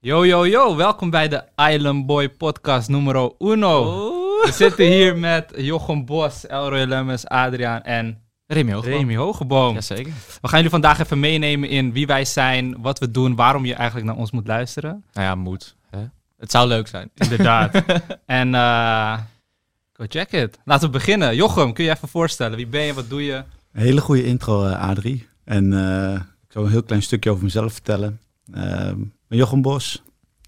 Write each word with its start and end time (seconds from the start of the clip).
Yo, 0.00 0.26
yo, 0.26 0.46
yo. 0.46 0.76
Welkom 0.76 1.10
bij 1.10 1.28
de 1.28 1.44
Island 1.70 2.06
Boy 2.06 2.28
podcast 2.28 2.88
numero 2.88 3.34
uno. 3.38 3.80
Oh. 3.80 4.44
We 4.44 4.52
zitten 4.52 4.86
hier 4.86 5.16
met 5.16 5.52
Jochem 5.56 6.04
Bos, 6.04 6.46
Elroy 6.46 6.84
Lemmens, 6.84 7.26
Adriaan 7.26 7.82
en 7.82 8.22
Remy 8.46 9.16
Hogeboom. 9.16 9.74
Jazeker. 9.74 10.12
We 10.40 10.48
gaan 10.48 10.56
jullie 10.56 10.70
vandaag 10.70 10.98
even 11.00 11.20
meenemen 11.20 11.68
in 11.68 11.92
wie 11.92 12.06
wij 12.06 12.24
zijn, 12.24 12.80
wat 12.80 12.98
we 12.98 13.10
doen, 13.10 13.34
waarom 13.34 13.64
je 13.64 13.74
eigenlijk 13.74 14.06
naar 14.06 14.16
ons 14.16 14.30
moet 14.30 14.46
luisteren. 14.46 15.04
Nou 15.12 15.26
ja, 15.26 15.34
moet. 15.34 15.76
Hè? 15.90 16.04
Het 16.36 16.50
zou 16.50 16.68
leuk 16.68 16.88
zijn. 16.88 17.10
Inderdaad. 17.14 17.82
en 18.26 18.54
eh, 18.54 19.18
go 19.92 20.04
check 20.08 20.32
it. 20.32 20.58
Laten 20.64 20.86
we 20.86 20.92
beginnen. 20.92 21.36
Jochem, 21.36 21.72
kun 21.72 21.84
je 21.84 21.90
even 21.90 22.08
voorstellen? 22.08 22.56
Wie 22.56 22.66
ben 22.66 22.82
je, 22.82 22.94
wat 22.94 23.08
doe 23.08 23.24
je? 23.24 23.34
Een 23.72 23.82
hele 23.82 24.00
goede 24.00 24.24
intro, 24.24 24.66
eh, 24.66 24.88
Adrie. 24.88 25.28
En 25.44 25.72
eh, 25.72 26.14
ik 26.14 26.52
zal 26.52 26.64
een 26.64 26.70
heel 26.70 26.82
klein 26.82 27.02
stukje 27.02 27.30
over 27.30 27.44
mezelf 27.44 27.72
vertellen. 27.72 28.20
Ehm, 28.52 29.00
Jochem 29.28 29.62
Bos, 29.62 30.02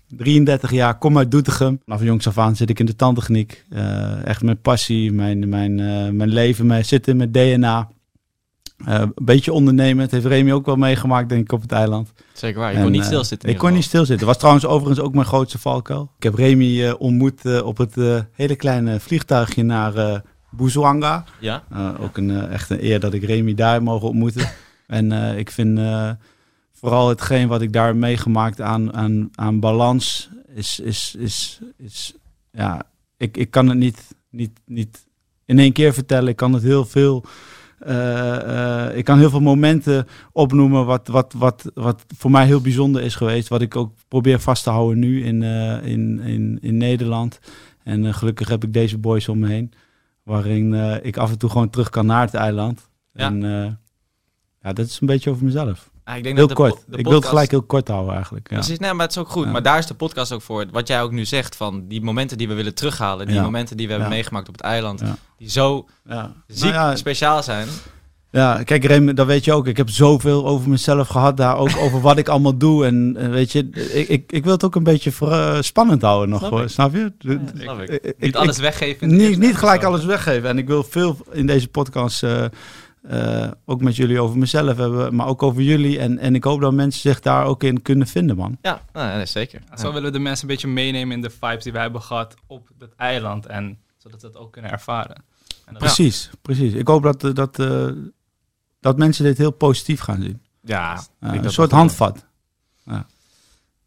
33 0.09 0.71
jaar, 0.71 0.99
kom 0.99 1.19
uit 1.19 1.31
Doetinchem. 1.31 1.81
Vanaf 1.85 2.03
jongs 2.03 2.27
af 2.27 2.39
aan 2.39 2.57
zit 2.57 2.71
ik 2.71 2.79
in 2.79 2.87
de 2.87 2.97
tandtechniek. 2.97 3.65
Eh, 3.71 4.27
echt 4.27 4.43
mijn 4.43 4.61
passie, 4.61 5.13
mijn, 5.13 5.49
mijn, 5.49 5.81
eh, 5.81 6.09
mijn 6.09 6.29
leven, 6.29 6.67
mijn 6.67 6.85
zitten 6.85 7.17
met 7.17 7.35
DNA. 7.35 7.89
Eh, 8.85 9.01
een 9.01 9.13
beetje 9.15 9.53
ondernemen, 9.53 10.03
dat 10.03 10.11
heeft 10.11 10.27
Remy 10.27 10.53
ook 10.53 10.67
wel 10.67 10.77
meegemaakt, 10.77 11.29
denk 11.29 11.43
ik, 11.43 11.53
op 11.53 11.63
het 11.63 11.73
eiland. 11.73 12.13
Zeker 12.33 12.61
waar. 12.61 12.71
Je 12.71 12.77
En, 12.77 12.83
kon 12.83 12.93
niet 12.93 13.05
stilzitten. 13.05 13.49
Ik 13.49 13.59
kon 13.59 13.73
niet 13.73 13.85
stilzitten. 13.85 14.27
was 14.27 14.39
trouwens 14.39 14.67
overigens 14.67 15.01
ook 15.01 15.15
mijn 15.15 15.27
grootste 15.27 15.59
valkuil. 15.59 16.13
Ik 16.17 16.23
heb 16.23 16.35
Remy 16.35 16.91
ontmoet 16.91 17.63
op 17.63 17.77
het 17.77 17.95
hele 18.33 18.57
kleine 18.57 19.01
vliegtuigje 19.01 19.63
naar 19.63 20.23
Boezwanga. 20.51 21.25
Ja? 21.41 21.63
Ook 22.01 22.17
een, 22.17 22.49
echt 22.49 22.71
een 22.71 22.85
eer 22.85 23.01
dat 23.01 23.15
ik 23.15 23.25
Remy 23.25 23.55
daar 23.55 23.83
mogen 23.83 24.09
ontmoeten. 24.09 24.51
en 24.87 25.13
ik 25.39 25.51
vind 25.51 25.81
vooral 26.81 27.09
hetgeen 27.09 27.49
wat 27.49 27.63
ik 27.63 27.73
daar 27.73 27.97
meegemaakt 27.97 28.61
aan, 28.61 28.93
aan, 28.93 29.29
aan 29.35 29.61
balans 29.61 30.31
is, 30.55 30.81
is, 30.81 31.15
is, 31.19 31.61
is 31.77 32.15
ja, 32.53 32.83
ik, 33.17 33.37
ik 33.37 33.51
kan 33.51 33.69
het 33.69 33.79
niet, 33.79 34.15
niet, 34.31 34.61
niet 34.67 35.07
in 35.45 35.59
één 35.59 35.73
keer 35.73 35.93
vertellen. 35.93 36.29
Ik 36.29 36.37
kan 36.37 36.53
het 36.53 36.63
heel 36.63 36.85
veel, 36.85 37.25
uh, 37.87 38.97
ik 38.97 39.05
kan 39.05 39.19
heel 39.19 39.31
veel 39.31 39.41
momenten 39.41 40.07
opnoemen 40.33 40.87
wat, 40.87 41.09
wat, 41.09 41.33
wat, 41.33 41.71
wat 41.75 42.05
voor 42.17 42.31
mij 42.31 42.47
heel 42.47 42.61
bijzonder 42.61 43.03
is 43.03 43.15
geweest. 43.15 43.49
Wat 43.49 43.61
ik 43.61 43.77
ook 43.77 43.93
probeer 44.09 44.41
vast 44.41 44.63
te 44.63 44.71
houden 44.71 44.99
nu 44.99 45.25
in, 45.25 45.43
in, 45.83 46.21
in, 46.21 46.59
in 46.61 46.77
Nederland. 46.77 47.39
En 47.83 48.15
gelukkig 48.15 48.49
heb 48.49 48.65
ik 48.65 48.73
deze 48.73 48.99
boys 48.99 49.29
om 49.29 49.39
me 49.39 49.49
heen 49.49 49.73
waarin 50.23 50.75
ik 51.03 51.17
af 51.17 51.31
en 51.31 51.39
toe 51.39 51.51
gewoon 51.51 51.71
terug 51.71 51.91
kan 51.91 52.07
naar 52.07 52.25
het 52.25 52.35
eiland. 52.35 52.89
Ja. 53.13 53.27
En 53.27 53.41
ja, 54.63 54.73
dat 54.73 54.87
is 54.87 55.01
een 55.01 55.07
beetje 55.07 55.31
over 55.31 55.45
mezelf. 55.45 55.91
Ah, 56.11 56.17
ik 56.17 56.23
denk 56.23 56.37
heel 56.37 56.47
dat 56.47 56.57
de 56.57 56.63
kort. 56.63 56.85
ik 56.99 57.05
wil 57.07 57.15
het 57.15 57.25
gelijk 57.27 57.51
heel 57.51 57.63
kort 57.63 57.89
houden 57.89 58.15
eigenlijk. 58.15 58.51
Ja. 58.51 58.57
Precies, 58.57 58.79
nee, 58.79 58.93
maar 58.93 59.07
het 59.07 59.17
is 59.17 59.23
ook 59.23 59.29
goed. 59.29 59.45
Ja. 59.45 59.51
Maar 59.51 59.63
daar 59.63 59.79
is 59.79 59.87
de 59.87 59.95
podcast 59.95 60.33
ook 60.33 60.43
voor. 60.43 60.67
Wat 60.73 60.89
jij 60.89 61.03
ook 61.03 61.11
nu 61.13 61.25
zegt, 61.25 61.57
van 61.57 61.85
die 61.89 62.03
momenten 62.03 62.39
die 62.39 62.49
we 62.49 62.55
willen 62.55 62.75
terughalen, 62.75 63.27
die 63.27 63.35
Ja. 63.37 63.43
momenten 63.43 63.77
die 63.77 63.87
we 63.87 63.93
hebben 63.93 64.11
meegemaakt 64.11 64.49
op 64.49 64.55
het 64.55 64.63
eiland, 64.63 65.03
die 65.39 65.51
zo 65.51 65.87
Ja. 66.09 66.33
ziek 66.47 66.73
Nou 66.73 66.97
speciaal 66.97 67.43
zijn. 67.43 67.69
ja, 68.31 68.63
kijk 68.63 68.85
Rem, 68.85 69.15
dat 69.15 69.27
weet 69.27 69.45
je 69.45 69.53
ook. 69.53 69.67
Ik 69.67 69.77
heb 69.77 69.89
zoveel 69.91 70.47
over 70.47 70.69
mezelf 70.71 71.09
gehad 71.09 71.37
daar. 71.37 71.57
Ook 71.57 71.77
over 71.85 72.01
wat 72.01 72.19
ik 72.19 72.29
allemaal 72.29 72.57
doe. 72.57 72.87
En 72.87 73.17
uh, 73.19 73.29
weet 73.29 73.53
je, 73.53 73.69
ik, 73.93 74.09
ik, 74.09 74.33
ik 74.33 74.45
wil 74.45 74.53
het 74.53 74.65
ook 74.65 74.75
een 74.75 74.83
beetje 74.83 75.13
voor, 75.13 75.31
uh, 75.31 75.57
spannend 75.61 76.03
houden 76.03 76.29
nog. 76.29 76.39
Snap 76.39 76.51
hoor. 76.51 76.69
Snap 76.69 76.95
je? 76.95 77.13
ik. 77.19 78.05
Ik- 78.05 78.15
Niet 78.19 78.37
alles 78.37 78.59
weggeven. 78.59 79.17
niet, 79.17 79.39
niet 79.39 79.57
gelijk 79.57 79.85
alles 79.85 80.05
weggeven. 80.05 80.49
En 80.49 80.59
ik 80.59 80.67
wil 80.67 80.83
veel 80.85 81.17
in 81.33 81.47
deze 81.47 81.69
podcast 81.69 82.23
eh, 82.23 82.45
eh, 83.03 83.51
ook 83.65 83.81
met 83.81 83.97
jullie 83.97 84.21
over 84.21 84.39
mezelf 84.39 84.77
hebben, 84.77 85.15
maar 85.15 85.27
ook 85.27 85.43
over 85.43 85.63
jullie. 85.63 85.99
En, 85.99 86.19
en 86.19 86.35
ik 86.35 86.45
hoop 86.45 86.61
dat 86.61 86.73
mensen 86.73 87.01
zich 87.01 87.21
daar 87.21 87.45
ook 87.45 87.63
in 87.63 87.83
kunnen 87.83 88.07
vinden, 88.07 88.37
man. 88.37 88.59
Ja, 88.63 88.83
nou, 88.93 89.17
nee, 89.17 89.27
zeker. 89.27 89.63
Zo 89.75 89.87
willen 89.93 90.03
we 90.03 90.11
de 90.11 90.19
mensen 90.23 90.49
een 90.49 90.55
beetje 90.55 90.69
meenemen 90.69 91.17
in 91.17 91.23
de 91.23 91.31
vibes 91.31 91.63
die 91.65 91.73
wij 91.73 91.83
hebben 91.83 92.03
gehad 92.03 92.35
op 92.47 92.69
het 92.79 92.95
eiland. 92.97 93.47
En 93.47 93.79
zodat 93.99 94.21
ze 94.21 94.27
dat 94.27 94.37
ook 94.43 94.53
kunnen 94.53 94.71
ervaren. 94.71 95.17
En 95.65 95.73
dat- 95.73 95.79
Precies, 95.79 96.31
precies. 96.43 96.73
Ik 96.73 96.89
hoop 96.89 97.03
dat, 97.03 97.37
dat, 97.37 97.59
eh, 97.59 97.89
dat 98.81 98.99
mensen 98.99 99.25
dit 99.25 99.39
heel 99.39 99.51
positief 99.53 100.01
gaan 100.01 100.23
zien. 100.23 100.43
Ja, 100.63 101.01
Ja, 101.21 101.29
ik 101.29 101.35
een 101.37 101.43
dat 101.43 101.53
soort 101.53 101.71
handvat. 101.71 102.25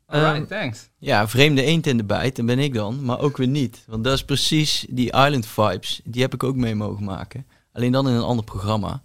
Alright, 0.06 0.50
Ehm, 0.52 0.60
thanks. 0.60 0.90
Ja, 0.98 1.28
vreemde 1.28 1.64
eend 1.64 1.88
in 1.88 1.98
de 1.98 2.04
bijt, 2.04 2.36
dat 2.36 2.46
ben 2.46 2.60
ik 2.60 2.74
dan, 2.74 3.06
maar 3.06 3.20
ook 3.20 3.38
weer 3.38 3.48
niet. 3.48 3.84
Want 3.88 4.04
dat 4.04 4.14
is 4.14 4.24
precies 4.26 4.86
die 4.90 5.06
island 5.06 5.46
vibes, 5.46 6.02
die 6.04 6.22
heb 6.22 6.34
ik 6.34 6.44
ook 6.44 6.56
mee 6.56 6.76
mogen 6.76 7.04
maken. 7.04 7.46
Alleen 7.74 7.92
dan 7.92 8.08
in 8.08 8.14
een 8.14 8.22
ander 8.22 8.46
programma, 8.46 9.04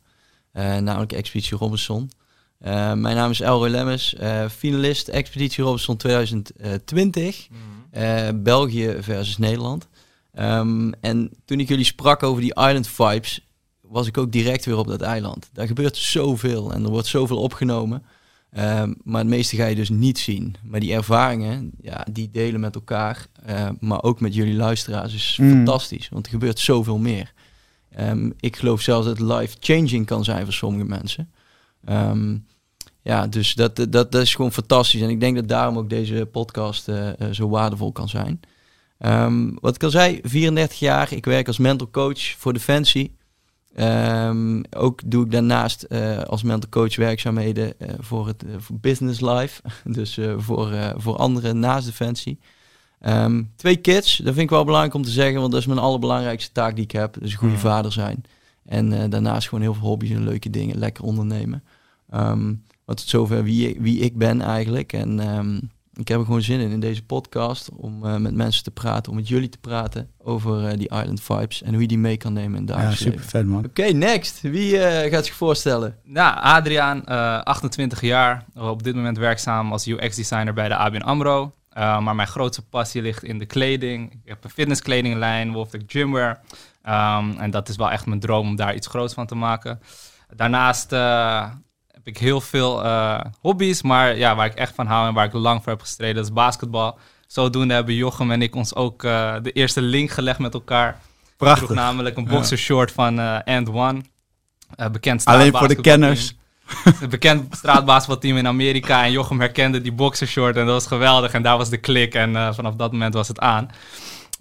namelijk 0.62 1.12
Expeditie 1.12 1.56
Robinson. 1.56 2.10
Eh, 2.58 2.92
mijn 2.92 3.16
naam 3.16 3.30
is 3.30 3.40
Elroy 3.40 3.68
Lemmers, 3.68 4.14
eh, 4.14 4.48
finalist 4.48 5.08
Expeditie 5.08 5.64
Robinson 5.64 5.96
2020, 5.96 7.48
eh, 7.90 8.28
België 8.34 8.96
versus 9.00 9.38
Nederland. 9.38 9.88
Ehm, 10.34 10.90
en 11.00 11.30
toen 11.44 11.60
ik 11.60 11.68
jullie 11.68 11.84
sprak 11.84 12.22
over 12.22 12.40
die 12.42 12.54
island 12.54 12.88
vibes, 12.88 13.46
was 13.80 14.06
ik 14.06 14.18
ook 14.18 14.32
direct 14.32 14.64
weer 14.64 14.76
op 14.76 14.86
dat 14.86 15.00
eiland. 15.00 15.50
Daar 15.52 15.66
gebeurt 15.66 15.96
zoveel 15.96 16.72
en 16.72 16.84
er 16.84 16.90
wordt 16.90 17.06
zoveel 17.06 17.38
opgenomen. 17.38 18.02
Ehm, 18.50 18.92
maar 19.04 19.20
het 19.20 19.30
meeste 19.30 19.56
ga 19.56 19.66
je 19.66 19.74
dus 19.74 19.88
niet 19.88 20.18
zien. 20.18 20.54
Maar 20.62 20.80
die 20.80 20.92
ervaringen, 20.92 21.70
ja, 21.80 22.06
die 22.10 22.30
delen 22.30 22.60
met 22.60 22.74
elkaar, 22.74 23.26
eh, 23.44 23.68
maar 23.80 24.02
ook 24.02 24.20
met 24.20 24.34
jullie 24.34 24.54
luisteraars, 24.54 25.14
is 25.14 25.38
Mm. 25.40 25.50
fantastisch. 25.50 26.08
Want 26.08 26.26
er 26.26 26.32
gebeurt 26.32 26.58
zoveel 26.58 26.98
meer. 26.98 27.32
Ehm, 27.90 28.30
ik 28.40 28.56
geloof 28.56 28.80
zelfs 28.80 29.06
dat 29.06 29.20
life-changing 29.20 30.06
kan 30.06 30.24
zijn 30.24 30.44
voor 30.44 30.52
sommige 30.52 30.84
mensen. 30.84 31.30
Ehm, 31.84 32.36
ja, 33.02 33.26
dus 33.26 33.54
dat, 33.54 33.76
dat, 33.76 33.92
dat 33.92 34.14
is 34.14 34.34
gewoon 34.34 34.52
fantastisch. 34.52 35.00
En 35.00 35.10
ik 35.10 35.20
denk 35.20 35.36
dat 35.36 35.48
daarom 35.48 35.78
ook 35.78 35.90
deze 35.90 36.28
podcast 36.32 36.88
eh, 36.88 37.08
eh, 37.08 37.30
zo 37.30 37.48
waardevol 37.48 37.92
kan 37.92 38.08
zijn. 38.08 38.40
Ehm, 38.98 39.50
wat 39.60 39.74
ik 39.74 39.82
al 39.82 39.90
zei, 39.90 40.20
34 40.22 40.78
jaar. 40.78 41.12
Ik 41.12 41.24
werk 41.24 41.46
als 41.46 41.58
mental 41.58 41.90
coach 41.90 42.20
voor 42.20 42.52
Defensie. 42.52 43.16
Ook 44.70 45.00
doe 45.04 45.24
ik 45.24 45.30
daarnaast 45.30 45.82
eh, 45.82 46.22
als 46.22 46.42
mental 46.42 46.70
coach 46.70 46.96
werkzaamheden 46.96 47.74
voor 47.98 48.26
het 48.26 48.44
voor 48.58 48.76
business 48.80 49.20
life. 49.20 49.62
dus 49.98 50.18
voor, 50.36 50.94
voor 50.96 51.16
anderen 51.16 51.58
naast 51.58 51.86
Defensie. 51.86 52.38
Ehm, 53.00 53.42
twee 53.56 53.76
kids, 53.76 54.16
dat 54.16 54.26
vind 54.32 54.38
ik 54.44 54.50
wel 54.50 54.64
belangrijk 54.64 54.94
om 54.94 55.02
te 55.02 55.10
zeggen, 55.10 55.40
want 55.40 55.52
dat 55.52 55.60
is 55.60 55.66
mijn 55.66 55.78
allerbelangrijkste 55.78 56.52
taak 56.52 56.74
die 56.74 56.84
ik 56.84 56.90
heb. 56.92 57.16
Dus 57.20 57.32
een 57.32 57.38
goede 57.38 57.54
Mm. 57.54 57.60
vader 57.60 57.92
zijn. 57.92 58.24
En 58.64 58.92
eh, 59.02 59.10
daarnaast 59.10 59.48
gewoon 59.48 59.64
heel 59.64 59.74
veel 59.74 59.86
hobby's 59.88 60.10
en 60.10 60.24
leuke 60.24 60.50
dingen, 60.50 60.78
lekker 60.78 61.04
ondernemen. 61.04 61.62
Ehm 62.10 62.52
wat 62.84 62.96
tot 62.96 63.08
zover 63.08 63.42
wie, 63.44 63.68
ik- 63.68 63.80
wie 63.80 63.98
ik 63.98 64.16
ben 64.16 64.40
eigenlijk. 64.40 64.92
En 64.92 65.20
ehm, 65.20 65.56
ik 65.94 66.08
heb 66.08 66.18
er 66.18 66.24
gewoon 66.24 66.42
zin 66.42 66.60
in 66.60 66.70
in 66.70 66.80
deze 66.80 67.02
podcast 67.04 67.68
om 67.76 68.04
eh, 68.04 68.16
met 68.16 68.34
mensen 68.34 68.62
te 68.64 68.70
praten, 68.70 69.10
om 69.10 69.16
met 69.18 69.28
jullie 69.28 69.48
te 69.48 69.58
praten 69.58 70.10
over 70.18 70.64
eh, 70.66 70.78
die 70.78 70.88
island 70.90 71.20
vibes 71.22 71.62
en 71.62 71.72
hoe 71.72 71.82
je 71.82 71.88
die 71.88 71.98
mee 71.98 72.16
kan 72.16 72.32
nemen 72.32 72.58
in 72.60 72.66
het 72.66 72.76
Ja, 72.76 72.90
super 72.90 73.12
leven. 73.12 73.28
vet, 73.28 73.46
man. 73.46 73.64
Oké, 73.64 73.82
next. 73.82 74.40
Wie 74.40 74.78
eh, 74.78 75.10
gaat 75.12 75.26
zich 75.26 75.34
voorstellen? 75.34 75.96
Nou, 76.04 76.36
Adriaan, 76.40 77.04
eh, 77.06 77.38
28 77.40 78.00
jaar, 78.00 78.44
op 78.54 78.82
dit 78.82 78.94
moment 78.94 79.18
werkzaam 79.18 79.72
als 79.72 79.86
UX-designer 79.86 80.52
bij 80.54 80.68
de 80.68 80.76
ABN 80.76 81.00
AMRO. 81.02 81.52
Uh, 81.78 81.98
maar 81.98 82.14
mijn 82.14 82.28
grootste 82.28 82.62
passie 82.62 83.02
ligt 83.02 83.24
in 83.24 83.38
de 83.38 83.46
kleding. 83.46 84.12
Ik 84.12 84.18
heb 84.24 84.44
een 84.44 84.50
fitnesskledinglijn, 84.50 85.52
Wolfpack 85.52 85.82
Gymwear. 85.86 86.40
Um, 86.86 87.38
en 87.38 87.50
dat 87.50 87.68
is 87.68 87.76
wel 87.76 87.90
echt 87.90 88.06
mijn 88.06 88.20
droom 88.20 88.48
om 88.48 88.56
daar 88.56 88.74
iets 88.74 88.86
groots 88.86 89.14
van 89.14 89.26
te 89.26 89.34
maken. 89.34 89.80
Daarnaast 90.34 90.92
uh, 90.92 91.46
heb 91.86 92.06
ik 92.06 92.18
heel 92.18 92.40
veel 92.40 92.84
uh, 92.84 93.20
hobby's, 93.40 93.82
maar 93.82 94.16
ja, 94.16 94.34
waar 94.34 94.46
ik 94.46 94.54
echt 94.54 94.74
van 94.74 94.86
hou 94.86 95.08
en 95.08 95.14
waar 95.14 95.24
ik 95.24 95.32
lang 95.32 95.62
voor 95.62 95.72
heb 95.72 95.80
gestreden, 95.80 96.14
dat 96.14 96.24
is 96.24 96.32
basketbal. 96.32 96.98
Zodoende 97.26 97.74
hebben 97.74 97.94
Jochem 97.94 98.30
en 98.30 98.42
ik 98.42 98.54
ons 98.54 98.74
ook 98.74 99.02
de 99.42 99.50
eerste 99.52 99.82
link 99.82 100.10
gelegd 100.10 100.38
met 100.38 100.54
elkaar. 100.54 101.00
Prachtig. 101.36 101.68
Namelijk 101.68 102.16
een 102.16 102.24
boxershort 102.24 102.92
van 102.92 103.18
uh, 103.18 103.38
And 103.44 103.68
One. 103.68 104.00
Bekend 104.92 105.24
Alleen 105.24 105.52
voor 105.52 105.68
de 105.68 105.80
kenners. 105.80 106.34
Een 107.00 107.08
bekend 107.08 107.56
straatbasketbalteam 107.56 108.36
in 108.36 108.46
Amerika. 108.46 109.04
En 109.04 109.12
Jochem 109.12 109.40
herkende 109.40 109.80
die 109.80 109.92
boxershort 109.92 110.56
en 110.56 110.64
dat 110.64 110.74
was 110.74 110.86
geweldig. 110.86 111.32
En 111.32 111.42
daar 111.42 111.56
was 111.56 111.70
de 111.70 111.76
klik 111.76 112.14
en 112.14 112.30
uh, 112.30 112.52
vanaf 112.52 112.74
dat 112.74 112.92
moment 112.92 113.14
was 113.14 113.28
het 113.28 113.40
aan. 113.40 113.70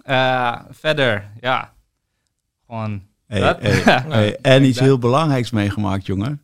Uh, 0.06 0.54
verder, 0.70 1.30
ja. 1.40 1.72
Gewoon... 2.66 3.02
Hey, 3.26 3.56
hey, 3.60 3.82
hey, 4.08 4.36
en 4.42 4.64
iets 4.64 4.78
heel 4.78 4.98
belangrijks 4.98 5.50
meegemaakt, 5.50 6.06
jongen. 6.06 6.42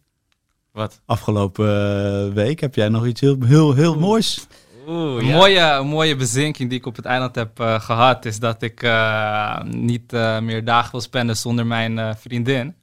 Wat? 0.73 1.01
Afgelopen 1.07 2.27
uh, 2.29 2.35
week 2.35 2.61
heb 2.61 2.75
jij 2.75 2.89
nog 2.89 3.07
iets 3.07 3.21
heel, 3.21 3.37
heel, 3.45 3.75
heel 3.75 3.99
moois. 3.99 4.47
Oeh, 4.87 5.23
een, 5.23 5.27
ja. 5.27 5.37
mooie, 5.37 5.61
een 5.61 5.87
mooie 5.87 6.17
bezinking 6.17 6.69
die 6.69 6.79
ik 6.79 6.87
op 6.87 6.97
het 6.97 7.05
eiland 7.05 7.35
heb 7.35 7.61
uh, 7.61 7.81
gehad, 7.81 8.25
is 8.25 8.39
dat 8.39 8.63
ik 8.63 8.83
uh, 8.83 9.63
niet 9.63 10.13
uh, 10.13 10.41
meer 10.41 10.65
dagen 10.65 10.91
wil 10.91 11.01
spenden 11.01 11.37
zonder 11.37 11.67
mijn 11.67 12.17
vriendin. 12.17 12.75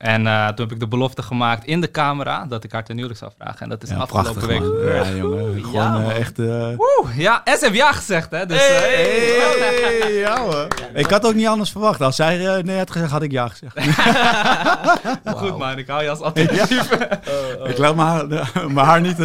En 0.00 0.26
uh, 0.26 0.46
toen 0.46 0.66
heb 0.66 0.72
ik 0.72 0.80
de 0.80 0.86
belofte 0.86 1.22
gemaakt 1.22 1.64
in 1.64 1.80
de 1.80 1.90
camera 1.90 2.46
dat 2.46 2.64
ik 2.64 2.72
haar 2.72 2.84
ten 2.84 2.94
huwelijk 2.94 3.18
zou 3.18 3.32
vragen. 3.38 3.60
En 3.60 3.68
dat 3.68 3.82
is 3.82 3.88
ja, 3.88 3.96
afgelopen 3.96 4.32
prachtig, 4.32 4.50
week 4.50 4.60
man. 4.60 4.68
gebeurd. 4.68 5.06
Ja, 5.06 5.14
jongen. 5.14 5.64
Gewoon 5.64 5.72
Ja, 5.72 6.00
uh, 6.00 6.18
echt... 6.18 6.38
Uh... 6.38 6.76
Woe, 6.76 7.06
ja, 7.16 7.42
ze 7.44 7.58
heeft 7.60 7.74
ja 7.74 7.92
gezegd, 7.92 8.30
hè. 8.30 8.46
Dus, 8.46 8.58
hey, 8.58 8.78
hey, 8.78 9.98
hey, 10.00 10.12
ja, 10.12 10.40
hoor. 10.40 10.66
Ik 10.94 11.06
had 11.06 11.26
ook 11.26 11.34
niet 11.34 11.46
anders 11.46 11.70
verwacht. 11.70 12.00
Als 12.00 12.16
zij 12.16 12.58
uh, 12.58 12.64
nee 12.64 12.78
had 12.78 12.90
gezegd, 12.90 13.10
had 13.10 13.22
ik 13.22 13.30
ja 13.30 13.48
gezegd. 13.48 13.74
wow. 15.24 15.36
Goed, 15.36 15.58
man. 15.58 15.78
Ik 15.78 15.86
hou 15.86 16.02
je 16.02 16.10
als 16.10 16.20
alternatief. 16.20 16.98
Ja. 16.98 17.20
Oh, 17.28 17.62
oh. 17.62 17.68
Ik 17.68 17.78
laat 17.78 17.96
mijn 17.96 18.08
haar, 18.08 18.26
mijn 18.72 18.86
haar 18.86 19.00
niet, 19.00 19.18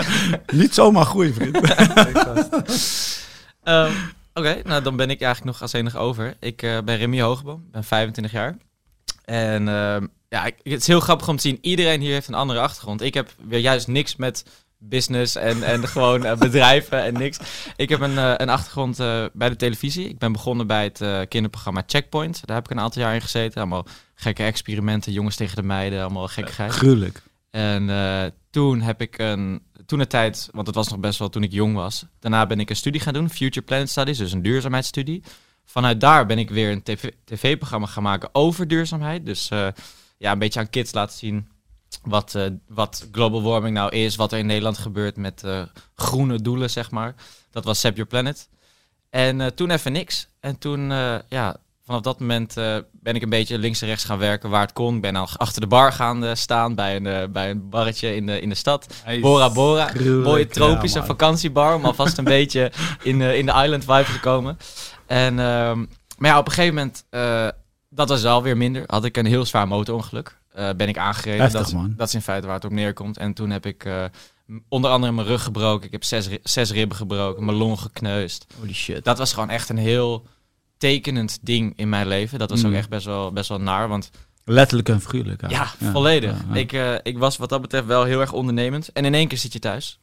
niet 0.60 0.74
zomaar 0.74 1.04
groeien, 1.04 1.34
vriend. 1.34 1.60
Ehm, 3.62 3.92
Oké, 4.38 4.60
nou 4.64 4.82
dan 4.82 4.96
ben 4.96 5.10
ik 5.10 5.20
eigenlijk 5.20 5.52
nog 5.52 5.62
als 5.62 5.72
enige 5.72 5.98
over. 5.98 6.36
Ik 6.40 6.62
eh, 6.62 6.78
ben 6.84 6.96
Remy 6.96 7.20
Hogeboom, 7.20 7.64
ben 7.70 7.84
25 7.84 8.32
jaar. 8.32 8.56
En 9.28 9.68
ehm, 9.68 10.06
ja, 10.28 10.44
het 10.44 10.80
is 10.80 10.86
heel 10.86 11.00
grappig 11.00 11.28
om 11.28 11.36
te 11.36 11.42
zien. 11.42 11.58
Iedereen 11.60 12.00
hier 12.00 12.12
heeft 12.12 12.28
een 12.28 12.34
andere 12.34 12.60
achtergrond. 12.60 13.02
Ik 13.02 13.14
heb 13.14 13.34
weer 13.48 13.60
juist 13.60 13.86
niks 13.86 14.16
met 14.16 14.44
business 14.78 15.36
en, 15.36 15.62
en 15.62 15.88
gewoon 15.94 16.24
eh, 16.24 16.36
bedrijven 16.36 17.02
en 17.02 17.12
niks. 17.12 17.38
Ik 17.76 17.88
heb 17.88 18.00
een, 18.00 18.18
eh, 18.18 18.34
een 18.36 18.48
achtergrond 18.48 19.00
eh, 19.00 19.24
bij 19.32 19.48
de 19.48 19.56
televisie. 19.56 20.08
Ik 20.08 20.18
ben 20.18 20.32
begonnen 20.32 20.66
bij 20.66 20.84
het 20.84 21.28
kinderprogramma 21.28 21.82
Checkpoint. 21.86 22.46
Daar 22.46 22.56
heb 22.56 22.64
ik 22.64 22.70
een 22.70 22.82
aantal 22.82 23.02
jaar 23.02 23.14
in 23.14 23.20
gezeten. 23.20 23.60
Allemaal 23.60 23.86
gekke 24.14 24.42
experimenten, 24.42 25.12
jongens 25.12 25.36
tegen 25.36 25.56
de 25.56 25.62
meiden, 25.62 26.00
allemaal 26.00 26.28
gekkigheid. 26.28 26.72
Gruwelijk. 26.72 27.22
En 27.50 27.90
toen 28.50 28.80
heb 28.80 29.00
ik 29.00 29.18
een, 29.18 29.62
toen 29.86 29.98
de 29.98 30.06
tijd, 30.06 30.48
want 30.52 30.66
het 30.66 30.76
was 30.76 30.88
nog 30.88 30.98
best 30.98 31.18
wel 31.18 31.28
toen 31.28 31.42
ik 31.42 31.52
jong 31.52 31.74
was. 31.74 32.04
Daarna 32.20 32.46
ben 32.46 32.60
ik 32.60 32.70
een 32.70 32.76
studie 32.76 33.00
gaan 33.00 33.12
doen, 33.12 33.30
Future 33.30 33.66
Planet 33.66 33.90
Studies, 33.90 34.18
dus 34.18 34.32
een 34.32 34.42
duurzaamheidsstudie. 34.42 35.22
Vanuit 35.70 36.00
daar 36.00 36.26
ben 36.26 36.38
ik 36.38 36.50
weer 36.50 36.70
een 36.70 36.82
tv 36.82 37.10
tv-programma 37.24 37.86
gaan 37.86 38.02
maken 38.02 38.28
over 38.32 38.68
duurzaamheid. 38.68 39.26
Dus 39.26 39.48
eh, 39.48 39.68
ja, 40.18 40.32
een 40.32 40.38
beetje 40.38 40.60
aan 40.60 40.70
kids 40.70 40.92
laten 40.92 41.18
zien 41.18 41.48
wat, 42.02 42.34
eh, 42.34 42.44
wat 42.68 43.08
global 43.12 43.42
warming 43.42 43.74
nou 43.74 43.90
is, 43.90 44.16
wat 44.16 44.32
er 44.32 44.38
in 44.38 44.46
Nederland 44.46 44.78
gebeurt 44.78 45.16
met 45.16 45.44
eh, 45.44 45.62
groene 45.94 46.42
doelen, 46.42 46.70
zeg 46.70 46.90
maar. 46.90 47.14
Dat 47.50 47.64
was 47.64 47.80
Save 47.80 47.94
Your 47.94 48.08
Planet. 48.08 48.48
En 49.10 49.54
toen 49.54 49.70
even 49.70 49.92
niks. 49.92 50.28
En 50.40 50.58
toen, 50.58 50.90
ja, 51.28 51.56
vanaf 51.84 52.00
dat 52.00 52.20
moment 52.20 52.54
ben 52.92 53.14
ik 53.14 53.22
een 53.22 53.28
beetje 53.28 53.58
links 53.58 53.80
en 53.82 53.88
rechts 53.88 54.04
gaan 54.04 54.18
werken 54.18 54.50
waar 54.50 54.60
het 54.60 54.72
kon. 54.72 54.94
Ik 54.94 55.00
ben 55.00 55.16
al 55.16 55.28
achter 55.36 55.60
de 55.60 55.66
bar 55.66 55.92
gaan 55.92 56.36
staan 56.36 56.74
bij 56.74 56.96
een, 56.96 57.32
bij 57.32 57.50
een 57.50 57.68
barretje 57.68 58.14
in 58.14 58.26
de, 58.26 58.40
in 58.40 58.48
de 58.48 58.54
stad. 58.54 58.86
Bora 59.20 59.50
Bora. 59.50 59.92
Mooie 60.22 60.46
tropische 60.46 60.98
ja, 60.98 61.04
vakantiebar 61.04 61.74
om 61.74 61.84
alvast 61.84 62.18
een 62.18 62.24
beetje 62.38 62.72
in, 63.02 63.20
in 63.20 63.46
de 63.46 63.52
island 63.52 63.84
vibe 63.84 64.12
te 64.12 64.20
komen. 64.20 64.58
En, 65.08 65.38
ehm, 65.38 65.78
maar 66.18 66.30
ja, 66.30 66.38
op 66.38 66.46
een 66.46 66.52
gegeven 66.52 66.74
moment, 66.74 67.04
eh, 67.10 67.48
dat 67.90 68.08
was 68.08 68.24
alweer 68.24 68.56
minder. 68.56 68.82
Had 68.86 69.04
ik 69.04 69.16
een 69.16 69.26
heel 69.26 69.44
zwaar 69.44 69.68
motorongeluk. 69.68 70.38
Eh, 70.52 70.70
ben 70.76 70.88
ik 70.88 70.98
aangereden. 70.98 71.40
Heftig, 71.40 71.60
dat, 71.60 71.72
man. 71.72 71.94
dat 71.96 72.08
is 72.08 72.14
in 72.14 72.22
feite 72.22 72.46
waar 72.46 72.54
het 72.56 72.64
op 72.64 72.70
neerkomt. 72.70 73.16
En 73.16 73.32
toen 73.32 73.50
heb 73.50 73.66
ik 73.66 73.84
eh, 73.84 74.04
onder 74.68 74.90
andere 74.90 75.12
mijn 75.12 75.26
rug 75.26 75.42
gebroken. 75.42 75.86
Ik 75.86 75.92
heb 75.92 76.04
zes, 76.04 76.28
zes 76.42 76.70
ribben 76.70 76.96
gebroken, 76.96 77.44
mijn 77.44 77.56
long 77.56 77.80
gekneusd. 77.80 78.46
Holy 78.58 78.72
shit. 78.74 79.04
Dat 79.04 79.18
was 79.18 79.32
gewoon 79.32 79.50
echt 79.50 79.68
een 79.68 79.76
heel 79.78 80.26
tekenend 80.78 81.38
ding 81.42 81.72
in 81.76 81.88
mijn 81.88 82.06
leven. 82.08 82.38
Dat 82.38 82.50
was 82.50 82.64
ook 82.64 82.70
Mm. 82.70 82.76
echt 82.76 82.88
best 82.88 83.06
wel, 83.06 83.32
best 83.32 83.48
wel 83.48 83.60
naar, 83.60 83.88
want 83.88 84.10
Letterlijk 84.44 84.88
en 84.88 85.00
figuurlijk. 85.00 85.50
ja, 85.50 85.66
volledig. 85.92 86.30
ja, 86.30 86.54
ja. 86.54 86.60
Ik, 86.98 87.00
ik 87.06 87.18
was 87.18 87.36
wat 87.36 87.48
dat 87.48 87.60
betreft 87.60 87.86
wel 87.86 88.04
heel 88.04 88.20
erg 88.20 88.32
ondernemend. 88.32 88.92
En 88.92 89.04
in 89.04 89.14
één 89.14 89.28
keer 89.28 89.38
zit 89.38 89.52
je 89.52 89.58
thuis. 89.58 89.98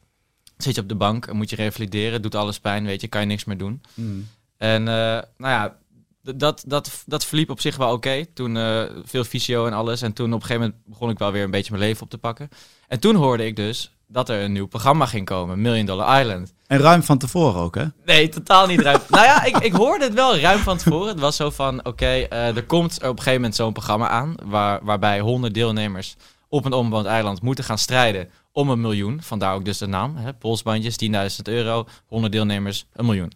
Zit 0.58 0.75
je 0.75 0.81
op 0.81 0.90
de 0.90 0.96
bank 0.96 1.25
en 1.25 1.36
moet 1.36 1.50
je 1.50 1.56
revalideren. 1.56 2.22
Doet 2.22 2.36
alles 2.36 2.60
pijn, 2.60 2.86
weet 2.86 3.01
je. 3.01 3.08
Kan 3.08 3.22
je 3.22 3.28
niks 3.28 3.46
meer 3.46 3.58
doen. 3.58 3.81
Mm. 3.94 4.28
En 4.57 4.88
eh, 4.88 4.96
nou 4.96 5.24
ja, 5.38 5.78
dat, 6.34 6.63
dat, 6.68 7.04
dat 7.06 7.25
verliep 7.25 7.50
op 7.50 7.60
zich 7.60 7.78
wel 7.78 7.92
oké. 7.92 8.25
Toen 8.34 8.57
eh, 8.57 8.84
veel 9.04 9.24
fysio 9.24 9.66
en 9.66 9.74
alles. 9.74 10.02
En 10.02 10.13
toen 10.13 10.34
op 10.34 10.42
een 10.42 10.46
gegeven 10.46 10.62
moment 10.62 10.81
begon 10.86 11.10
ik 11.10 11.18
wel 11.18 11.31
weer 11.31 11.44
een 11.44 11.52
beetje 11.52 11.72
mijn 11.72 11.84
leven 11.84 12.04
op 12.04 12.10
te 12.10 12.18
pakken. 12.18 12.50
En 12.88 13.00
toen 13.00 13.16
hoorde 13.16 13.46
ik 13.46 13.56
dus 13.56 13.92
dat 14.07 14.30
er 14.30 14.44
een 14.44 14.52
nieuw 14.52 14.68
programma 14.68 15.06
ging 15.06 15.25
komen. 15.25 15.62
Million 15.62 15.86
Dollar 15.86 16.22
Island. 16.22 16.54
En 16.68 16.80
ruim 16.80 17.04
van 17.04 17.18
tevoren 17.18 17.62
ook, 17.62 17.75
hè? 17.75 17.86
Nee, 18.06 18.30
totaal 18.30 18.68
niet 18.68 18.80
ruim. 18.80 19.00
nou 19.10 19.25
ja, 19.25 19.44
ik, 19.44 19.57
ik 19.57 19.74
hoorde 19.74 20.04
het 20.04 20.13
wel 20.13 20.38
ruim 20.38 20.60
van 20.60 20.78
tevoren. 20.78 21.08
Het 21.08 21.19
was 21.19 21.36
zo 21.36 21.50
van, 21.50 21.86
oké, 21.86 22.06
eh, 22.06 22.56
er 22.56 22.66
komt 22.66 22.96
op 22.96 23.01
een 23.04 23.10
gegeven 23.10 23.34
moment 23.34 23.56
zo'n 23.56 23.74
programma 23.74 24.10
aan... 24.10 24.36
Waar, 24.44 24.80
waarbij 24.84 25.19
100 25.19 25.54
deelnemers 25.54 26.16
op 26.50 26.66
een 26.66 26.74
onbewoond 26.74 27.06
eiland 27.06 27.42
moeten 27.42 27.63
gaan 27.63 27.78
strijden 27.78 28.30
om 28.51 28.69
een 28.69 28.81
miljoen. 28.81 29.22
Vandaar 29.22 29.54
ook 29.54 29.66
dus 29.66 29.78
de 29.78 29.88
naam, 29.88 30.16
hè, 30.16 30.34
polsbandjes, 30.34 30.96
10.000 31.04 31.42
euro, 31.44 31.88
100 32.06 32.34
deelnemers, 32.34 32.86
een 32.94 33.06
miljoen. 33.06 33.31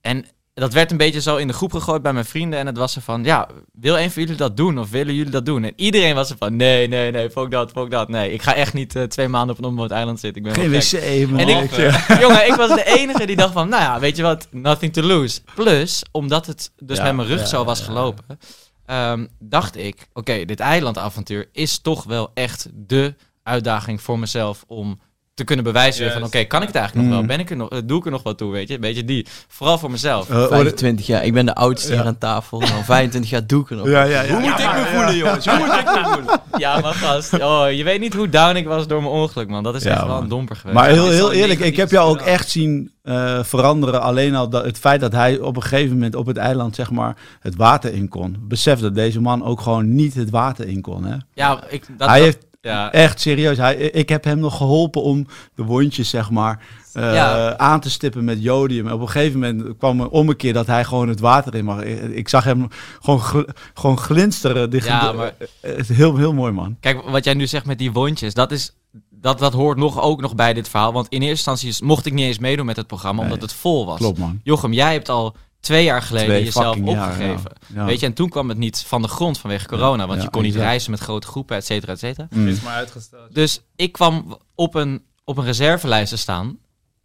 En 0.00 0.26
dat 0.58 0.72
werd 0.72 0.90
een 0.90 0.96
beetje 0.96 1.20
zo 1.20 1.36
in 1.36 1.46
de 1.46 1.52
groep 1.52 1.72
gegooid 1.72 2.02
bij 2.02 2.12
mijn 2.12 2.24
vrienden. 2.24 2.58
En 2.58 2.66
het 2.66 2.76
was 2.76 2.96
er 2.96 3.02
van, 3.02 3.24
ja, 3.24 3.48
wil 3.72 3.98
een 3.98 4.10
van 4.10 4.22
jullie 4.22 4.36
dat 4.36 4.56
doen? 4.56 4.78
Of 4.78 4.90
willen 4.90 5.14
jullie 5.14 5.30
dat 5.32 5.46
doen? 5.46 5.64
En 5.64 5.72
iedereen 5.76 6.14
was 6.14 6.30
er 6.30 6.36
van, 6.38 6.56
nee, 6.56 6.88
nee, 6.88 7.10
nee, 7.10 7.30
fuck 7.30 7.50
dat, 7.50 7.70
fuck 7.70 7.90
dat. 7.90 8.08
Nee, 8.08 8.32
ik 8.32 8.42
ga 8.42 8.54
echt 8.54 8.74
niet 8.74 8.96
eh, 8.96 9.02
twee 9.02 9.28
maanden 9.28 9.56
op 9.56 9.62
een 9.62 9.68
onbewoond 9.68 9.90
eiland 9.90 10.20
zitten. 10.20 10.44
Ik 10.44 10.52
ben 10.52 10.62
Geen 10.62 10.70
wc, 10.70 11.30
man. 11.30 11.40
En 11.40 11.48
ik, 11.48 11.70
jongen, 12.22 12.46
ik 12.46 12.54
was 12.54 12.74
de 12.74 12.84
enige 12.84 13.26
die 13.26 13.36
dacht 13.36 13.52
van, 13.52 13.68
nou 13.68 13.82
ja, 13.82 14.00
weet 14.00 14.16
je 14.16 14.22
wat, 14.22 14.48
nothing 14.50 14.92
to 14.92 15.02
lose. 15.02 15.40
Plus, 15.54 16.02
omdat 16.10 16.46
het 16.46 16.72
dus 16.78 16.96
Ja, 16.96 17.02
met 17.02 17.16
mijn 17.16 17.28
rug 17.28 17.40
ja, 17.40 17.46
zo 17.46 17.64
was 17.64 17.80
gelopen, 17.80 18.38
ehm, 18.86 19.26
dacht 19.38 19.76
ik, 19.76 20.08
oké, 20.12 20.44
dit 20.44 20.60
eilandavontuur 20.60 21.48
is 21.52 21.78
toch 21.78 22.04
wel 22.04 22.30
echt 22.34 22.68
de 22.72 23.14
uitdaging 23.42 24.02
voor 24.02 24.18
mezelf 24.18 24.64
om 24.66 25.00
te 25.38 25.44
kunnen 25.44 25.64
bewijzen 25.64 26.12
van, 26.12 26.22
oké, 26.24 26.44
kan 26.44 26.60
ik 26.60 26.66
het 26.66 26.76
eigenlijk 26.76 27.06
nog 27.08 27.16
Mm. 27.20 27.26
wel? 27.26 27.36
Ben 27.36 27.44
ik 27.44 27.50
er 27.50 27.56
nog, 27.56 27.70
eh, 27.70 27.78
doe 27.84 27.98
ik 27.98 28.04
er 28.04 28.10
nog 28.10 28.22
wat 28.22 28.38
toe, 28.38 28.52
weet 28.52 28.68
je? 28.68 28.74
Een 28.74 28.80
beetje 28.80 29.04
die. 29.04 29.26
Vooral 29.48 29.78
voor 29.78 29.90
mezelf. 29.90 30.28
Eh, 30.30 30.34
hoorde- 30.36 30.54
25 30.54 31.06
jaar. 31.06 31.24
Ik 31.24 31.32
ben 31.32 31.46
de 31.46 31.54
oudste 31.54 31.92
hier 31.94 32.04
aan 32.04 32.18
tafel. 32.18 32.60
Nou, 32.60 32.84
25 32.84 33.30
jaar 33.30 33.46
doe 33.46 33.62
ik 33.62 33.70
er 33.70 33.76
nog. 33.76 33.88
ja, 33.88 34.02
ja, 34.02 34.20
ja. 34.22 34.32
Hoe 34.32 34.40
moet 34.40 34.58
ik 34.58 34.72
me 34.72 34.84
voelen, 34.94 35.16
jongens? 35.16 35.46
Hoe 35.46 35.58
moet 35.58 35.66
ik 35.78 35.84
me 35.84 36.00
voelen? 36.12 36.40
Ja, 36.58 36.80
maar 36.80 36.94
gast, 36.94 37.32
oh, 37.40 37.64
je 37.72 37.84
weet 37.84 38.00
niet 38.00 38.14
hoe 38.14 38.28
down 38.28 38.56
ik 38.56 38.66
was 38.66 38.86
door 38.86 39.00
mijn 39.02 39.12
ongeluk, 39.14 39.48
man. 39.48 39.62
Dat 39.62 39.74
is 39.74 39.82
Ja, 39.82 39.90
echt 39.90 40.06
wel 40.06 40.20
een 40.20 40.28
domper 40.28 40.56
geweest. 40.56 40.76
Maar 40.78 40.88
heel, 40.90 41.10
heel 41.10 41.32
eerlijk, 41.32 41.60
ik 41.60 41.76
heb 41.76 41.90
jou 41.90 42.08
ook 42.10 42.20
echt 42.20 42.50
zien 42.50 42.92
eh, 43.02 43.38
veranderen. 43.42 44.00
Alleen 44.02 44.34
al 44.34 44.48
dat, 44.48 44.64
het 44.64 44.78
feit 44.78 45.00
dat 45.00 45.12
hij 45.12 45.38
op 45.38 45.56
een 45.56 45.62
gegeven 45.62 45.92
moment 45.92 46.14
op 46.14 46.26
het 46.26 46.36
eiland 46.36 46.74
zeg 46.74 46.90
maar, 46.90 47.16
het 47.40 47.56
water 47.56 47.92
in 47.94 48.08
kon. 48.08 48.36
Besef 48.40 48.80
dat 48.80 48.94
deze 48.94 49.20
man 49.20 49.44
ook 49.44 49.60
gewoon 49.60 49.94
niet 49.94 50.14
het 50.14 50.30
water 50.30 50.68
in 50.68 50.80
kon. 50.80 51.04
Hè? 51.04 51.16
ja, 51.34 51.60
ik, 51.68 51.84
dat, 51.96 52.08
hij 52.08 52.16
dat- 52.18 52.26
heeft 52.26 52.46
ja, 52.60 52.92
echt 52.92 53.20
serieus. 53.20 53.56
Hij, 53.56 53.74
ik 53.76 54.08
heb 54.08 54.24
hem 54.24 54.38
nog 54.38 54.56
geholpen 54.56 55.02
om 55.02 55.26
de 55.54 55.62
wondjes 55.64 56.08
zeg 56.10 56.30
maar, 56.30 56.60
eh, 56.92 57.14
Ja. 57.14 57.56
aan 57.58 57.80
te 57.80 57.90
stippen 57.90 58.24
met 58.24 58.42
jodium. 58.42 58.86
En 58.86 58.92
op 58.92 59.00
een 59.00 59.08
gegeven 59.08 59.40
moment 59.40 59.76
kwam 59.78 60.00
er 60.00 60.08
om 60.08 60.28
een 60.28 60.36
keer 60.36 60.52
dat 60.52 60.66
hij 60.66 60.84
gewoon 60.84 61.08
het 61.08 61.20
water 61.20 61.54
in 61.54 61.64
mag. 61.64 61.82
Ik, 61.82 62.00
ik 62.02 62.28
zag 62.28 62.44
hem 62.44 62.68
gewoon, 63.00 63.20
gl- 63.20 63.48
gewoon 63.74 63.98
glinsteren. 63.98 64.68
Ja, 64.70 65.12
maar- 65.12 65.34
Het 65.60 65.78
is 65.90 65.96
heel, 65.96 66.16
heel 66.16 66.32
mooi 66.34 66.52
man. 66.52 66.76
Kijk, 66.80 67.02
wat 67.02 67.24
jij 67.24 67.34
nu 67.34 67.46
zegt 67.46 67.66
met 67.66 67.78
die 67.78 67.92
wondjes, 67.92 68.34
dat, 68.34 68.50
is, 68.52 68.72
dat, 69.10 69.38
dat 69.38 69.52
hoort 69.52 69.78
nog 69.78 70.00
ook 70.00 70.20
nog 70.20 70.34
bij 70.34 70.52
dit 70.54 70.68
verhaal. 70.68 70.92
Want 70.92 71.06
in 71.08 71.22
eerste 71.22 71.50
instantie 71.50 71.84
mocht 71.84 72.06
ik 72.06 72.12
niet 72.12 72.24
eens 72.26 72.38
meedoen 72.38 72.66
met 72.66 72.76
het 72.76 72.86
programma, 72.86 73.22
omdat 73.22 73.40
het 73.42 73.52
vol 73.52 73.86
was. 73.86 73.98
Klopt 73.98 74.18
man. 74.18 74.40
Jochem, 74.42 74.72
jij 74.72 74.92
hebt 74.92 75.08
al 75.08 75.36
twee 75.60 75.84
jaar 75.84 76.02
geleden 76.02 76.28
Twee 76.28 76.44
jezelf 76.44 76.76
opgegeven. 76.76 77.50
ja. 77.66 77.74
Ja. 77.80 77.84
Weet 77.84 78.00
je, 78.00 78.06
en 78.06 78.12
toen 78.12 78.28
kwam 78.28 78.48
het 78.48 78.58
niet 78.58 78.78
van 78.86 79.02
de 79.02 79.08
grond 79.08 79.38
vanwege 79.38 79.66
corona, 79.66 80.06
want 80.06 80.18
Ja, 80.18 80.24
je 80.24 80.30
kon 80.30 80.42
niet 80.42 80.50
exact. 80.50 80.68
reizen 80.68 80.90
met 80.90 81.00
grote 81.00 81.26
groepen, 81.26 81.56
et 81.56 81.64
cetera, 81.66 81.92
et 81.92 81.98
cetera. 81.98 82.26
Mm. 82.30 82.48
is 82.48 82.60
maar 82.60 82.74
uitgesteld. 82.74 83.34
Dus 83.34 83.60
ik 83.76 83.92
kwam 83.92 84.38
op 84.54 84.74
een, 84.74 85.02
op 85.24 85.36
een 85.38 85.44
reservelijst 85.44 86.10
te 86.12 86.16
staan. 86.18 86.58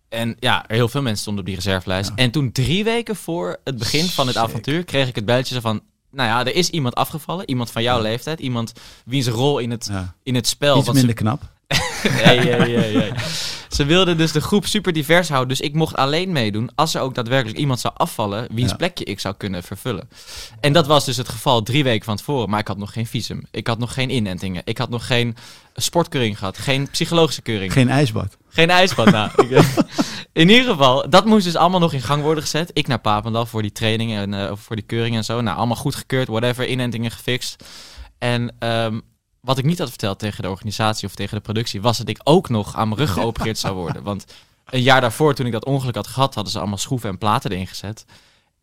En 0.10 0.36
ja, 0.40 0.68
er 0.68 0.76
heel 0.76 0.88
veel 0.90 1.02
mensen 1.02 1.22
stonden 1.22 1.42
op 1.44 1.48
die 1.50 1.58
reservelijst. 1.60 2.10
Ja. 2.10 2.16
En 2.16 2.32
toen 2.32 2.52
drie 2.52 2.84
weken 2.84 3.16
voor 3.16 3.60
het 3.64 3.78
begin 3.78 4.06
van 4.06 4.28
het 4.28 4.36
Sick. 4.36 4.46
avontuur 4.46 4.84
kreeg 4.84 5.08
ik 5.08 5.16
het 5.16 5.26
belletje 5.26 5.62
van... 5.62 5.82
Nou 6.12 6.30
ja, 6.30 6.40
er 6.40 6.56
is 6.56 6.70
iemand 6.70 6.96
afgevallen. 6.96 7.50
Iemand 7.50 7.72
van 7.72 7.84
jouw 7.84 8.02
leeftijd. 8.02 8.40
Iemand 8.40 8.74
wiens 9.06 9.28
rol 9.28 9.60
in 9.60 9.72
het, 9.72 9.88
Ja. 9.92 10.16
in 10.24 10.36
het 10.36 10.48
spel... 10.48 10.78
Iets 10.78 10.86
wat 10.86 10.96
ze- 10.96 11.06
minder 11.06 11.24
knap. 11.24 11.42
hey, 12.24 12.38
hey, 12.38 12.72
hey, 12.72 12.92
hey. 12.92 13.14
Ze 13.70 13.86
wilden 13.86 14.18
dus 14.18 14.32
de 14.32 14.42
groep 14.42 14.66
super 14.66 14.94
divers 14.94 15.30
houden. 15.30 15.50
Dus 15.58 15.60
ik 15.68 15.74
mocht 15.74 15.96
alleen 15.96 16.32
meedoen 16.32 16.70
als 16.76 16.94
er 16.96 17.02
ook 17.02 17.16
daadwerkelijk 17.16 17.58
iemand 17.60 17.80
zou 17.80 17.94
afvallen... 17.98 18.48
wiens 18.52 18.70
Ja. 18.72 18.76
plekje 18.78 19.04
ik 19.04 19.20
zou 19.20 19.36
kunnen 19.38 19.64
vervullen. 19.64 20.10
En 20.60 20.74
dat 20.74 20.88
was 20.88 21.06
dus 21.06 21.18
het 21.18 21.30
geval 21.30 21.64
drie 21.64 21.84
weken 21.84 22.06
van 22.06 22.16
tevoren. 22.18 22.50
Maar 22.50 22.60
ik 22.60 22.68
had 22.68 22.78
nog 22.78 22.94
geen 22.94 23.08
visum. 23.08 23.44
Ik 23.52 23.68
had 23.68 23.80
nog 23.80 23.94
geen 23.94 24.10
inentingen. 24.10 24.62
Ik 24.66 24.78
had 24.78 24.90
nog 24.90 25.08
geen 25.08 25.36
sportkeuring 25.76 26.38
gehad. 26.38 26.58
Geen 26.58 26.90
psychologische 26.90 27.42
keuring. 27.42 27.72
Geen 27.74 27.90
ijsbad. 27.90 28.38
Geen 28.50 28.70
ijsbad, 28.70 29.12
nou. 29.12 29.30
ik- 29.36 29.66
in 30.34 30.50
ieder 30.50 30.72
geval, 30.72 31.10
dat 31.10 31.26
moest 31.26 31.46
dus 31.46 31.56
allemaal 31.56 31.80
nog 31.80 31.94
in 31.94 32.02
gang 32.02 32.22
worden 32.22 32.44
gezet. 32.44 32.70
Ik 32.74 32.88
naar 32.88 33.00
Papendal 33.00 33.46
voor 33.46 33.62
die 33.62 33.72
trainingen 33.72 34.34
en 34.34 34.48
eh, 34.48 34.56
voor 34.56 34.76
die 34.76 34.86
keuring 34.86 35.16
en 35.16 35.24
zo. 35.24 35.42
Nou, 35.42 35.58
allemaal 35.58 35.78
goed 35.78 35.96
gekeurd, 35.96 36.28
whatever, 36.28 36.68
inentingen 36.68 37.12
gefixt. 37.12 37.64
En 38.18 38.56
ehm, 38.60 39.00
wat 39.44 39.58
ik 39.58 39.66
niet 39.66 39.80
had 39.80 39.90
verteld 39.90 40.20
tegen 40.20 40.44
de 40.44 40.50
organisatie 40.50 41.08
of 41.08 41.16
tegen 41.16 41.36
de 41.36 41.44
productie... 41.44 41.82
was 41.82 41.98
dat 41.98 42.08
ik 42.08 42.20
ook 42.24 42.50
nog 42.50 42.76
aan 42.76 42.88
mijn 42.88 43.00
rug 43.00 43.14
geopereerd 43.14 43.58
zou 43.58 43.76
worden. 43.76 44.04
Want 44.12 44.26
een 44.66 44.82
jaar 44.82 45.02
daarvoor, 45.02 45.34
toen 45.34 45.46
ik 45.46 45.52
dat 45.52 45.66
ongeluk 45.66 45.96
had 45.96 46.08
gehad... 46.08 46.34
hadden 46.34 46.54
ze 46.54 46.60
allemaal 46.60 46.78
schroeven 46.78 47.10
en 47.10 47.18
platen 47.18 47.52
erin 47.52 47.68
gezet. 47.68 48.06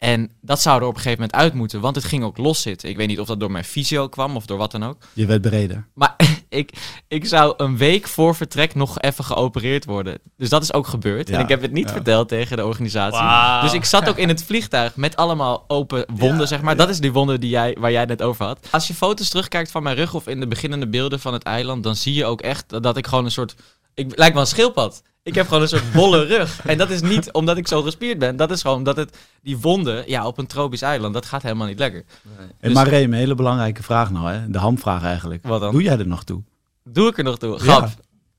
En 0.00 0.30
dat 0.40 0.60
zou 0.60 0.80
er 0.80 0.86
op 0.86 0.94
een 0.94 1.00
gegeven 1.00 1.20
moment 1.20 1.38
uit 1.40 1.54
moeten, 1.54 1.80
want 1.80 1.96
het 1.96 2.04
ging 2.04 2.24
ook 2.24 2.36
loszitten. 2.36 2.88
Ik 2.88 2.96
weet 2.96 3.08
niet 3.08 3.20
of 3.20 3.26
dat 3.26 3.40
door 3.40 3.50
mijn 3.50 3.64
fysio 3.64 4.08
kwam 4.08 4.36
of 4.36 4.46
door 4.46 4.58
wat 4.58 4.70
dan 4.70 4.84
ook. 4.84 4.96
Je 5.12 5.26
werd 5.26 5.42
breder. 5.42 5.86
Maar 5.94 6.16
ik, 6.48 6.72
ik 7.08 7.26
zou 7.26 7.54
een 7.56 7.76
week 7.76 8.08
voor 8.08 8.34
vertrek 8.34 8.74
nog 8.74 9.00
even 9.00 9.24
geopereerd 9.24 9.84
worden. 9.84 10.18
Dus 10.36 10.48
dat 10.48 10.62
is 10.62 10.72
ook 10.72 10.86
gebeurd. 10.86 11.28
Ja, 11.28 11.34
en 11.34 11.40
ik 11.40 11.48
heb 11.48 11.62
het 11.62 11.72
niet 11.72 11.86
ja. 11.86 11.92
verteld 11.92 12.28
tegen 12.28 12.56
de 12.56 12.66
organisatie. 12.66 13.62
Dus 13.62 13.72
ik 13.72 13.84
zat 13.84 14.08
ook 14.08 14.16
in 14.16 14.28
het 14.28 14.44
vliegtuig 14.44 14.96
met 14.96 15.16
allemaal 15.16 15.64
open 15.68 16.04
wonden, 16.14 16.38
Ja, 16.38 16.46
zeg 16.46 16.62
maar. 16.62 16.76
Dat 16.76 16.88
is 16.88 17.00
die 17.00 17.12
wonden 17.12 17.40
die 17.40 17.50
jij, 17.50 17.76
waar 17.78 17.90
jij 17.90 18.00
het 18.00 18.08
net 18.08 18.22
over 18.22 18.44
had. 18.44 18.58
Als 18.70 18.86
je 18.86 18.94
foto's 18.94 19.28
terugkijkt 19.28 19.70
van 19.70 19.82
mijn 19.82 19.96
rug 19.96 20.14
of 20.14 20.26
in 20.26 20.40
de 20.40 20.46
beginnende 20.48 20.88
beelden 20.88 21.20
van 21.20 21.32
het 21.32 21.42
eiland... 21.42 21.82
dan 21.82 21.96
zie 21.96 22.14
je 22.14 22.24
ook 22.24 22.40
echt 22.40 22.82
dat 22.82 22.96
ik 22.96 23.06
gewoon 23.06 23.24
een 23.24 23.30
soort... 23.30 23.54
Ik 23.94 24.18
lijk 24.18 24.32
wel 24.32 24.42
een 24.42 24.48
schildpad. 24.48 25.02
Ik 25.22 25.34
heb 25.34 25.46
gewoon 25.46 25.62
een 25.62 25.68
soort 25.68 25.92
bolle 25.92 26.24
rug. 26.24 26.66
En 26.66 26.78
dat 26.78 26.90
is 26.90 27.00
niet 27.00 27.32
omdat 27.32 27.56
ik 27.56 27.68
zo 27.68 27.82
gespierd 27.82 28.18
ben. 28.18 28.36
Dat 28.36 28.50
is 28.50 28.60
gewoon 28.60 28.76
omdat 28.76 28.96
het, 28.96 29.16
die 29.42 29.58
wonden, 29.58 30.04
ja, 30.06 30.26
op 30.26 30.38
een 30.38 30.46
tropisch 30.46 30.82
eiland, 30.82 31.14
dat 31.14 31.26
gaat 31.26 31.42
helemaal 31.42 31.66
niet 31.66 31.78
lekker. 31.78 32.04
Hey, 32.36 32.46
Dus- 32.60 32.72
maar 32.72 32.88
Reem, 32.88 33.12
een 33.12 33.18
hele 33.18 33.34
belangrijke 33.34 33.82
vraag 33.82 34.10
nou, 34.10 34.30
hè? 34.32 34.50
de 34.50 34.58
hamvraag 34.58 35.02
eigenlijk. 35.02 35.46
Wat 35.46 35.60
dan? 35.60 35.72
Doe 35.72 35.82
jij 35.82 35.98
er 35.98 36.06
nog 36.06 36.24
toe? 36.24 36.42
Doe 36.84 37.08
ik 37.08 37.18
er 37.18 37.24
nog 37.24 37.38
toe? 37.38 37.58
Grap. 37.58 37.80
Ja. 37.80 37.90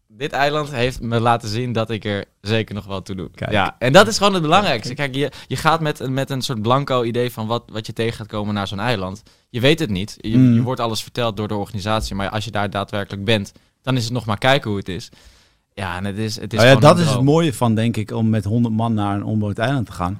dit 0.07 0.31
eiland 0.31 0.71
heeft 0.71 1.01
me 1.01 1.19
laten 1.19 1.49
zien 1.49 1.71
dat 1.73 1.89
ik 1.89 2.05
er 2.05 2.25
zeker 2.41 2.75
nog 2.75 2.85
wel 2.85 3.01
toe 3.01 3.15
doe. 3.15 3.29
Kijk. 3.35 3.51
Ja, 3.51 3.75
en 3.79 3.93
dat 3.93 4.07
is 4.07 4.17
gewoon 4.17 4.33
het 4.33 4.41
belangrijkste. 4.41 4.93
Kijk, 4.93 5.15
je, 5.15 5.31
je 5.47 5.55
gaat 5.55 5.79
met, 5.81 5.99
een- 5.99 6.13
met 6.13 6.29
een 6.29 6.41
soort 6.41 6.61
blanco 6.61 7.03
idee 7.03 7.31
van 7.31 7.47
wat, 7.47 7.63
wat 7.71 7.85
je 7.85 7.93
tegen 7.93 8.15
gaat 8.17 8.27
komen 8.27 8.53
naar 8.53 8.67
zo'n 8.67 8.79
eiland. 8.79 9.23
Je 9.49 9.59
weet 9.59 9.79
het 9.79 9.89
niet. 9.89 10.15
Je, 10.17 10.37
Mm. 10.37 10.53
je 10.53 10.61
wordt 10.61 10.79
alles 10.81 11.01
verteld 11.01 11.37
door 11.37 11.47
de 11.47 11.55
organisatie. 11.55 12.15
Maar 12.15 12.29
als 12.29 12.45
je 12.45 12.51
daar 12.51 12.69
daadwerkelijk 12.69 13.23
bent, 13.25 13.51
dan 13.81 13.97
is 13.97 14.03
het 14.03 14.13
nog 14.13 14.25
maar 14.25 14.37
kijken 14.37 14.69
hoe 14.69 14.79
het 14.79 14.89
is. 14.89 15.09
Ja, 15.81 15.97
en 15.97 16.05
het 16.05 16.17
is, 16.17 16.39
het 16.39 16.53
is 16.53 16.59
Nou 16.59 16.71
ja, 16.71 16.79
dat 16.79 16.99
is 16.99 17.09
het 17.09 17.21
mooie 17.21 17.53
van, 17.53 17.75
denk 17.75 17.97
ik, 17.97 18.11
om 18.11 18.29
met 18.29 18.43
100 18.43 18.75
man 18.75 18.93
naar 18.93 19.15
een 19.15 19.23
onbewoond 19.23 19.59
eiland 19.59 19.85
te 19.85 19.91
gaan. 19.91 20.19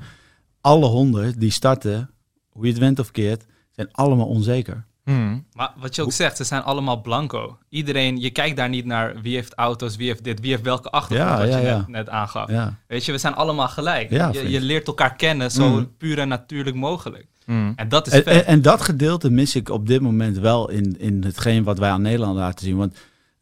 Alle 0.61 0.85
honderd 0.85 1.39
die 1.39 1.51
starten, 1.51 2.09
hoe 2.49 2.65
je 2.65 2.71
het 2.71 2.79
went 2.79 2.99
of 2.99 3.11
keert, 3.11 3.45
zijn 3.71 3.87
allemaal 3.91 4.27
onzeker. 4.27 4.85
Hmm. 5.03 5.45
Maar 5.53 5.73
wat 5.77 5.95
je 5.95 6.01
ook 6.01 6.11
zegt, 6.11 6.37
ze 6.37 6.43
zijn 6.43 6.63
allemaal 6.63 7.01
blanco. 7.01 7.57
Iedereen, 7.69 8.19
je 8.19 8.29
kijkt 8.29 8.57
daar 8.57 8.69
niet 8.69 8.85
naar 8.85 9.21
wie 9.21 9.35
heeft 9.35 9.53
auto's, 9.53 9.95
wie 9.95 10.07
heeft 10.07 10.23
dit, 10.23 10.39
wie 10.39 10.49
heeft 10.49 10.63
welke 10.63 10.89
achtergrond, 10.89 11.29
Ja, 11.29 11.37
wat 11.37 11.47
ja, 11.47 11.57
je 11.57 11.65
ja. 11.65 11.77
Net, 11.77 11.87
net 11.87 12.09
aangaf. 12.09 12.49
Ja. 12.49 12.77
Weet 12.87 13.05
je, 13.05 13.11
we 13.11 13.17
zijn 13.17 13.33
allemaal 13.33 13.67
gelijk. 13.67 14.09
Ja, 14.09 14.29
je, 14.31 14.49
je 14.49 14.61
leert 14.61 14.87
elkaar 14.87 15.15
kennen 15.15 15.51
zo 15.51 15.69
Mm. 15.69 15.91
puur 15.97 16.19
en 16.19 16.27
natuurlijk 16.27 16.75
mogelijk. 16.75 17.27
Hmm. 17.45 17.73
En 17.75 17.89
dat 17.89 18.07
is 18.07 18.13
En, 18.13 18.25
en, 18.25 18.45
en 18.45 18.61
dat 18.61 18.81
gedeelte 18.81 19.29
mis 19.29 19.55
ik 19.55 19.69
op 19.69 19.87
dit 19.87 20.01
moment 20.01 20.37
wel 20.37 20.69
in, 20.69 20.99
in 20.99 21.23
hetgeen 21.23 21.63
wat 21.63 21.79
wij 21.79 21.89
aan 21.89 22.01
Nederland 22.01 22.35
laten 22.35 22.65
zien. 22.65 22.77
Want 22.77 22.97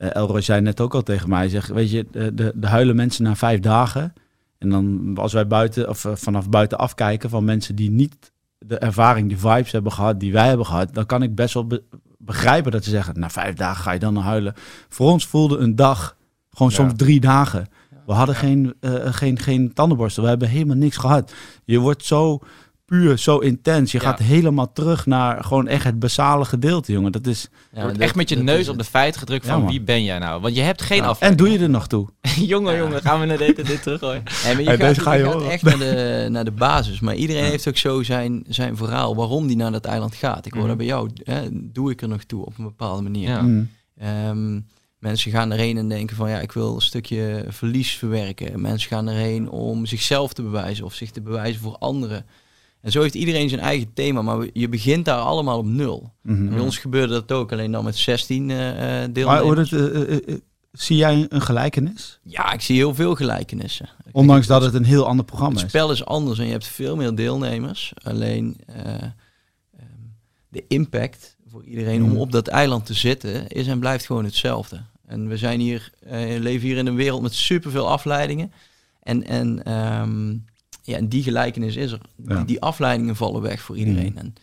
Elroy 0.07 0.41
zei 0.41 0.61
net 0.61 0.79
ook 0.81 0.93
al 0.93 1.03
tegen 1.03 1.29
mij, 1.29 1.49
zegt, 1.49 1.67
weet 1.69 1.91
je, 1.91 2.05
de, 2.11 2.51
de, 2.55 2.67
huilen 2.67 2.95
mensen 2.95 3.23
na 3.23 3.35
vijf 3.35 3.59
dagen. 3.59 4.13
En 4.57 4.69
dan 4.69 5.11
als 5.15 5.33
wij 5.33 5.47
buiten, 5.47 5.89
of 5.89 6.05
eh, 6.05 6.11
vanaf 6.15 6.49
buiten 6.49 6.77
afkijken 6.77 7.29
van 7.29 7.43
mensen 7.43 7.75
die 7.75 7.89
niet 7.91 8.31
de 8.57 8.77
ervaring, 8.77 9.27
die 9.27 9.37
vibes 9.37 9.71
hebben 9.71 9.91
gehad, 9.91 10.19
die 10.19 10.31
wij 10.33 10.47
hebben 10.47 10.65
gehad, 10.65 10.93
dan 10.93 11.05
kan 11.05 11.23
ik 11.23 11.35
best 11.35 11.53
wel 11.53 11.67
be- 11.67 11.83
begrijpen 12.17 12.71
dat 12.71 12.83
ze 12.83 12.89
zeggen, 12.89 13.19
na 13.19 13.29
vijf 13.29 13.55
dagen 13.55 13.83
ga 13.83 13.91
je 13.91 13.99
dan 13.99 14.13
naar 14.13 14.23
huilen. 14.23 14.53
Voor 14.89 15.11
ons 15.11 15.25
voelde 15.25 15.57
een 15.57 15.75
dag 15.75 16.17
gewoon 16.49 16.69
Ja. 16.69 16.75
soms 16.75 16.93
drie 16.95 17.19
dagen. 17.19 17.67
We 18.05 18.13
hadden 18.13 18.35
geen, 18.35 18.73
eh, 18.79 18.93
geen, 19.13 19.39
geen 19.39 19.73
tandenborstel, 19.73 20.23
we 20.23 20.29
hebben 20.29 20.47
helemaal 20.49 20.75
niks 20.75 20.97
gehad. 20.97 21.33
Je 21.65 21.79
wordt 21.79 22.05
zo 22.05 22.39
puur, 22.89 23.17
zo 23.17 23.37
intens. 23.37 23.91
Je 23.91 23.97
Ja. 24.01 24.03
gaat 24.03 24.19
helemaal 24.19 24.73
terug 24.73 25.05
naar 25.05 25.43
gewoon 25.43 25.67
echt 25.67 25.83
het 25.83 25.99
basale 25.99 26.45
gedeelte, 26.45 26.91
jongen. 26.91 27.11
Dat 27.11 27.27
is, 27.27 27.41
Je 27.41 27.47
Ja, 27.71 27.81
wordt 27.81 27.93
dat- 27.95 28.03
echt 28.05 28.15
met 28.15 28.29
je 28.29 28.35
neus 28.35 28.69
op 28.69 28.77
de 28.77 28.83
feit 28.83 29.17
gedrukt 29.17 29.45
van 29.47 29.67
wie 29.67 29.81
ben 29.81 30.03
jij 30.03 30.19
nou? 30.19 30.41
Want 30.41 30.55
je 30.55 30.61
hebt 30.61 30.81
geen 30.81 30.97
Ja. 30.97 31.03
af. 31.07 31.19
En 31.19 31.35
doe 31.35 31.49
je 31.51 31.59
er 31.59 31.69
nog 31.69 31.87
toe? 31.87 32.07
jongen, 32.35 32.77
jongen, 32.77 33.01
gaan 33.01 33.19
we 33.19 33.25
naar 33.25 33.37
dit, 33.37 33.55
dit 33.65 33.83
teruggooien? 33.83 34.23
Nee, 34.43 34.53
maar 34.53 34.63
je 34.63 34.69
Hey, 34.69 34.77
gaat, 34.77 34.87
deze 34.87 35.01
ga 35.01 35.13
je 35.13 35.19
je 35.19 35.25
gaat 35.25 35.33
horen. 35.33 35.51
echt 35.51 35.63
naar 35.63 35.77
de, 35.87 36.27
naar 36.29 36.45
de 36.45 36.51
basis. 36.51 36.99
Maar 36.99 37.15
iedereen 37.15 37.43
heeft 37.43 37.67
ook 37.67 37.77
zo 37.77 38.03
zijn, 38.03 38.43
zijn 38.47 38.77
verhaal 38.77 39.15
waarom 39.15 39.47
die 39.47 39.55
naar 39.55 39.71
dat 39.71 39.85
eiland 39.85 40.15
gaat. 40.15 40.45
Ik 40.45 40.51
hoor 40.51 40.59
Mhm. 40.61 40.69
dat 40.69 40.77
bij 40.77 40.85
jou. 40.87 41.09
Hè, 41.23 41.41
doe 41.51 41.91
ik 41.91 42.01
er 42.01 42.07
nog 42.07 42.23
toe 42.23 42.45
op 42.45 42.57
een 42.57 42.63
bepaalde 42.63 43.01
manier. 43.01 43.29
Ja. 43.29 43.41
Mm. 43.41 43.69
Ehm, 43.97 44.59
mensen 44.99 45.31
gaan 45.31 45.51
erheen 45.51 45.77
en 45.77 45.89
denken 45.89 46.15
van 46.15 46.29
ja, 46.29 46.39
ik 46.39 46.51
wil 46.51 46.75
een 46.75 46.81
stukje 46.81 47.45
verlies 47.47 47.91
verwerken. 47.97 48.61
Mensen 48.61 48.89
gaan 48.89 49.07
erheen 49.07 49.49
om 49.49 49.85
zichzelf 49.85 50.33
te 50.33 50.41
bewijzen 50.41 50.85
of 50.85 50.93
zich 50.93 51.11
te 51.11 51.21
bewijzen 51.21 51.61
voor 51.61 51.75
anderen. 51.77 52.25
En 52.81 52.91
zo 52.91 53.01
heeft 53.01 53.15
iedereen 53.15 53.49
zijn 53.49 53.61
eigen 53.61 53.93
thema, 53.93 54.21
maar 54.21 54.47
je 54.53 54.69
begint 54.69 55.05
daar 55.05 55.19
allemaal 55.19 55.57
op 55.57 55.65
nul. 55.65 56.13
Mhm. 56.23 56.49
Bij 56.49 56.59
ons 56.59 56.77
gebeurde 56.77 57.13
dat 57.13 57.31
ook, 57.31 57.51
alleen 57.51 57.71
dan 57.71 57.83
met 57.83 57.97
16 57.97 58.49
eh 58.49 58.69
eh, 58.69 58.99
Maar 58.99 59.13
deelnemers. 59.13 59.71
het, 59.71 59.79
eh, 59.93 60.01
eh, 60.01 60.17
eh, 60.27 60.35
zie 60.71 60.97
jij 60.97 61.25
een 61.29 61.41
gelijkenis? 61.41 62.19
Ja, 62.23 62.51
ik 62.53 62.61
zie 62.61 62.75
heel 62.75 62.95
veel 62.95 63.15
gelijkenissen. 63.15 63.89
Ondanks 64.11 64.47
dat 64.47 64.61
het 64.61 64.73
een 64.73 64.83
heel 64.85 65.05
ander 65.07 65.25
programma 65.25 65.55
Het 65.55 65.63
is. 65.63 65.69
spel 65.69 65.91
is 65.91 66.05
anders 66.05 66.39
en 66.39 66.45
je 66.45 66.51
hebt 66.51 66.67
veel 66.67 66.95
meer 66.95 67.15
deelnemers. 67.15 67.93
Alleen 68.03 68.57
eh, 68.65 68.85
ehm, 68.93 69.11
de 70.49 70.63
impact 70.67 71.37
voor 71.51 71.63
iedereen 71.63 72.03
om 72.03 72.09
Mm. 72.09 72.17
op 72.17 72.31
dat 72.31 72.47
eiland 72.47 72.85
te 72.85 72.93
zitten 72.93 73.47
is 73.47 73.67
en 73.67 73.79
blijft 73.79 74.05
gewoon 74.05 74.23
hetzelfde. 74.25 74.81
En 75.05 75.27
we 75.27 75.37
zijn 75.37 75.59
hier, 75.59 75.91
eh, 75.99 76.39
leven 76.39 76.67
hier 76.67 76.77
in 76.77 76.87
een 76.87 76.95
wereld 76.95 77.21
met 77.21 77.33
superveel 77.33 77.89
afleidingen. 77.89 78.51
En, 79.03 79.23
en, 79.27 79.63
ehm, 79.63 80.35
ja, 80.89 80.97
en 80.97 81.07
die 81.09 81.23
gelijkenis 81.23 81.75
is 81.75 81.91
er. 81.91 82.01
Ja. 82.27 82.35
Die, 82.35 82.45
die 82.45 82.61
afleidingen 82.61 83.15
vallen 83.15 83.41
weg 83.41 83.61
voor 83.61 83.77
iedereen. 83.77 84.11
Mm. 84.11 84.17
En 84.17 84.33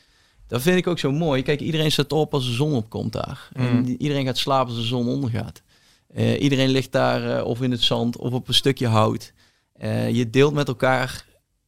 dat 0.47 0.63
vind 0.63 0.77
ik 0.79 0.87
ook 0.87 0.99
zo 0.99 1.13
mooi. 1.13 1.43
Kijk, 1.43 1.61
iedereen 1.61 1.93
staat 1.93 2.13
op 2.13 2.35
als 2.35 2.45
de 2.47 2.53
zon 2.53 2.73
opkomt 2.73 3.13
daar. 3.13 3.49
En 3.53 3.77
Mm. 3.77 3.85
die- 3.85 3.99
iedereen 3.99 4.25
gaat 4.25 4.39
slapen 4.39 4.69
als 4.73 4.81
de 4.83 4.87
zon 4.87 5.09
ondergaat. 5.09 5.63
Eh, 6.09 6.43
iedereen 6.43 6.69
ligt 6.69 6.93
daar 6.93 7.37
eh, 7.39 7.45
of 7.45 7.63
in 7.63 7.71
het 7.71 7.83
zand 7.83 8.17
of 8.17 8.33
op 8.33 8.49
een 8.49 8.55
stukje 8.55 8.87
hout. 8.87 9.33
Eh, 9.73 10.11
je 10.11 10.31
deelt 10.31 10.55
met 10.55 10.69
elkaar 10.69 11.25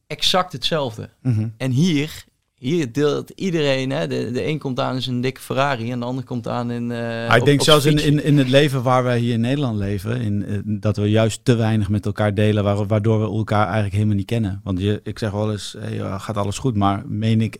exact 0.07 0.51
hetzelfde. 0.53 1.09
Mhm. 1.21 1.47
En 1.57 1.71
hier, 1.71 2.23
hier 2.59 2.91
deelt 2.91 3.29
iedereen, 3.29 3.89
hè, 3.89 4.07
de, 4.07 4.31
de 4.31 4.45
een 4.45 4.59
komt 4.59 4.79
aan 4.79 4.95
in 4.95 5.01
zijn 5.01 5.21
dikke 5.21 5.41
Ferrari 5.41 5.91
en 5.91 5.99
de 5.99 6.05
ander 6.05 6.23
komt 6.23 6.47
aan 6.47 6.71
in... 6.71 6.91
eh, 6.91 7.25
ik 7.25 7.39
op- 7.39 7.45
denk 7.45 7.59
op 7.59 7.65
zelfs 7.65 7.85
in, 7.85 7.97
in, 8.03 8.23
in 8.23 8.37
het 8.37 8.49
leven 8.49 8.83
waar 8.83 9.03
wij 9.03 9.19
hier 9.19 9.33
in 9.33 9.41
Nederland 9.41 9.77
leven, 9.77 10.21
in, 10.21 10.45
eh, 10.45 10.57
dat 10.63 10.97
we 10.97 11.09
juist 11.09 11.45
te 11.45 11.55
weinig 11.55 11.89
met 11.89 12.05
elkaar 12.05 12.33
delen, 12.33 12.63
waar- 12.63 12.85
waardoor 12.87 13.19
we 13.19 13.37
elkaar 13.37 13.63
eigenlijk 13.65 13.93
helemaal 13.93 14.15
niet 14.15 14.25
kennen. 14.25 14.61
Want 14.63 14.79
je, 14.79 14.99
ik 15.03 15.19
zeg 15.19 15.31
wel 15.31 15.51
eens, 15.51 15.75
hey, 15.79 16.19
gaat 16.19 16.37
alles 16.37 16.57
goed, 16.57 16.75
maar 16.75 17.03
meen 17.07 17.41
ik 17.41 17.57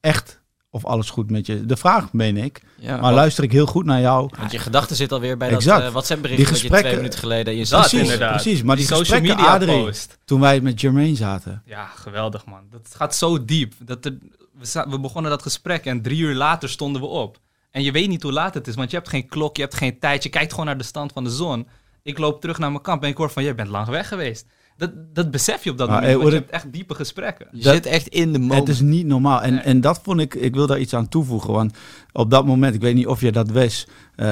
echt 0.00 0.41
of 0.74 0.84
alles 0.84 1.10
goed 1.10 1.30
met 1.30 1.46
je? 1.46 1.66
De 1.66 1.76
vraag 1.76 2.12
meen 2.12 2.36
ik, 2.36 2.62
Ja, 2.78 2.96
maar 2.96 3.12
luister 3.12 3.44
ik 3.44 3.52
heel 3.52 3.66
goed 3.66 3.84
naar 3.84 4.00
jou. 4.00 4.30
Want 4.38 4.50
je 4.52 4.58
gedachte 4.58 4.94
zit 4.94 5.12
alweer 5.12 5.36
bij 5.36 5.48
Exact. 5.48 5.78
dat 5.78 5.86
uh, 5.86 5.92
WhatsApp-bericht 5.92 6.36
Die 6.38 6.46
dat 6.46 6.54
je 6.54 6.60
gesprekken- 6.60 6.88
twee 6.90 7.02
minuten 7.02 7.18
geleden 7.20 7.52
in 7.52 7.58
je 7.58 7.64
zat. 7.64 7.80
precies, 7.80 8.00
inderdaad. 8.00 8.30
precies. 8.42 8.62
Maar 8.62 8.76
die, 8.76 8.84
social 8.84 9.04
gesprekken, 9.04 9.36
media 9.36 9.52
Adrie, 9.54 9.84
post. 9.84 10.18
toen 10.24 10.40
wij 10.40 10.60
met 10.60 10.80
Jermaine 10.80 11.16
zaten. 11.16 11.62
Ja, 11.66 11.86
geweldig 11.86 12.44
man. 12.46 12.60
Dat 12.70 12.94
gaat 12.96 13.14
zo 13.16 13.44
diep. 13.44 13.72
Dat 13.78 14.04
er, 14.04 14.16
we, 14.58 14.86
we 14.88 15.00
begonnen 15.00 15.30
dat 15.30 15.42
gesprek 15.42 15.84
en 15.84 16.02
drie 16.02 16.18
uur 16.20 16.34
later 16.34 16.68
stonden 16.68 17.00
we 17.02 17.08
op. 17.08 17.38
En 17.70 17.82
je 17.82 17.92
weet 17.92 18.08
niet 18.08 18.22
hoe 18.22 18.32
laat 18.32 18.54
het 18.54 18.66
is, 18.68 18.74
want 18.74 18.90
je 18.90 18.96
hebt 18.96 19.08
geen 19.08 19.26
klok, 19.28 19.56
je 19.56 19.62
hebt 19.62 19.74
geen 19.74 19.98
tijd. 19.98 20.22
Je 20.22 20.28
kijkt 20.28 20.50
gewoon 20.50 20.66
naar 20.66 20.78
de 20.78 20.84
stand 20.84 21.12
van 21.12 21.24
de 21.24 21.30
zon. 21.30 21.66
Ik 22.02 22.18
loop 22.18 22.40
terug 22.40 22.58
naar 22.58 22.70
mijn 22.70 22.82
kamp 22.82 23.02
en 23.02 23.08
ik 23.08 23.16
hoor 23.16 23.30
van, 23.30 23.42
jij 23.42 23.54
bent 23.54 23.68
lang 23.68 23.86
weg 23.86 24.08
geweest. 24.08 24.46
Dat, 24.82 25.14
dat 25.14 25.30
besef 25.30 25.64
je 25.64 25.70
op 25.70 25.78
dat 25.78 25.88
Maar, 25.88 26.00
moment, 26.02 26.20
eh, 26.20 26.26
je 26.28 26.34
hebt 26.34 26.50
echt 26.50 26.72
diepe 26.72 26.94
gesprekken. 26.94 27.46
je 27.52 27.62
dat- 27.62 27.74
zit 27.74 27.86
echt 27.86 28.06
in 28.08 28.32
de 28.32 28.38
moment. 28.38 28.60
Het 28.60 28.68
is 28.68 28.80
niet 28.80 29.06
normaal. 29.06 29.42
En, 29.42 29.54
Nee. 29.54 29.62
en 29.62 29.80
dat 29.80 30.00
vond 30.02 30.20
ik, 30.20 30.34
ik 30.34 30.54
wil 30.54 30.66
daar 30.66 30.78
iets 30.78 30.94
aan 30.94 31.08
toevoegen. 31.08 31.52
Want 31.52 31.76
op 32.12 32.30
dat 32.30 32.46
moment, 32.46 32.74
ik 32.74 32.80
weet 32.80 32.94
niet 32.94 33.06
of 33.06 33.20
je 33.20 33.32
dat 33.32 33.50
wist. 33.50 33.90
eh, 34.16 34.26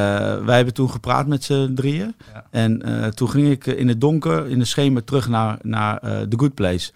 wij 0.45 0.57
hebben 0.57 0.75
toen 0.75 0.91
gepraat 0.91 1.27
met 1.27 1.45
z'n 1.45 1.75
drieën. 1.75 2.15
Ja. 2.35 2.47
En 2.51 2.83
eh, 2.83 3.07
toen 3.09 3.31
ging 3.31 3.51
ik 3.51 3.67
in 3.67 3.89
het 3.89 4.01
donker, 4.01 4.47
in 4.47 4.59
de 4.59 4.65
schemer, 4.65 5.05
terug 5.05 5.29
naar, 5.29 5.59
naar 5.63 5.99
eh, 5.99 6.21
The 6.21 6.39
Good 6.39 6.55
Place. 6.55 6.93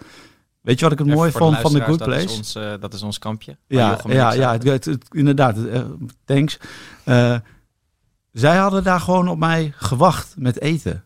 Weet 0.61 0.79
je 0.79 0.85
wat 0.85 0.93
ik 0.93 0.99
het 0.99 1.07
Even 1.07 1.19
mooi 1.19 1.31
vond 1.33 1.59
van 1.59 1.71
The 1.73 1.81
Good 1.81 2.07
luisteraars, 2.07 2.25
Place? 2.25 2.37
Dat 2.37 2.45
is 2.47 2.55
ons, 2.57 2.73
eh, 2.75 2.81
dat 2.81 2.95
is 2.95 3.03
ons 3.03 3.19
kampje. 3.19 3.57
Ja, 3.67 3.99
ja, 4.09 4.33
ja 4.33 4.53
het, 4.53 4.63
het- 4.65 4.85
het- 4.85 5.07
inderdaad. 5.13 5.57
thanks. 6.25 6.59
Eh, 7.05 7.37
zij 8.33 8.57
hadden 8.57 8.85
daar 8.85 9.01
gewoon 9.01 9.29
op 9.29 9.39
mij 9.39 9.73
gewacht 9.77 10.35
met 10.39 10.61
eten. 10.61 11.05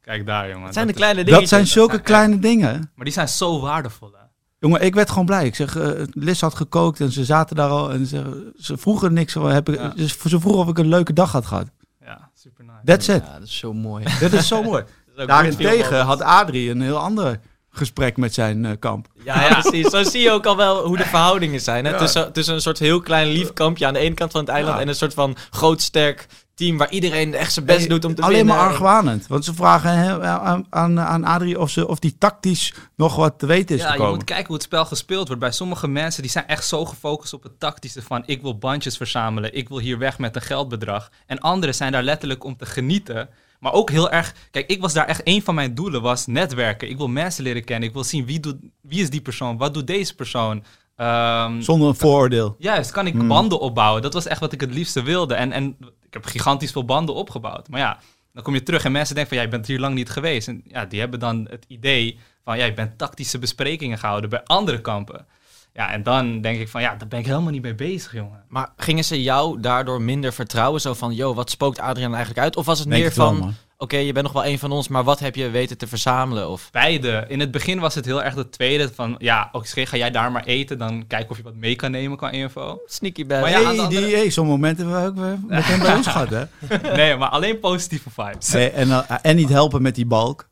Kijk 0.00 0.26
daar, 0.26 0.48
jongen. 0.48 0.64
Het 0.64 0.74
zijn 0.74 0.86
de 0.86 0.92
Dat 0.92 1.00
kleine 1.02 1.24
Dat 1.24 1.32
dingen. 1.34 1.48
zijn 1.48 1.66
zulke 1.66 1.92
zijn 1.92 2.04
kleine 2.04 2.38
dingen. 2.38 2.90
Maar 2.94 3.04
die 3.04 3.14
zijn 3.14 3.28
zo 3.28 3.60
waardevol, 3.60 4.10
hè. 4.12 4.18
Jongen, 4.58 4.80
ik 4.82 4.94
werd 4.94 5.08
gewoon 5.10 5.26
blij. 5.26 5.46
Ik 5.46 5.54
zeg, 5.54 5.76
eh 5.76 5.90
Liz 6.12 6.40
had 6.40 6.54
gekookt 6.54 7.00
en 7.00 7.12
ze 7.12 7.24
zaten 7.24 7.56
daar 7.56 7.68
al. 7.68 7.90
En 7.90 8.06
ze, 8.06 8.50
ze 8.58 8.76
vroegen 8.76 9.12
niks. 9.12 9.34
Heb 9.34 9.68
ik, 9.68 9.74
Ja. 9.74 9.92
Ze 9.96 10.40
vroegen 10.40 10.54
of 10.62 10.68
ik 10.68 10.78
een 10.78 10.88
leuke 10.88 11.12
dag 11.12 11.32
had 11.32 11.46
gehad. 11.46 11.66
Ja, 12.00 12.30
super 12.34 12.64
nice. 12.64 12.78
That's 12.84 13.08
it. 13.08 13.22
Ja, 13.26 13.32
dat 13.38 13.48
is 13.48 13.58
zo 13.58 13.72
mooi. 13.72 14.04
Dit 14.20 14.32
is 14.32 14.48
zo 14.48 14.62
mooi. 14.62 14.82
Dat 15.16 15.18
is 15.18 15.26
Daarentegen 15.26 16.00
had 16.00 16.22
Adrie 16.22 16.70
een 16.70 16.80
heel 16.80 16.98
ander 16.98 17.40
gesprek 17.70 18.16
met 18.16 18.34
zijn 18.34 18.64
eh, 18.64 18.72
kamp. 18.78 19.06
Ja, 19.24 19.42
ja, 19.44 19.60
precies. 19.60 19.86
Zo 19.86 20.02
zie 20.02 20.20
je 20.20 20.30
ook 20.30 20.46
al 20.46 20.56
wel 20.56 20.86
hoe 20.86 20.96
de 20.96 21.04
verhoudingen 21.04 21.60
zijn. 21.60 21.84
Hè? 21.84 21.90
Ja. 21.90 21.98
Tussen, 21.98 22.32
tussen 22.32 22.54
een 22.54 22.60
soort 22.60 22.78
heel 22.78 23.00
klein 23.00 23.28
lief 23.28 23.52
kampje 23.52 23.86
aan 23.86 23.92
de 23.92 23.98
ene 23.98 24.14
kant 24.14 24.32
van 24.32 24.40
het 24.40 24.50
eiland... 24.50 24.74
Ja. 24.76 24.82
en 24.82 24.88
een 24.88 24.94
soort 24.94 25.14
van 25.14 25.36
groot 25.50 25.80
sterk 25.80 26.26
team... 26.64 26.76
waar 26.78 26.90
iedereen 26.90 27.34
echt 27.34 27.52
zijn 27.52 27.64
best 27.66 27.78
Hey, 27.78 27.88
doet 27.88 28.04
om 28.04 28.14
te 28.14 28.22
Alleen 28.22 28.36
winnen. 28.36 28.54
maar 28.56 28.66
argwanend. 28.68 29.26
Want 29.26 29.44
ze 29.44 29.54
vragen 29.54 29.98
hè, 29.98 30.20
aan, 30.26 30.66
aan, 30.70 31.00
aan 31.00 31.24
Adrie 31.24 31.58
of, 31.60 31.70
ze, 31.70 31.88
of 31.88 31.98
die 31.98 32.18
tactisch 32.18 32.74
nog 32.96 33.16
wat 33.16 33.38
te 33.38 33.46
weten 33.46 33.74
is 33.76 33.80
Ja, 33.80 33.86
je 33.86 33.92
gekomen. 33.92 34.14
moet 34.14 34.24
kijken 34.24 34.46
hoe 34.46 34.54
het 34.54 34.64
spel 34.64 34.84
gespeeld 34.84 35.26
wordt. 35.26 35.42
Bij 35.42 35.52
sommige 35.52 35.88
mensen 35.88 36.22
die 36.22 36.30
zijn 36.30 36.46
echt 36.46 36.66
zo 36.66 36.84
gefocust 36.84 37.32
op 37.32 37.42
het 37.42 37.60
tactische 37.60 38.02
van 38.02 38.22
ik 38.26 38.42
wil 38.42 38.58
bandjes 38.58 38.96
verzamelen, 38.96 39.54
ik 39.56 39.68
wil 39.68 39.78
hier 39.78 39.98
weg 39.98 40.18
met 40.18 40.36
een 40.36 40.42
geldbedrag. 40.42 41.10
En 41.26 41.38
anderen 41.38 41.74
zijn 41.74 41.92
daar 41.92 42.02
letterlijk 42.02 42.44
om 42.44 42.56
te 42.56 42.66
genieten. 42.66 43.28
Maar 43.60 43.72
ook 43.72 43.90
heel 43.90 44.10
erg, 44.10 44.34
kijk, 44.50 44.66
ik 44.70 44.80
was 44.80 44.92
daar 44.92 45.06
echt, 45.06 45.20
een 45.24 45.42
van 45.42 45.54
mijn 45.54 45.74
doelen 45.74 46.02
was 46.02 46.26
netwerken. 46.26 46.88
Ik 46.90 46.96
wil 46.96 47.08
mensen 47.08 47.42
leren 47.44 47.64
kennen, 47.64 47.88
ik 47.88 47.94
wil 47.94 48.04
zien 48.04 48.26
wie, 48.26 48.40
doet, 48.40 48.56
wie 48.80 49.02
is 49.02 49.10
die 49.10 49.20
persoon, 49.20 49.56
wat 49.56 49.74
doet 49.74 49.86
deze 49.86 50.14
persoon. 50.14 50.64
Ehm, 50.96 51.60
Zonder 51.60 51.88
een 51.88 51.94
vooroordeel. 51.94 52.54
Juist, 52.58 52.90
kan 52.90 53.06
ik 53.06 53.12
Hmm. 53.14 53.28
banden 53.28 53.60
opbouwen. 53.60 54.02
Dat 54.02 54.12
was 54.12 54.26
echt 54.26 54.40
wat 54.40 54.52
ik 54.52 54.60
het 54.60 54.74
liefste 54.74 55.02
wilde. 55.02 55.34
En, 55.34 55.52
en 55.52 55.76
ik 56.10 56.22
heb 56.22 56.24
gigantisch 56.24 56.72
veel 56.72 56.84
banden 56.84 57.14
opgebouwd. 57.14 57.68
Maar 57.68 57.80
ja, 57.80 57.98
dan 58.32 58.42
kom 58.42 58.54
je 58.54 58.62
terug 58.62 58.84
en 58.84 58.92
mensen 58.92 59.14
denken 59.14 59.34
van... 59.34 59.42
jij 59.42 59.52
bent 59.52 59.66
hier 59.66 59.78
lang 59.78 59.94
niet 59.94 60.10
geweest. 60.10 60.48
En 60.48 60.62
ja, 60.64 60.84
die 60.84 61.00
hebben 61.00 61.20
dan 61.20 61.46
het 61.50 61.64
idee 61.68 62.18
van... 62.44 62.56
jij 62.56 62.74
bent 62.74 62.98
tactische 62.98 63.38
besprekingen 63.38 63.98
gehouden 63.98 64.30
bij 64.30 64.44
andere 64.44 64.80
kampen. 64.80 65.26
Ja, 65.72 65.90
en 65.90 66.02
dan 66.02 66.40
denk 66.40 66.60
ik 66.60 66.68
van... 66.68 66.80
ja, 66.80 66.94
daar 66.94 67.08
ben 67.08 67.18
ik 67.18 67.26
helemaal 67.26 67.50
niet 67.50 67.62
mee 67.62 67.74
bezig, 67.74 68.12
jongen. 68.12 68.44
Maar 68.48 68.72
gingen 68.76 69.04
ze 69.04 69.22
jou 69.22 69.60
daardoor 69.60 70.02
minder 70.02 70.32
vertrouwen? 70.32 70.80
Zo 70.80 70.94
van, 70.94 71.14
yo, 71.14 71.34
wat 71.34 71.50
spookt 71.50 71.80
Adriaan 71.80 72.14
eigenlijk 72.14 72.44
uit? 72.44 72.56
Of 72.56 72.66
was 72.66 72.78
het 72.78 72.88
Denk 72.88 73.00
meer 73.00 73.08
het 73.08 73.18
wel, 73.18 73.28
van, 73.28 73.38
man. 73.38 73.54
Oké, 73.80 73.96
je 73.96 74.12
bent 74.12 74.24
nog 74.24 74.32
wel 74.34 74.46
een 74.46 74.58
van 74.58 74.72
ons, 74.72 74.88
maar 74.88 75.04
wat 75.04 75.18
heb 75.18 75.34
je 75.34 75.50
weten 75.50 75.78
te 75.78 75.86
verzamelen? 75.86 76.48
Of, 76.50 76.68
Beide. 76.72 77.24
In 77.28 77.40
het 77.40 77.50
begin 77.50 77.78
was 77.78 77.94
het 77.94 78.04
heel 78.04 78.22
erg 78.22 78.34
de 78.34 78.48
tweede 78.48 78.90
van, 78.94 79.14
ja, 79.18 79.48
oké, 79.52 79.86
ga 79.86 79.96
jij 79.96 80.10
daar 80.10 80.32
maar 80.32 80.44
eten, 80.44 80.78
dan 80.78 81.04
kijk 81.06 81.30
of 81.30 81.36
je 81.36 81.42
wat 81.42 81.54
mee 81.54 81.76
kan 81.76 81.90
nemen 81.90 82.16
qua 82.16 82.30
info. 82.30 82.80
sneaky 82.86 83.26
bad. 83.26 83.40
Maar 83.40 83.50
ja, 83.50 83.56
hey, 83.56 83.66
andere- 83.66 83.88
die, 83.88 84.14
hey, 84.16 84.30
zo'n 84.30 84.46
moment 84.46 84.76
hebben 84.78 85.02
we 85.02 85.08
ook 85.08 85.14
met 85.48 85.64
hem 85.64 85.78
bij 85.80 85.94
ons 85.96 86.06
gehad, 86.06 86.28
hè? 86.30 86.44
Nee, 86.96 87.16
maar 87.16 87.28
alleen 87.28 87.58
positieve 87.60 88.10
vibes. 88.10 88.52
Hey, 88.52 88.72
en, 88.72 88.90
eh, 88.90 89.02
en 89.22 89.36
niet 89.36 89.48
helpen 89.48 89.82
met 89.82 89.94
die 89.94 90.06
balk. 90.06 90.48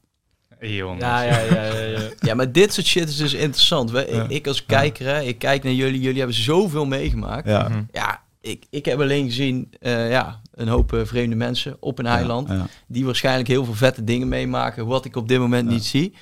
Jongens. 0.61 1.01
ja, 1.03 1.23
ja, 1.23 1.39
ja, 1.39 1.65
ja, 1.65 1.81
ja. 1.81 1.99
Ja, 2.21 2.35
maar 2.35 2.53
dit 2.53 2.73
soort 2.75 2.87
shit 2.87 3.09
is 3.09 3.17
dus 3.17 3.35
interessant. 3.35 3.91
We, 3.91 4.07
Ja. 4.11 4.23
ik, 4.23 4.31
ik 4.31 4.47
als 4.47 4.67
kijker, 4.67 5.07
hè, 5.07 5.21
ik 5.23 5.39
kijk 5.39 5.63
naar 5.63 5.73
jullie. 5.73 6.01
Jullie 6.01 6.19
hebben 6.19 6.37
zoveel 6.37 6.87
meegemaakt. 6.87 7.49
Ja. 7.49 7.69
Mhm. 7.69 7.83
Ja, 7.93 8.23
ik, 8.41 8.65
ik 8.71 8.85
heb 8.85 9.01
alleen 9.01 9.25
gezien 9.25 9.73
eh, 9.81 10.11
ja, 10.11 10.41
een 10.59 10.69
hoop 10.69 10.93
eh, 10.93 11.01
vreemde 11.05 11.37
mensen 11.37 11.77
op 11.81 11.99
een 11.99 12.07
eiland. 12.07 12.51
Die 12.87 13.05
waarschijnlijk 13.05 13.49
heel 13.49 13.65
veel 13.65 13.75
vette 13.75 14.05
dingen 14.05 14.29
meemaken. 14.29 14.87
Wat 14.87 15.05
ik 15.05 15.17
op 15.17 15.29
dit 15.29 15.39
moment 15.39 15.69
niet 15.69 15.85
zie. 15.85 16.15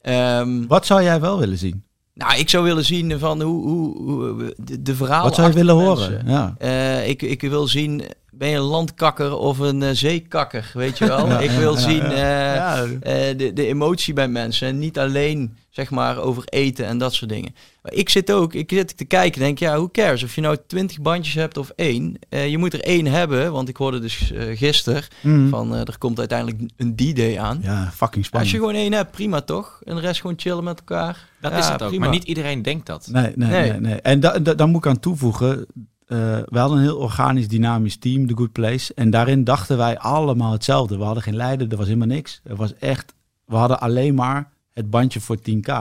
Ehm, 0.00 0.66
Wat 0.66 0.86
zou 0.86 1.02
jij 1.02 1.20
wel 1.20 1.38
willen 1.38 1.58
zien? 1.58 1.84
nou, 2.14 2.38
ik 2.38 2.50
zou 2.50 2.64
willen 2.64 2.84
zien 2.84 3.18
van 3.18 3.42
hoe, 3.42 3.62
hoe, 3.68 3.98
hoe 3.98 4.54
de, 4.56 4.82
de 4.82 4.94
verhalen. 4.94 5.24
Wat 5.24 5.34
zou 5.34 5.48
je 5.48 5.54
willen 5.54 5.74
horen? 5.74 6.22
Ja. 6.26 6.54
Eh, 6.58 7.08
ik, 7.08 7.22
ik 7.22 7.40
wil 7.40 7.66
zien, 7.66 8.02
ben 8.38 8.48
je 8.48 8.56
een 8.56 8.62
landkakker 8.62 9.36
of 9.36 9.58
een 9.58 9.82
eh, 9.82 9.88
zeekakker, 9.92 10.70
weet 10.74 10.98
je 10.98 11.06
wel? 11.06 11.26
Ja, 11.28 11.38
ik 11.38 11.50
wil 11.50 11.74
ja, 11.74 11.80
zien 11.80 12.10
ja. 12.10 12.84
eh, 12.84 13.30
eh, 13.30 13.38
de, 13.38 13.52
de 13.52 13.66
emotie 13.66 14.14
bij 14.14 14.28
mensen. 14.28 14.68
En 14.68 14.78
niet 14.78 14.98
alleen, 14.98 15.56
zeg 15.70 15.90
maar, 15.90 16.18
over 16.18 16.42
eten 16.46 16.86
en 16.86 16.98
dat 16.98 17.14
soort 17.14 17.30
dingen. 17.30 17.54
Maar 17.82 17.92
ik 17.92 18.08
zit 18.08 18.32
ook, 18.32 18.54
ik 18.54 18.70
zit 18.70 18.96
te 18.96 19.04
kijken 19.04 19.40
denk, 19.40 19.58
ja, 19.58 19.72
who 19.76 19.88
cares? 19.92 20.22
Of 20.22 20.34
je 20.34 20.40
nou 20.40 20.56
twintig 20.66 21.00
bandjes 21.00 21.34
hebt 21.34 21.56
of 21.56 21.72
één. 21.76 22.16
Eh, 22.28 22.48
je 22.48 22.58
moet 22.58 22.72
er 22.72 22.80
één 22.84 23.06
hebben, 23.06 23.52
want 23.52 23.68
ik 23.68 23.76
hoorde 23.76 23.98
dus 23.98 24.32
eh 24.32 24.56
gisteren 24.58 25.02
Mhm. 25.22 25.48
van, 25.48 25.74
eh, 25.74 25.80
er 25.80 25.98
komt 25.98 26.18
uiteindelijk 26.18 26.70
een 26.76 26.94
D-day 26.96 27.38
aan. 27.40 27.58
ja, 27.62 27.90
fucking 27.94 28.16
Als 28.16 28.26
spannend. 28.26 28.50
je 28.52 28.58
gewoon 28.58 28.74
één 28.74 28.92
hebt, 28.92 29.10
prima 29.10 29.40
toch? 29.40 29.80
En 29.84 29.94
de 29.94 30.00
rest 30.00 30.20
gewoon 30.20 30.38
chillen 30.38 30.64
met 30.64 30.78
elkaar. 30.78 31.28
Dat 31.40 31.52
Ja, 31.52 31.58
is 31.58 31.68
het 31.68 31.82
ook. 31.82 31.88
prima. 31.88 32.04
Maar 32.04 32.14
niet 32.14 32.24
iedereen 32.24 32.62
denkt 32.62 32.86
dat. 32.86 33.08
Nee, 33.12 33.32
nee, 33.34 33.48
nee. 33.50 33.70
Nee. 33.70 33.80
nee, 33.80 34.00
En 34.00 34.20
da, 34.20 34.38
da- 34.38 34.54
daar 34.54 34.68
moet 34.68 34.84
ik 34.84 34.90
aan 34.90 35.00
toevoegen. 35.00 35.66
Eh 36.06 36.38
we 36.44 36.58
hadden 36.58 36.78
een 36.78 36.84
heel 36.84 36.96
organisch, 36.98 37.48
dynamisch 37.48 37.96
team, 37.96 38.26
The 38.26 38.36
Good 38.36 38.52
Place. 38.52 38.94
En 38.94 39.10
daarin 39.10 39.44
dachten 39.44 39.76
wij 39.76 39.98
allemaal 39.98 40.52
hetzelfde. 40.52 40.96
We 40.98 41.04
hadden 41.04 41.22
geen 41.22 41.36
leider, 41.36 41.70
er 41.70 41.76
was 41.76 41.86
helemaal 41.86 42.06
niks. 42.06 42.40
Er 42.44 42.56
was 42.56 42.74
echt, 42.78 43.14
we 43.44 43.56
hadden 43.56 43.80
alleen 43.80 44.14
maar 44.14 44.52
het 44.72 44.90
bandje 44.90 45.20
voor 45.20 45.36
10k. 45.38 45.72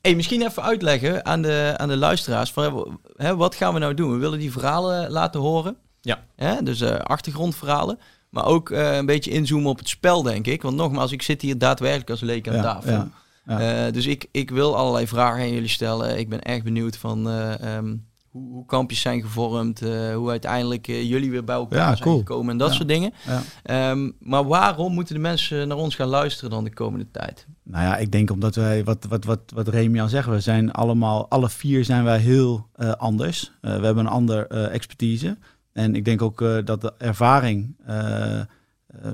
Hey, 0.00 0.14
misschien 0.14 0.42
even 0.42 0.62
uitleggen 0.62 1.24
aan 1.26 1.42
de, 1.42 1.74
aan 1.76 1.88
de 1.88 1.96
luisteraars. 1.96 2.52
Van, 2.52 2.98
hè, 3.16 3.36
wat 3.36 3.54
gaan 3.54 3.72
we 3.74 3.78
nou 3.80 3.94
doen? 3.94 4.10
We 4.12 4.16
willen 4.16 4.38
die 4.38 4.52
verhalen 4.52 5.10
laten 5.10 5.40
horen. 5.40 5.76
Ja. 6.00 6.24
Hè, 6.36 6.62
dus 6.62 6.80
eh, 6.80 6.94
achtergrondverhalen. 6.96 7.98
Maar 8.30 8.44
ook 8.46 8.70
eh, 8.70 8.96
een 8.96 9.06
beetje 9.06 9.30
inzoomen 9.30 9.70
op 9.70 9.78
het 9.78 9.88
spel, 9.88 10.22
denk 10.22 10.46
ik. 10.46 10.62
Want 10.62 10.76
nogmaals, 10.76 11.12
ik 11.12 11.22
zit 11.22 11.42
hier 11.42 11.58
daadwerkelijk 11.58 12.10
als 12.10 12.20
leek 12.20 12.48
aan 12.48 12.54
Ja, 12.54 12.62
tafel. 12.62 12.92
ja, 12.92 13.08
ja. 13.46 13.86
Eh, 13.86 13.92
dus 13.92 14.06
ik, 14.06 14.26
ik 14.30 14.50
wil 14.50 14.76
allerlei 14.76 15.06
vragen 15.06 15.40
aan 15.40 15.52
jullie 15.52 15.68
stellen. 15.68 16.18
Ik 16.18 16.28
ben 16.28 16.40
echt 16.42 16.62
benieuwd 16.64 16.96
van 16.96 17.28
eh, 17.28 17.76
ehm, 17.76 17.96
hoe, 18.32 18.52
hoe 18.52 18.66
kampjes 18.66 19.00
zijn 19.00 19.22
gevormd. 19.22 19.82
eh, 19.82 20.14
hoe 20.14 20.30
uiteindelijk 20.30 20.88
eh, 20.88 21.02
jullie 21.08 21.30
weer 21.30 21.44
bij 21.44 21.54
elkaar 21.54 21.78
Ja, 21.78 21.86
zijn 21.90 22.00
cool. 22.08 22.18
gekomen 22.18 22.50
en 22.52 22.58
dat 22.58 22.68
Ja. 22.70 22.74
soort 22.74 22.88
dingen. 22.88 23.12
Ja. 23.26 23.42
Ehm, 23.62 24.10
maar 24.20 24.44
waarom 24.46 24.92
moeten 24.94 25.14
de 25.14 25.20
mensen 25.20 25.68
naar 25.68 25.76
ons 25.76 25.94
gaan 25.94 26.08
luisteren 26.08 26.50
dan 26.50 26.64
de 26.64 26.74
komende 26.74 27.10
tijd? 27.10 27.46
Nou 27.62 27.84
ja, 27.84 27.96
ik 27.96 28.12
denk 28.12 28.30
omdat 28.30 28.54
wij, 28.54 28.84
wat, 28.84 29.06
wat, 29.08 29.24
wat, 29.24 29.40
wat 29.54 29.68
Remy 29.68 30.00
al 30.00 30.08
zegt, 30.08 30.28
we 30.28 30.40
zijn 30.40 30.72
allemaal, 30.72 31.28
alle 31.30 31.48
vier 31.48 31.84
zijn 31.84 32.04
wij 32.04 32.18
heel 32.18 32.66
eh, 32.74 32.90
anders. 32.92 33.52
Eh, 33.60 33.78
we 33.78 33.84
hebben 33.84 34.04
een 34.06 34.12
ander 34.12 34.46
eh, 34.46 34.74
expertise. 34.74 35.38
En 35.72 35.94
ik 35.94 36.04
denk 36.04 36.22
ook 36.22 36.40
eh, 36.42 36.56
dat 36.64 36.80
de 36.80 36.92
ervaring 36.98 37.76
eh, 37.86 38.40
eh, 38.40 38.46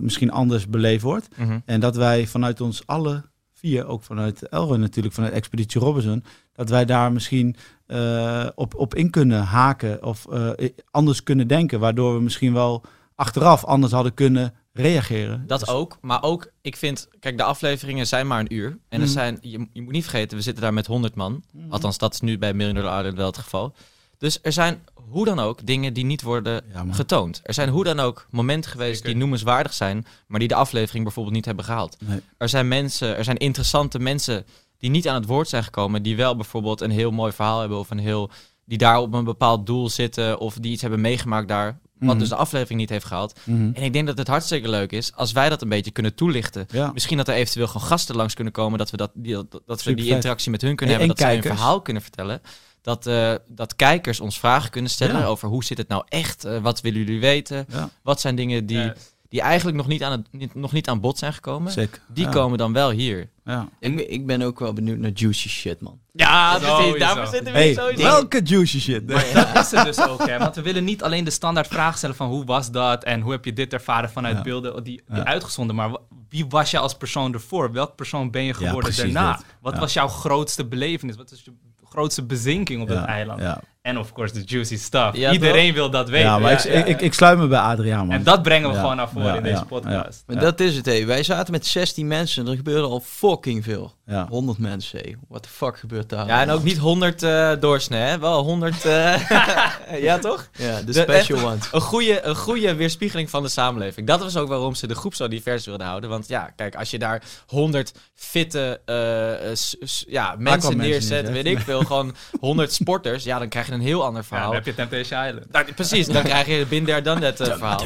misschien 0.01 0.31
anders 0.31 0.69
beleefd 0.69 1.03
wordt. 1.03 1.29
Mhm. 1.37 1.59
En 1.65 1.81
dat 1.81 1.97
wij 1.97 2.27
vanuit 2.27 2.61
ons 2.61 2.87
alle 2.87 3.23
vier, 3.53 3.87
ook 3.87 4.03
vanuit 4.03 4.49
Elwin 4.49 4.81
natuurlijk, 4.81 5.15
vanuit 5.15 5.33
Expeditie 5.33 5.81
Robinson, 5.81 6.25
dat 6.59 6.69
wij 6.69 6.85
daar 6.85 7.13
misschien 7.13 7.57
eh, 7.87 8.47
op, 8.55 8.75
op 8.75 8.95
in 8.95 9.11
kunnen 9.11 9.43
haken 9.43 10.05
of 10.05 10.27
eh, 10.27 10.51
anders 10.91 11.23
kunnen 11.23 11.47
denken, 11.49 11.81
waardoor 11.81 12.15
we 12.15 12.21
misschien 12.21 12.53
wel 12.53 12.83
achteraf 13.15 13.65
anders 13.65 13.93
hadden 13.93 14.15
kunnen 14.15 14.55
reageren. 14.73 15.45
Dat 15.47 15.61
Dus- 15.61 15.69
ook, 15.69 15.99
maar 16.01 16.23
ook, 16.23 16.51
ik 16.61 16.77
vind, 16.77 17.09
kijk, 17.21 17.37
de 17.37 17.43
afleveringen 17.43 18.07
zijn 18.07 18.27
maar 18.27 18.41
een 18.41 18.55
uur. 18.55 18.69
En 18.89 19.01
er 19.01 19.07
Mhm. 19.07 19.09
zijn, 19.09 19.39
je, 19.41 19.67
je 19.73 19.83
moet 19.83 19.93
niet 19.93 20.03
vergeten, 20.03 20.37
we 20.37 20.43
zitten 20.43 20.63
daar 20.63 20.73
met 20.73 20.87
100 20.87 21.15
man. 21.15 21.43
Althans, 21.69 21.99
dat 21.99 22.13
is 22.15 22.21
nu 22.21 22.39
bij 22.39 22.55
Million 22.55 22.75
Dollar 22.75 22.99
Island 22.99 23.17
wel 23.17 23.27
het 23.27 23.39
geval. 23.39 23.75
Dus 24.19 24.39
er 24.43 24.53
zijn 24.53 24.81
hoe 25.11 25.25
dan 25.25 25.39
ook 25.39 25.67
dingen 25.67 25.93
die 25.93 26.05
niet 26.05 26.23
worden 26.23 26.63
Ja, 26.73 26.85
getoond. 26.91 27.41
Er 27.43 27.55
zijn 27.55 27.69
hoe 27.69 27.85
dan 27.85 28.01
ook 28.01 28.27
momenten 28.31 28.71
geweest 28.71 28.95
Zeker. 28.97 29.09
die 29.11 29.19
noemenswaardig 29.19 29.73
zijn, 29.73 30.07
maar 30.27 30.39
die 30.39 30.49
de 30.49 30.55
aflevering 30.55 31.05
bijvoorbeeld 31.05 31.35
niet 31.35 31.45
hebben 31.45 31.65
gehaald. 31.65 31.97
Nee. 32.01 32.21
Er 32.39 32.49
zijn 32.49 32.69
mensen, 32.69 33.17
er 33.17 33.25
zijn 33.25 33.37
interessante 33.37 33.99
mensen 33.99 34.45
die 34.79 34.91
niet 34.91 35.09
aan 35.09 35.15
het 35.15 35.27
woord 35.27 35.49
zijn 35.49 35.65
gekomen, 35.65 36.03
die 36.03 36.17
wel 36.17 36.37
bijvoorbeeld 36.37 36.81
een 36.81 36.91
heel 36.91 37.11
mooi 37.11 37.33
verhaal 37.33 37.61
hebben 37.61 37.79
of 37.79 37.91
een 37.91 37.99
heel, 37.99 38.31
die 38.65 38.79
daar 38.79 38.99
op 38.99 39.13
een 39.15 39.25
bepaald 39.25 39.67
doel 39.67 39.89
zitten 39.89 40.39
of 40.39 40.55
die 40.55 40.73
iets 40.73 40.83
hebben 40.83 41.01
meegemaakt 41.01 41.49
daar, 41.49 41.79
wat 41.99 42.09
Mhm. 42.09 42.19
dus 42.19 42.29
de 42.29 42.35
aflevering 42.35 42.81
niet 42.81 42.89
heeft 42.91 43.05
gehaald. 43.05 43.39
Mhm. 43.45 43.71
En 43.75 43.83
ik 43.83 43.93
denk 43.93 44.07
dat 44.07 44.19
het 44.19 44.29
hartstikke 44.29 44.69
leuk 44.69 44.93
is 44.93 45.15
als 45.15 45.33
wij 45.33 45.49
dat 45.49 45.63
een 45.63 45.69
beetje 45.69 45.91
kunnen 45.91 46.15
toelichten. 46.15 46.67
Ja. 46.71 46.91
Misschien 46.93 47.17
dat 47.17 47.29
er 47.29 47.35
eventueel 47.35 47.67
gewoon 47.67 47.87
gasten 47.87 48.17
langs 48.17 48.35
kunnen 48.35 48.53
komen, 48.53 48.79
dat 48.79 48.91
we, 48.91 48.97
dat, 48.97 49.11
die, 49.15 49.33
dat, 49.35 49.61
dat 49.67 49.83
we 49.83 49.95
die 49.95 50.09
interactie 50.11 50.51
met 50.51 50.61
hun 50.63 50.77
kunnen 50.77 50.95
En- 50.95 51.01
hebben, 51.01 51.25
en 51.27 51.33
dat 51.33 51.43
zij 51.43 51.51
een 51.51 51.57
verhaal 51.57 51.81
kunnen 51.83 52.03
vertellen. 52.03 52.41
Dat, 52.83 53.07
eh, 53.07 53.35
dat 53.49 53.77
kijkers 53.77 54.21
ons 54.21 54.39
vragen 54.39 54.71
kunnen 54.71 54.91
stellen 54.91 55.21
Ja. 55.21 55.27
over 55.27 55.49
hoe 55.49 55.65
zit 55.65 55.79
het 55.79 55.89
nou 55.89 56.03
echt, 56.09 56.45
eh, 56.45 56.59
wat 56.59 56.81
willen 56.81 56.99
jullie 56.99 57.21
weten, 57.21 57.67
Ja, 57.69 57.91
wat 58.03 58.21
zijn 58.21 58.35
dingen 58.37 58.67
die, 58.67 58.93
die 59.29 59.41
eigenlijk 59.41 59.77
nog 59.77 59.87
niet, 59.87 60.03
aan 60.03 60.13
het, 60.13 60.27
niet, 60.31 60.55
nog 60.55 60.73
niet 60.73 60.89
aan 60.89 61.01
bod 61.01 61.19
zijn 61.19 61.33
gekomen. 61.33 61.73
Die 62.07 62.25
ja. 62.25 62.31
komen 62.31 62.59
dan 62.59 62.73
wel 62.73 62.91
hier. 62.91 63.29
Ja. 63.45 63.69
Ik, 63.81 63.97
ben- 63.97 64.13
ik 64.13 64.27
ben 64.27 64.43
ook 64.43 64.59
wel 64.59 64.73
benieuwd 64.73 64.99
naar 64.99 65.11
juicy 65.15 65.49
shit, 65.49 65.81
man. 65.81 65.99
Ja, 66.13 66.59
precies. 66.59 66.99
Daarvoor 66.99 67.27
zitten 67.27 67.53
Hey, 67.53 67.75
welke 67.97 68.41
juicy 68.43 68.81
shit. 68.81 69.07
Maar 69.07 69.27
dat 69.55 69.65
is 69.65 69.71
het 69.71 69.85
dus 69.85 70.01
ook, 70.09 70.27
hè. 70.27 70.39
Want 70.39 70.55
we 70.55 70.63
willen 70.63 70.85
niet 70.85 71.03
alleen 71.03 71.25
de 71.25 71.31
standaard 71.31 71.67
vraag 71.67 71.97
stellen 71.97 72.17
van 72.17 72.29
hoe 72.29 72.45
was 72.45 72.71
dat 72.71 73.05
en 73.05 73.21
hoe 73.21 73.33
heb 73.33 73.45
je 73.45 73.53
dit 73.53 73.73
ervaren 73.73 74.11
vanuit 74.11 74.37
Ja. 74.37 74.43
beelden 74.43 74.85
die, 74.85 75.03
die 75.07 75.17
Ja. 75.17 75.25
uitgezonden. 75.25 75.77
Maar 75.77 75.97
wie 76.29 76.47
was 76.49 76.71
je 76.71 76.79
als 76.79 76.95
persoon 76.97 77.33
ervoor? 77.33 77.73
Welk 77.73 77.95
persoon 77.97 78.31
ben 78.31 78.43
je 78.43 78.55
geworden 78.55 78.97
daarna? 78.97 79.37
dit. 79.37 79.45
Wat 79.61 79.75
Ja. 79.75 79.81
was 79.81 79.93
jouw 79.93 80.09
grootste 80.09 80.65
belevenis? 80.65 81.17
Wat 81.17 81.31
is 81.31 81.43
je 81.45 81.53
grootste 81.85 82.23
bezinking 82.23 82.83
op 82.83 82.89
Ja, 82.89 82.95
dat 82.95 83.05
eiland? 83.05 83.41
En 83.89 83.99
of 83.99 84.13
course 84.13 84.35
the 84.35 84.43
juicy 84.45 84.77
stuff. 84.77 85.17
Ja, 85.17 85.33
Iedereen 85.33 85.75
wil 85.75 85.91
dat 85.91 86.09
weten. 86.09 86.27
ja 86.27 86.39
maar 86.39 86.51
Ja, 86.51 86.59
ik, 86.59 86.65
ja, 86.65 86.73
ik, 86.73 86.87
ik, 86.87 87.01
ik 87.01 87.15
sluit 87.15 87.39
me 87.39 87.47
bij 87.47 87.59
Adriaan, 87.59 88.07
man. 88.07 88.17
En 88.17 88.23
dat 88.23 88.43
brengen 88.43 88.69
we 88.69 88.75
Ja, 88.75 88.81
gewoon 88.81 88.97
naar 88.97 89.09
voren 89.09 89.27
ja, 89.29 89.35
in 89.37 89.43
deze 89.43 89.55
ja, 89.55 89.63
podcast. 89.65 90.23
Maar 90.27 90.37
Ja. 90.37 90.43
dat 90.43 90.61
is 90.61 90.77
het, 90.77 90.87
hé. 90.87 91.05
Wij 91.05 91.23
zaten 91.23 91.53
met 91.53 91.67
16 91.67 92.07
mensen. 92.07 92.47
Er 92.49 92.57
gebeurde 92.57 92.87
al 92.87 93.01
fucking 93.05 93.65
veel. 93.65 93.93
ja. 94.07 94.27
100 94.29 94.59
mensen, 94.59 94.99
hé. 94.99 95.15
What 95.29 95.43
the 95.43 95.49
fuck 95.49 95.79
gebeurt 95.79 96.09
daar? 96.09 96.27
Ja, 96.27 96.41
en 96.41 96.51
ook 96.51 96.63
niet 96.63 96.79
100 96.79 97.23
eh 97.23 97.51
doorsnee, 97.61 98.01
hè? 98.01 98.19
Wel 98.19 98.43
100. 98.43 98.85
eh, 98.85 99.29
ja, 100.09 100.19
toch? 100.19 100.49
Ja, 100.53 100.79
de 100.81 100.85
De- 100.85 100.93
special 100.93 101.45
ones. 101.51 101.69
Een 101.73 101.81
goede, 101.81 102.23
een 102.23 102.37
goede 102.37 102.75
weerspiegeling 102.75 103.31
van 103.31 103.43
de 103.43 103.49
samenleving. 103.49 104.07
Dat 104.07 104.21
was 104.21 104.37
ook 104.37 104.49
waarom 104.49 104.75
ze 104.75 104.87
de 104.87 104.95
groep 104.95 105.15
zo 105.15 105.29
divers 105.29 105.67
wilden 105.67 105.87
houden. 105.87 106.11
Want 106.11 106.29
ja, 106.29 106.51
kijk, 106.57 106.75
als 106.77 106.91
je 106.91 106.99
daar 106.99 107.23
100 107.47 107.93
fitte 108.15 108.81
eh, 108.85 109.51
eh, 109.51 109.57
s- 109.57 109.77
s- 109.81 110.05
ja, 110.09 110.35
mensen 110.39 110.77
neerzet. 110.77 111.31
weet 111.31 111.47
ik 111.47 111.59
veel, 111.59 111.81
gewoon 111.81 112.15
100 112.41 112.73
sporters, 112.83 113.25
ja, 113.25 113.39
dan 113.39 113.49
krijg 113.49 113.67
je 113.67 113.73
een 113.73 113.78
heel 113.81 114.05
ander 114.05 114.23
Ja, 114.23 114.29
verhaal. 114.29 114.47
dan 114.47 114.55
heb 114.55 114.65
je 114.65 114.75
Temptation 114.75 115.25
Island. 115.27 115.53
Nou, 115.53 115.73
precies, 115.73 116.07
dan 116.07 116.23
krijg 116.23 116.47
je 116.47 116.67
Bin 116.69 116.85
There 116.85 117.03
Done 117.03 117.21
That 117.21 117.41
eh, 117.41 117.57
verhaal. 117.57 117.85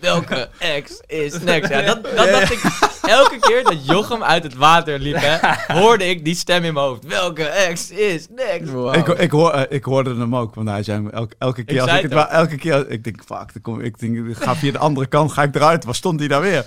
Welke 0.00 0.48
ex 0.58 1.00
is 1.06 1.38
next? 1.40 1.70
Ja, 1.70 1.80
dat, 1.82 2.02
dat 2.04 2.30
dacht 2.30 2.52
ik 2.52 2.60
elke 3.06 3.36
keer 3.40 3.64
dat 3.64 3.86
Jochem 3.86 4.22
uit 4.22 4.42
het 4.42 4.54
water 4.54 4.98
liep, 4.98 5.16
hè, 5.18 5.38
hoorde 5.80 6.08
ik 6.08 6.24
die 6.24 6.34
stem 6.34 6.64
in 6.64 6.74
mijn 6.74 6.86
hoofd. 6.86 7.04
Welke 7.06 7.42
ex 7.44 7.90
is 7.90 8.26
next? 8.36 8.72
Wow. 8.72 8.94
Ik, 8.96 9.06
ik, 9.08 9.30
hoor, 9.30 9.50
eh, 9.52 9.62
ik 9.76 9.84
hoorde 9.84 10.14
hem 10.16 10.36
ook, 10.36 10.54
want 10.54 10.68
hij 10.68 10.82
zei 10.82 11.08
elke, 11.10 11.34
elke 11.38 11.62
keer 11.64 11.74
Ik 11.76 11.80
als 11.82 11.90
ik 11.96 12.02
het 12.02 12.12
wa- 12.12 12.28
elke 12.30 12.56
keer, 12.56 12.90
ik 12.90 13.04
denk, 13.04 13.16
fuck, 13.26 13.52
dan 13.52 13.62
kom, 13.62 13.80
ik 13.80 13.98
denk, 13.98 14.36
ga 14.38 14.54
via 14.56 14.72
de 14.72 14.78
andere 14.78 15.06
kant, 15.06 15.32
ga 15.32 15.42
ik 15.42 15.54
eruit. 15.54 15.84
Waar 15.84 15.94
stond 15.94 16.18
hij 16.18 16.28
daar 16.28 16.40
weer? 16.40 16.64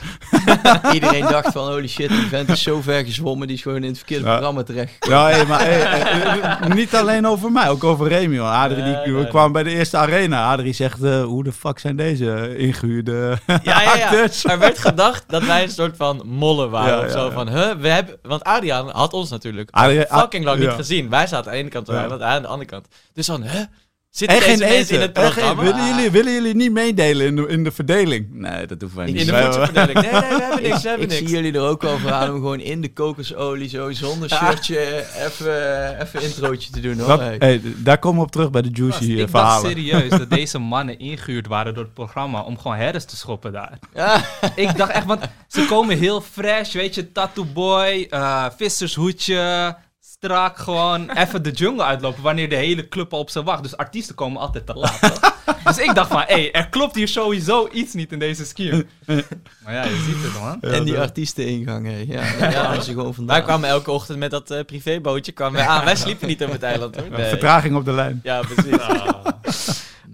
Iedereen 0.93 1.25
dacht 1.35 1.51
van, 1.51 1.67
holy 1.67 1.87
shit, 1.87 2.09
die 2.09 2.27
vent 2.27 2.49
is 2.49 2.63
zo 2.63 2.81
ver 2.81 3.03
gezwommen. 3.05 3.47
Die 3.47 3.55
is 3.55 3.61
gewoon 3.61 3.77
in 3.83 3.89
het 3.89 3.97
verkeerde 3.97 4.25
Ja. 4.25 4.31
programma 4.31 4.63
terecht. 4.63 4.93
Ja, 4.99 5.27
hey, 5.29 5.45
maar 5.45 5.59
hey, 5.59 5.81
eh, 5.83 6.43
eh, 6.61 6.61
niet 6.73 6.95
alleen 6.95 7.27
over 7.27 7.51
mij, 7.51 7.69
ook 7.69 7.83
over 7.83 8.07
Remy. 8.07 8.39
Adrie, 8.39 8.83
die 8.83 8.93
Nee, 8.93 9.07
nee, 9.13 9.27
kwam 9.27 9.51
bij 9.51 9.63
de 9.63 9.69
eerste 9.69 9.97
arena. 9.97 10.51
Adrie 10.51 10.73
zegt, 10.73 11.03
eh, 11.03 11.23
hoe 11.23 11.43
de 11.43 11.51
fuck 11.51 11.79
zijn 11.79 11.95
deze 11.95 12.57
ingehuurde 12.57 13.37
Ja, 13.47 13.59
ja, 13.63 13.81
ja. 13.81 13.91
acteurs? 13.91 14.43
Er 14.45 14.59
werd 14.59 14.79
gedacht 14.79 15.23
dat 15.27 15.43
wij 15.43 15.63
een 15.63 15.69
soort 15.69 15.95
van 15.97 16.21
mollen 16.29 16.69
waren 16.69 16.97
Ja, 16.99 17.05
of 17.05 17.11
zo. 17.11 17.29
Van, 17.29 17.49
huh, 17.49 17.71
we 17.71 17.87
hebben... 17.87 18.19
Want 18.21 18.43
Adriaan 18.43 18.89
had 18.89 19.13
ons 19.13 19.29
natuurlijk 19.29 19.69
fucking 20.09 20.45
lang 20.45 20.59
niet 20.59 20.69
gezien. 20.69 21.09
Wij 21.09 21.27
zaten 21.27 21.51
aan 21.51 21.57
de 21.57 21.63
ene 21.63 21.69
kant 21.69 21.87
hij 21.87 22.21
aan 22.21 22.41
de 22.41 22.47
andere 22.47 22.69
kant. 22.69 22.87
Dus 23.13 23.25
dan, 23.25 23.43
huh? 23.43 23.63
Zitten 24.11 24.37
En 24.37 24.43
deze 24.43 24.57
geen 24.65 24.69
mensen 24.75 24.95
in 24.95 25.01
het 25.01 25.13
programma? 25.13 25.63
willen, 25.63 25.85
jullie, 25.85 26.11
willen 26.11 26.33
jullie 26.33 26.55
niet 26.55 26.71
meedelen 26.71 27.25
in 27.27 27.35
de, 27.35 27.47
in 27.47 27.63
de 27.63 27.71
verdeling? 27.71 28.27
Nee, 28.31 28.65
dat 28.67 28.81
hoeven 28.81 28.97
wij 28.99 29.07
niet. 29.11 29.19
In 29.21 29.25
de 29.25 29.41
voedselverdeling. 29.43 30.01
Nee, 30.01 30.11
nee, 30.11 30.21
we 30.21 30.41
hebben 30.41 30.61
niks, 30.63 30.81
we 30.83 30.89
ik 30.89 30.97
hebben 30.99 31.11
zie 31.11 31.19
niks. 31.19 31.31
jullie 31.31 31.53
er 31.53 31.61
ook 31.61 31.81
wel 31.81 31.97
voor 31.97 32.11
aan 32.11 32.29
om 32.29 32.35
gewoon 32.35 32.59
in 32.59 32.81
de 32.81 32.93
kokosolie 32.93 33.69
zo 33.69 33.91
zonder 33.91 34.29
shirtje 34.29 35.05
even, 35.25 36.01
even 36.01 36.21
introotje 36.21 36.71
te 36.71 36.79
doen 36.79 36.97
hoor. 36.99 37.07
Wat- 37.07 37.19
Hey. 37.19 37.61
daar 37.77 37.97
komen 37.99 38.19
we 38.19 38.25
op 38.25 38.31
terug 38.31 38.49
bij 38.51 38.61
de 38.61 38.67
Gast, 38.73 38.79
juicy 38.99 39.03
eh, 39.03 39.09
ik 39.11 39.17
dacht 39.17 39.29
verhalen. 39.31 39.69
serieus 39.71 40.09
dat 40.09 40.29
deze 40.39 40.59
mannen 40.59 40.99
ingehuurd 40.99 41.47
waren 41.47 41.73
door 41.73 41.83
het 41.83 41.93
programma 41.93 42.41
om 42.41 42.57
gewoon 42.59 42.77
herders 42.77 43.05
te 43.05 43.17
schoppen 43.17 43.51
daar. 43.51 43.79
Ja. 43.93 44.21
Ik 44.55 44.77
dacht 44.77 44.91
echt, 44.91 45.05
want 45.05 45.21
ze 45.47 45.65
komen 45.65 45.97
heel 45.97 46.21
fresh, 46.21 46.73
weet 46.73 46.95
je, 46.95 47.11
tattoo 47.11 47.45
boy, 47.53 48.07
eh 48.09 48.45
vissershoedje, 48.57 49.75
strak, 50.21 50.57
gewoon 50.57 51.09
even 51.23 51.43
de 51.43 51.51
jungle 51.51 51.83
uitlopen 51.83 52.23
wanneer 52.23 52.49
de 52.49 52.55
hele 52.55 52.87
club 52.87 53.13
al 53.13 53.19
op 53.19 53.29
ze 53.29 53.43
wacht. 53.43 53.63
Dus 53.63 53.77
artiesten 53.77 54.15
komen 54.15 54.41
altijd 54.41 54.65
te 54.65 54.73
laat. 54.73 55.01
toch? 55.01 55.33
dus 55.65 55.77
ik 55.77 55.95
dacht 55.95 56.11
van, 56.11 56.19
hé, 56.19 56.33
hey, 56.33 56.51
er 56.51 56.69
klopt 56.69 56.95
hier 56.95 57.07
sowieso 57.07 57.69
iets 57.71 57.93
niet 57.93 58.11
in 58.11 58.19
deze 58.19 58.45
scheme. 58.45 58.85
maar 59.63 59.73
ja, 59.73 59.83
je 59.83 60.03
ziet 60.05 60.23
het 60.23 60.41
man. 60.41 60.61
en 60.61 60.83
die 60.83 60.99
artiesteningang, 60.99 61.87
hé. 61.87 62.03
Ja, 62.07 62.81
ze 62.81 62.91
gewoon 62.91 63.13
vandaan. 63.13 63.35
Wij 63.35 63.45
kwamen 63.45 63.69
elke 63.69 63.91
ochtend 63.91 64.19
met 64.19 64.31
dat 64.31 64.51
eh, 64.51 64.65
privébootje 64.65 65.31
kwamen 65.31 65.59
wij 65.59 65.67
aan. 65.67 65.85
Wij 65.85 65.95
sliepen 65.95 66.27
niet 66.27 66.43
op 66.43 66.51
het 66.51 66.63
eiland 66.63 66.95
hoor. 66.95 67.09
Nee. 67.09 67.29
Vertraging 67.29 67.75
op 67.75 67.85
de 67.85 67.93
lijn. 67.93 68.19
Ja, 68.23 68.41
precies. 68.41 68.73
Oh 68.73 69.25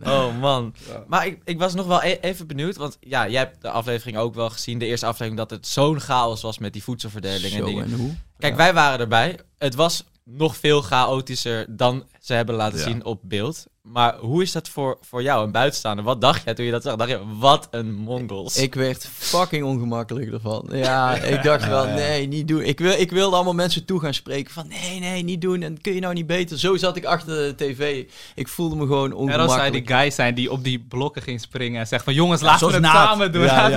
man. 0.39 0.73
Maar 1.07 1.25
ik, 1.25 1.41
ik 1.43 1.59
was 1.59 1.73
nog 1.73 1.85
wel 1.85 2.03
e- 2.03 2.17
even 2.21 2.47
benieuwd, 2.47 2.75
want 2.75 2.97
ja, 2.99 3.27
jij 3.29 3.39
hebt 3.39 3.61
de 3.61 3.69
aflevering 3.69 4.17
ook 4.17 4.35
wel 4.35 4.49
gezien, 4.49 4.79
de 4.79 4.85
eerste 4.85 5.05
aflevering, 5.05 5.37
dat 5.37 5.49
het 5.49 5.67
zo'n 5.67 5.99
chaos 5.99 6.41
was 6.41 6.57
met 6.57 6.73
die 6.73 6.83
voedselverdeling 6.83 7.53
en 7.53 7.65
dingen. 7.65 7.83
en 7.85 7.93
hoe? 7.93 8.15
Kijk, 8.37 8.51
Ja. 8.53 8.57
wij 8.57 8.73
waren 8.73 8.99
erbij. 8.99 9.39
Het 9.57 9.75
was 9.75 10.03
nog 10.23 10.57
veel 10.57 10.81
chaotischer 10.81 11.65
dan 11.77 12.07
ze 12.19 12.33
hebben 12.33 12.55
laten 12.55 12.77
Ja. 12.79 12.83
zien 12.85 13.05
op 13.05 13.19
beeld. 13.23 13.65
Maar 13.85 14.15
hoe 14.17 14.41
is 14.41 14.51
dat 14.51 14.69
voor, 14.69 14.97
voor 15.01 15.21
jou, 15.21 15.45
een 15.45 15.51
buitenstaander? 15.51 16.05
Wat 16.05 16.21
dacht 16.21 16.43
jij 16.43 16.53
toen 16.53 16.65
je 16.65 16.71
dat 16.71 16.83
zag? 16.83 16.95
Dacht 16.95 17.09
je, 17.09 17.19
wat 17.39 17.67
een 17.71 17.93
mongols. 17.93 18.57
Ik 18.57 18.75
werd 18.75 19.07
fucking 19.13 19.63
ongemakkelijk 19.63 20.31
ervan. 20.31 20.69
Ja, 20.85 21.15
ik 21.15 21.43
dacht 21.43 21.67
wel, 21.67 21.85
nee, 21.85 22.27
niet 22.27 22.47
doen. 22.47 22.61
Ik, 22.61 22.79
wil, 22.79 22.91
ik 22.91 23.11
wilde 23.11 23.35
allemaal 23.35 23.53
mensen 23.53 23.85
toe 23.85 23.99
gaan 23.99 24.13
spreken 24.13 24.53
van, 24.53 24.67
nee, 24.67 24.99
nee, 24.99 25.23
niet 25.23 25.41
doen. 25.41 25.61
En 25.61 25.81
kun 25.81 25.93
je 25.93 25.99
nou 25.99 26.13
niet 26.13 26.27
beter? 26.27 26.59
Zo 26.59 26.75
zat 26.75 26.95
ik 26.95 27.05
achter 27.05 27.35
de 27.35 27.55
tv. 27.55 28.05
Ik 28.35 28.47
voelde 28.47 28.75
me 28.75 28.81
gewoon 28.81 29.11
En 29.11 29.17
als 29.17 29.25
zij 29.25 29.35
ongemakkelijk. 29.37 29.87
die 29.87 29.95
guy 29.95 30.09
zijn 30.09 30.35
die 30.35 30.51
op 30.51 30.63
die 30.63 30.79
blokken 30.79 31.21
ging 31.21 31.41
springen 31.41 31.79
en 31.79 31.87
zegt 31.87 32.03
van, 32.03 32.13
jongens, 32.13 32.41
laten 32.41 32.67
we 32.67 32.71
Zoals 32.71 32.73
het 32.73 32.93
Naat. 32.93 33.07
samen 33.07 33.31
doen. 33.31 33.43
Ja, 33.43 33.67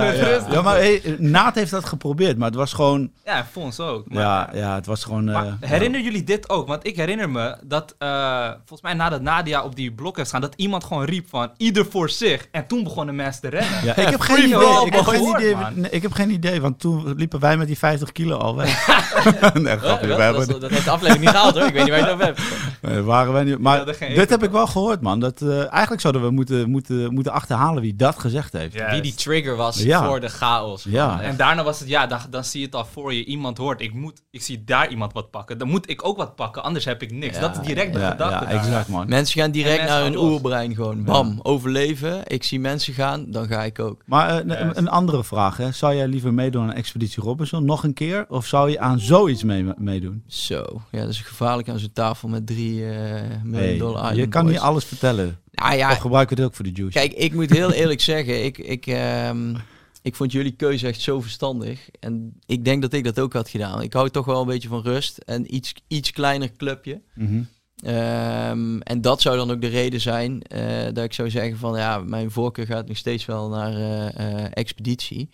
ja, 0.51 0.61
maar 0.61 0.75
hey, 0.75 1.15
Naat 1.17 1.55
heeft 1.55 1.71
dat 1.71 1.85
geprobeerd, 1.85 2.37
maar 2.37 2.47
het 2.47 2.57
was 2.57 2.73
gewoon... 2.73 3.11
Ja, 3.25 3.47
voor 3.51 3.63
ons 3.63 3.79
ook. 3.79 4.09
Maar, 4.09 4.23
Ja, 4.23 4.49
ja 4.53 4.75
het 4.75 4.85
was 4.85 5.03
gewoon... 5.03 5.29
Eh, 5.29 5.53
herinneren 5.59 6.05
jullie 6.05 6.23
dit 6.23 6.49
ook? 6.49 6.67
Want 6.67 6.87
ik 6.87 6.95
herinner 6.95 7.29
me 7.29 7.55
dat, 7.63 7.95
eh, 7.97 8.47
volgens 8.49 8.81
mij 8.81 8.93
nadat 8.93 9.21
Nadia 9.21 9.63
op 9.63 9.75
die 9.75 9.91
blok 9.99 10.17
heeft 10.17 10.29
gaan, 10.29 10.41
dat 10.41 10.53
iemand 10.55 10.83
gewoon 10.83 11.03
riep 11.05 11.29
van, 11.29 11.51
ieder 11.57 11.85
voor 11.89 12.09
zich. 12.09 12.47
En 12.51 12.67
toen 12.67 12.83
begonnen 12.83 13.15
mensen 13.15 13.41
te 13.41 13.49
rennen. 13.49 13.83
Ja, 13.85 13.95
ik 13.95 14.07
heb 14.15 14.19
geen 14.19 14.45
idee. 14.45 14.85
Ik 14.85 14.93
heb 14.93 15.03
geen 15.05 15.19
gehoord, 15.19 15.39
idee, 15.41 15.55
nee, 15.73 15.91
ik 15.91 16.01
heb 16.01 16.11
geen 16.11 16.29
idee, 16.31 16.61
want 16.61 16.79
toen 16.79 17.13
liepen 17.15 17.39
wij 17.39 17.57
met 17.57 17.67
die 17.67 17.77
50 17.77 18.11
kilo 18.11 18.37
al 18.37 18.55
weg. 18.55 18.87
nee, 19.53 19.77
grapje. 19.77 20.07
dat, 20.07 20.17
is- 20.17 20.23
hebben- 20.23 20.59
dat 20.59 20.69
heeft 20.69 20.83
de 20.85 20.89
aflevering 20.91 21.25
niet 21.25 21.33
gehaald 21.35 21.53
hoor. 21.57 21.67
Ik 21.67 21.73
weet 21.73 21.81
niet 21.83 21.89
waar 21.91 21.99
je 21.99 22.03
het 22.05 22.13
over 22.13 22.25
hebt. 22.25 22.41
Nee, 22.81 23.01
waren 23.01 23.33
wij 23.33 23.43
niet. 23.43 23.59
Maar 23.59 23.85
dit 24.15 24.29
heb 24.29 24.43
ik 24.43 24.51
wel 24.51 24.67
gehoord, 24.67 25.01
man. 25.01 25.19
Dat, 25.19 25.41
eh, 25.41 25.71
eigenlijk 25.71 26.01
zouden 26.01 26.21
we 26.23 26.29
moeten, 26.31 26.69
moeten, 26.69 27.13
moeten 27.13 27.31
achterhalen 27.31 27.81
wie 27.81 27.95
dat 27.95 28.19
gezegd 28.19 28.53
heeft. 28.53 28.89
Wie 28.91 29.01
die 29.01 29.13
trigger 29.13 29.55
was 29.55 29.81
Ja. 29.83 30.05
voor 30.05 30.19
de 30.19 30.29
chaos. 30.29 30.83
Ja. 30.89 31.21
En 31.21 31.37
daarna 31.37 31.63
was 31.63 31.79
het, 31.79 31.87
ja, 31.89 32.07
dan, 32.07 32.19
dan 32.29 32.43
zie 32.43 32.59
je 32.59 32.65
het 32.65 32.75
al 32.75 32.85
voor 32.91 33.13
je. 33.13 33.25
Iemand 33.25 33.57
hoort, 33.57 33.81
ik 33.81 33.93
moet, 33.93 34.21
ik 34.31 34.41
zie 34.41 34.63
daar 34.63 34.87
iemand 34.89 35.13
wat 35.13 35.29
pakken. 35.31 35.57
Dan 35.57 35.67
moet 35.67 35.89
ik 35.89 36.05
ook 36.05 36.17
wat 36.17 36.35
pakken, 36.35 36.63
anders 36.63 36.85
heb 36.85 37.01
ik 37.01 37.11
niks. 37.11 37.35
Ja, 37.35 37.41
dat 37.41 37.57
is 37.61 37.67
direct 37.67 37.93
de 37.93 37.99
gedachte 37.99 38.45
ja, 38.53 38.59
exact, 38.59 38.87
man. 38.87 39.07
Mensen 39.07 39.41
gaan 39.41 39.51
direct 39.51 39.88
naar 39.89 40.03
hun 40.03 40.17
oerbrein 40.17 40.75
gewoon. 40.75 41.03
Bam, 41.03 41.39
overleven. 41.43 42.21
Ik 42.27 42.43
zie 42.43 42.59
mensen 42.59 42.93
gaan, 42.93 43.31
dan 43.31 43.47
ga 43.47 43.63
ik 43.63 43.79
ook. 43.79 44.01
Maar 44.05 44.29
eh, 44.29 44.57
een- 44.59 44.77
een 44.77 44.87
andere 44.89 45.23
vraag, 45.23 45.57
hè. 45.57 45.71
Zou 45.71 45.95
jij 45.95 46.07
liever 46.07 46.33
meedoen 46.33 46.61
aan 46.63 46.73
Expeditie 46.73 47.23
Robinson 47.23 47.65
nog 47.65 47.83
een 47.83 47.93
keer? 47.93 48.25
Of 48.29 48.45
zou 48.45 48.69
je 48.69 48.79
aan 48.79 48.99
zoiets 48.99 49.43
mee, 49.43 49.65
meedoen? 49.77 50.23
Zo, 50.27 50.81
ja, 50.91 50.99
dat 51.01 51.09
is 51.09 51.21
gevaarlijk 51.21 51.69
aan 51.69 51.79
zo'n 51.79 51.91
tafel 51.93 52.29
met 52.29 52.47
drie 52.47 52.85
eh 52.85 53.21
miljoen 53.43 53.67
Hey, 53.69 53.77
dollar 53.77 54.15
je 54.15 54.27
kan 54.27 54.41
boys. 54.43 54.55
niet 54.55 54.63
alles 54.65 54.85
vertellen. 54.85 55.39
Nou 55.51 55.75
ja, 55.75 55.91
Of 55.91 55.97
gebruik 55.97 56.29
het 56.29 56.41
ook 56.41 56.55
voor 56.55 56.65
de 56.65 56.71
juice. 56.71 56.97
Kijk, 56.99 57.13
ik 57.13 57.33
moet 57.33 57.49
heel 57.49 57.71
eerlijk 57.71 58.01
zeggen, 58.01 58.43
ik, 58.45 58.57
ik, 58.57 58.87
ehm, 58.87 59.55
ik 60.01 60.15
vond 60.15 60.31
jullie 60.31 60.51
keuze 60.51 60.87
echt 60.87 61.01
zo 61.01 61.21
verstandig. 61.21 61.89
En 61.99 62.39
ik 62.45 62.65
denk 62.65 62.81
dat 62.81 62.93
ik 62.93 63.03
dat 63.03 63.19
ook 63.19 63.33
had 63.33 63.49
gedaan. 63.49 63.81
Ik 63.81 63.93
hou 63.93 64.09
toch 64.09 64.25
wel 64.25 64.41
een 64.41 64.47
beetje 64.47 64.67
van 64.67 64.81
rust 64.81 65.17
en 65.17 65.55
iets, 65.55 65.73
iets 65.87 66.11
kleiner 66.11 66.51
clubje. 66.57 67.01
Mhm. 67.15 67.41
Ehm, 67.83 68.79
en 68.79 69.01
dat 69.01 69.21
zou 69.21 69.37
dan 69.37 69.51
ook 69.51 69.61
de 69.61 69.67
reden 69.67 70.01
zijn 70.01 70.41
eh, 70.41 70.83
dat 70.93 71.03
ik 71.03 71.13
zou 71.13 71.29
zeggen 71.29 71.57
van 71.57 71.77
ja, 71.77 71.97
mijn 71.99 72.31
voorkeur 72.31 72.65
gaat 72.65 72.87
nog 72.87 72.97
steeds 72.97 73.25
wel 73.25 73.49
naar 73.49 73.73
eh, 73.73 74.07
eh, 74.43 74.51
expeditie. 74.53 75.29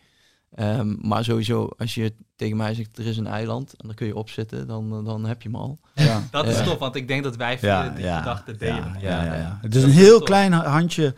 Ehm, 0.51 0.95
maar 1.07 1.23
sowieso, 1.23 1.69
als 1.77 1.95
je 1.95 2.13
tegen 2.35 2.57
mij 2.57 2.73
zegt 2.73 2.97
er 2.97 3.05
is 3.05 3.17
een 3.17 3.27
eiland 3.27 3.73
en 3.77 3.87
dan 3.87 3.95
kun 3.95 4.07
je 4.07 4.15
opzitten, 4.15 4.67
dan, 4.67 5.05
dan 5.05 5.25
heb 5.25 5.41
je 5.41 5.49
hem 5.49 5.57
al. 5.57 5.79
Ja. 5.93 6.21
Dat 6.31 6.47
is 6.47 6.63
tof, 6.63 6.77
want 6.77 6.95
ik 6.95 7.07
denk 7.07 7.23
dat 7.23 7.35
wij 7.35 7.57
Ja, 7.61 7.89
die 7.89 8.03
ja, 8.03 8.17
gedachte 8.17 8.51
ja, 8.51 8.57
delen. 8.57 8.95
ja, 8.99 9.23
ja, 9.23 9.23
ja. 9.23 9.35
Ja. 9.35 9.57
Het 9.61 9.75
is 9.75 9.81
Dat 9.81 9.89
een 9.91 9.95
heel 9.97 10.17
tof. 10.17 10.27
klein 10.27 10.51
handje 10.51 11.15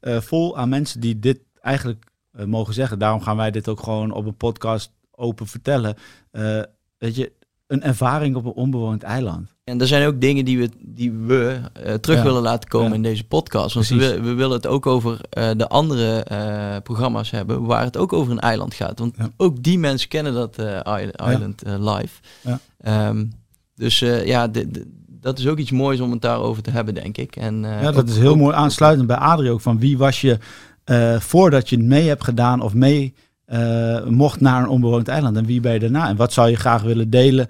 eh, 0.00 0.20
vol 0.20 0.56
aan 0.58 0.68
mensen 0.68 1.00
die 1.00 1.18
dit 1.18 1.40
eigenlijk 1.60 2.04
mogen 2.46 2.74
zeggen. 2.74 2.98
Daarom 2.98 3.20
gaan 3.20 3.36
wij 3.36 3.50
dit 3.50 3.68
ook 3.68 3.82
gewoon 3.82 4.12
op 4.12 4.26
een 4.26 4.36
podcast 4.36 4.92
open 5.10 5.46
vertellen. 5.46 5.96
Eh, 6.30 6.62
weet 6.98 7.16
je, 7.16 7.32
een 7.66 7.82
ervaring 7.82 8.36
op 8.36 8.44
een 8.44 8.52
onbewoond 8.52 9.02
eiland. 9.02 9.56
En 9.68 9.80
er 9.80 9.86
zijn 9.86 10.06
ook 10.06 10.20
dingen 10.20 10.44
die 10.44 10.58
we, 10.58 10.68
die 10.80 11.12
we 11.12 11.60
eh, 11.72 11.94
terug 11.94 12.18
Ja. 12.18 12.22
willen 12.24 12.42
laten 12.42 12.68
komen 12.68 12.88
Ja. 12.88 12.94
in 12.94 13.02
deze 13.02 13.24
podcast. 13.24 13.74
Want 13.74 13.88
we, 13.88 14.20
we 14.20 14.32
willen 14.34 14.56
het 14.56 14.66
ook 14.66 14.86
over 14.86 15.20
eh, 15.30 15.50
de 15.56 15.68
andere 15.68 16.22
eh, 16.22 16.76
programma's 16.82 17.30
hebben 17.30 17.64
waar 17.64 17.84
het 17.84 17.96
ook 17.96 18.12
over 18.12 18.32
een 18.32 18.40
eiland 18.40 18.74
gaat. 18.74 18.98
Want 18.98 19.14
Ja. 19.18 19.30
ook 19.36 19.62
die 19.62 19.78
mensen 19.78 20.08
kennen 20.08 20.32
dat 20.34 20.58
Island 21.28 21.62
live. 21.78 22.20
Ja. 22.40 22.58
Ehm, 22.80 23.24
dus 23.74 23.98
ja, 24.24 24.48
de- 24.48 24.70
de- 24.70 24.86
dat 25.20 25.38
is 25.38 25.46
ook 25.46 25.58
iets 25.58 25.70
moois 25.70 26.00
om 26.00 26.10
het 26.10 26.22
daarover 26.22 26.62
te 26.62 26.70
hebben, 26.70 26.94
denk 26.94 27.16
ik. 27.16 27.36
En, 27.36 27.60
ja, 27.60 27.80
dat 27.80 27.96
ook- 27.96 28.08
is 28.08 28.18
heel 28.18 28.30
ook- 28.30 28.36
mooi 28.36 28.54
aansluitend 28.56 29.06
bij 29.06 29.16
Adrie 29.16 29.50
ook. 29.50 29.60
Van 29.60 29.78
wie 29.78 29.98
was 29.98 30.20
je 30.20 30.38
voordat 31.18 31.68
je 31.68 31.76
het 31.76 31.84
mee 31.84 32.08
hebt 32.08 32.24
gedaan 32.24 32.60
of 32.60 32.74
mee 32.74 33.14
mocht 34.08 34.40
naar 34.40 34.62
een 34.62 34.68
onbewoond 34.68 35.08
eiland? 35.08 35.36
En 35.36 35.46
wie 35.46 35.60
ben 35.60 35.72
je 35.72 35.78
daarna? 35.78 36.08
En 36.08 36.16
wat 36.16 36.32
zou 36.32 36.48
je 36.50 36.56
graag 36.56 36.82
willen 36.82 37.10
delen 37.10 37.48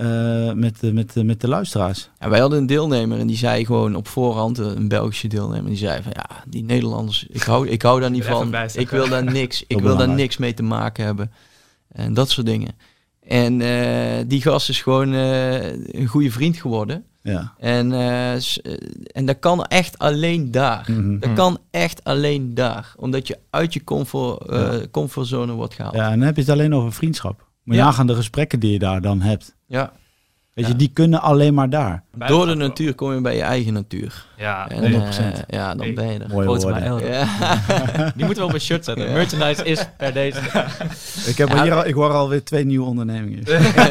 eh, 0.00 0.52
met, 0.52 0.80
de- 0.80 0.92
met, 0.92 1.14
met 1.24 1.40
de 1.40 1.48
luisteraars? 1.48 2.10
Ja, 2.20 2.28
wij 2.28 2.40
hadden 2.40 2.58
een 2.58 2.66
deelnemer 2.66 3.18
en 3.18 3.26
die 3.26 3.36
zei 3.36 3.64
gewoon 3.64 3.94
op 3.94 4.08
voorhand, 4.08 4.58
eh, 4.58 4.66
een 4.66 4.88
Belgische 4.88 5.28
deelnemer, 5.28 5.68
die 5.68 5.76
zei 5.78 6.02
van 6.02 6.12
ja, 6.14 6.30
die 6.48 6.64
Nederlanders, 6.64 7.26
ik 7.28 7.42
hou, 7.42 7.68
ik 7.68 7.82
hou 7.82 8.00
daar 8.00 8.10
niet 8.10 8.24
van. 8.24 8.54
Ik 8.74 8.90
wil 8.90 9.08
daar 9.08 9.24
niks, 9.24 9.64
ik 9.66 9.80
wil 9.80 9.96
daar 9.96 10.08
niks 10.08 10.36
mee 10.36 10.54
te 10.54 10.62
maken 10.62 11.04
hebben. 11.04 11.30
En 11.88 12.14
dat 12.14 12.30
soort 12.30 12.46
dingen. 12.46 12.72
En 13.20 13.60
eh, 13.60 14.24
die 14.26 14.42
gast 14.42 14.68
is 14.68 14.82
gewoon 14.82 15.12
eh, 15.14 15.72
een 15.72 16.06
goede 16.06 16.30
vriend 16.30 16.56
geworden. 16.56 17.04
Ja. 17.22 17.54
En, 17.58 17.92
en 19.12 19.24
dat 19.26 19.38
kan 19.38 19.64
echt 19.64 19.98
alleen 19.98 20.50
daar. 20.50 20.84
Mhm. 20.90 21.18
Dat 21.18 21.32
kan 21.32 21.58
echt 21.70 22.04
alleen 22.04 22.54
daar. 22.54 22.94
Omdat 22.96 23.26
je 23.26 23.38
uit 23.50 23.72
je 23.74 23.84
comfort, 23.84 24.46
eh, 24.48 24.58
Ja. 24.58 24.80
comfortzone 24.90 25.52
wordt 25.52 25.74
gehaald. 25.74 25.94
ja, 25.94 26.04
en 26.10 26.18
dan 26.18 26.26
heb 26.26 26.34
je 26.36 26.40
het 26.42 26.50
alleen 26.50 26.74
over 26.74 26.92
vriendschap. 26.92 27.48
Moet 27.64 27.74
je 27.74 27.80
Ja. 27.80 27.86
nagaan 27.86 28.06
de 28.06 28.14
gesprekken 28.14 28.60
die 28.60 28.72
je 28.72 28.78
daar 28.78 29.00
dan 29.00 29.20
hebt. 29.20 29.54
Ja. 29.70 29.92
Weet 30.54 30.64
Ja. 30.66 30.70
je, 30.72 30.78
die 30.78 30.90
kunnen 30.92 31.20
alleen 31.20 31.54
maar 31.54 31.70
daar. 31.70 32.04
Door 32.26 32.46
de 32.46 32.54
natuur 32.54 32.94
kom 32.94 33.14
je 33.14 33.20
bij 33.20 33.36
je 33.36 33.42
eigen 33.42 33.72
natuur. 33.72 34.26
Ja, 34.36 34.68
En, 34.68 34.92
100%. 34.92 35.38
eh, 35.38 35.42
ja, 35.48 35.74
dan 35.74 35.94
ben 35.94 36.12
je 36.12 36.18
er. 36.18 36.28
Mooie 36.28 36.44
Volgens 36.44 36.64
woorden. 36.64 37.08
Ja. 37.12 37.24
Die 38.16 38.24
moeten 38.24 38.42
we 38.42 38.48
op 38.48 38.54
een 38.54 38.60
shirt 38.60 38.84
zetten. 38.84 39.06
Ja. 39.06 39.12
Merchandise 39.12 39.64
is 39.64 39.86
per 39.96 40.12
deze. 40.12 40.38
Ik, 41.30 41.38
heb 41.38 41.48
Ja, 41.48 41.62
hier 41.62 41.72
al, 41.74 41.86
ik 41.86 41.94
hoor 41.94 42.10
alweer 42.10 42.44
twee 42.44 42.64
nieuwe 42.64 42.86
ondernemingen. 42.86 43.44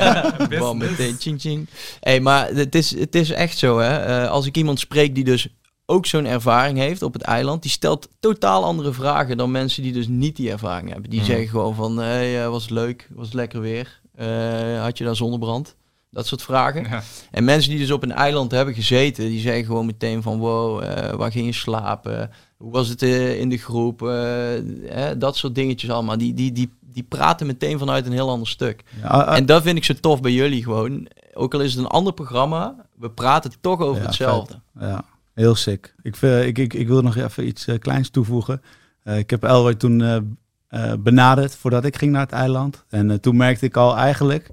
Bam, 0.60 0.78
meteen 0.78 1.16
ching 1.20 1.42
ching. 1.42 1.68
Hey, 2.00 2.20
maar 2.20 2.48
het 2.48 2.76
is, 2.76 3.00
het 3.00 3.16
is 3.16 3.30
echt 3.32 3.58
zo, 3.58 3.78
hè. 3.80 3.98
Eh, 4.24 4.30
als 4.30 4.46
ik 4.46 4.58
iemand 4.58 4.80
spreek 4.80 5.16
die 5.16 5.24
dus 5.24 5.48
ook 5.86 6.06
zo'n 6.06 6.26
ervaring 6.26 6.78
heeft 6.78 7.02
op 7.02 7.14
het 7.14 7.22
eiland, 7.22 7.62
die 7.62 7.72
stelt 7.72 8.08
totaal 8.20 8.64
andere 8.64 8.94
vragen 8.94 9.38
dan 9.38 9.52
mensen 9.52 9.84
die 9.84 9.94
dus 9.94 10.08
niet 10.08 10.36
die 10.36 10.52
ervaring 10.52 10.92
hebben. 10.92 11.10
Die 11.10 11.20
Mhm. 11.20 11.30
zeggen 11.30 11.48
gewoon 11.48 11.76
van, 11.76 11.98
hey, 11.98 12.44
eh, 12.44 12.50
was 12.50 12.62
het 12.62 12.72
leuk? 12.72 13.08
Was 13.16 13.34
lekker 13.34 13.62
weer? 13.62 14.00
Eh, 14.20 14.82
had 14.82 14.98
je 14.98 15.04
daar 15.04 15.16
zonnebrand? 15.16 15.76
Dat 16.12 16.28
soort 16.28 16.42
vragen. 16.42 16.84
Ja. 16.84 17.04
En 17.32 17.44
mensen 17.44 17.70
die 17.70 17.80
dus 17.80 17.92
op 17.92 18.04
een 18.04 18.12
eiland 18.12 18.52
hebben 18.52 18.74
gezeten, 18.74 19.26
die 19.26 19.40
zeggen 19.40 19.66
gewoon 19.66 19.86
meteen 19.86 20.22
van, 20.22 20.40
wow, 20.40 20.84
eh, 20.84 21.14
waar 21.14 21.32
ging 21.32 21.46
je 21.46 21.54
slapen? 21.54 22.32
Hoe 22.58 22.72
was 22.72 22.88
het 22.88 23.02
eh, 23.02 23.40
in 23.40 23.50
de 23.50 23.58
groep? 23.58 24.02
Eh, 24.02 25.08
dat 25.18 25.38
soort 25.38 25.56
dingetjes 25.56 25.90
allemaal. 25.90 26.18
Die, 26.18 26.34
die, 26.34 26.52
die, 26.52 26.70
die 26.82 27.04
praten 27.04 27.48
meteen 27.48 27.80
vanuit 27.80 28.06
een 28.06 28.12
heel 28.12 28.30
ander 28.30 28.48
stuk. 28.48 28.84
Ja, 29.02 29.36
En 29.36 29.46
dat 29.46 29.62
vind 29.62 29.78
ik 29.78 29.84
zo 29.84 29.94
tof 29.94 30.22
bij 30.22 30.32
jullie 30.32 30.64
gewoon. 30.64 31.08
Ook 31.34 31.54
al 31.54 31.62
is 31.62 31.74
het 31.74 31.84
een 31.84 31.90
ander 31.90 32.14
programma, 32.14 32.76
we 32.96 33.10
praten 33.10 33.52
toch 33.62 33.80
over 33.80 34.02
Ja, 34.02 34.08
hetzelfde. 34.08 34.60
Ja, 34.80 35.04
heel 35.34 35.56
sick. 35.56 35.94
Ik, 36.02 36.16
ik, 36.22 36.58
ik, 36.58 36.74
ik 36.74 36.88
wil 36.88 37.02
nog 37.02 37.16
even 37.16 37.48
iets 37.48 37.68
kleins 37.80 38.10
toevoegen. 38.10 38.62
Ik 39.04 39.30
heb 39.30 39.44
Elroy 39.44 39.76
toen 39.76 40.38
eh, 40.70 40.94
benaderd 41.00 41.56
voordat 41.56 41.86
ik 41.86 41.98
ging 41.98 42.12
naar 42.12 42.22
het 42.22 42.32
eiland. 42.32 42.84
En 42.90 43.12
eh, 43.12 43.18
toen 43.18 43.38
merkte 43.38 43.66
ik 43.66 43.78
al 43.78 43.98
eigenlijk 43.98 44.50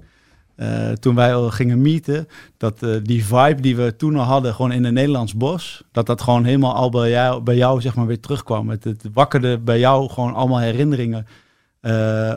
eh, 0.55 0.91
toen 0.91 1.15
wij 1.15 1.35
al 1.35 1.49
gingen 1.49 1.81
meeten, 1.81 2.27
dat 2.57 2.85
die 3.03 3.25
vibe 3.25 3.61
die 3.61 3.75
we 3.75 3.95
toen 3.95 4.15
al 4.15 4.23
hadden, 4.23 4.53
gewoon 4.53 4.71
in 4.71 4.83
een 4.83 4.93
Nederlands 4.93 5.35
bos, 5.35 5.83
dat 5.91 6.05
dat 6.05 6.21
gewoon 6.21 6.43
helemaal 6.43 6.73
al 6.73 6.89
bij 6.89 7.09
jou, 7.09 7.41
bij 7.41 7.55
jou 7.55 7.81
zeg 7.81 7.95
maar 7.95 8.05
weer 8.05 8.19
terugkwam. 8.19 8.69
Het, 8.69 8.83
het 8.83 9.03
wakkerde 9.13 9.57
bij 9.57 9.79
jou 9.79 10.09
gewoon 10.09 10.33
allemaal 10.33 10.59
herinneringen 10.59 11.27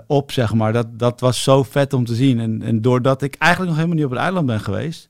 op, 0.06 0.32
zeg 0.32 0.54
maar. 0.54 0.72
Dat, 0.72 0.98
dat 0.98 1.20
was 1.20 1.42
zo 1.42 1.62
vet 1.62 1.92
om 1.92 2.04
te 2.04 2.14
zien. 2.14 2.40
En, 2.40 2.62
en 2.62 2.82
doordat 2.82 3.22
ik 3.22 3.34
eigenlijk 3.34 3.72
nog 3.72 3.78
helemaal 3.78 3.98
niet 3.98 4.10
op 4.10 4.16
het 4.16 4.24
eiland 4.26 4.46
ben 4.46 4.60
geweest, 4.60 5.08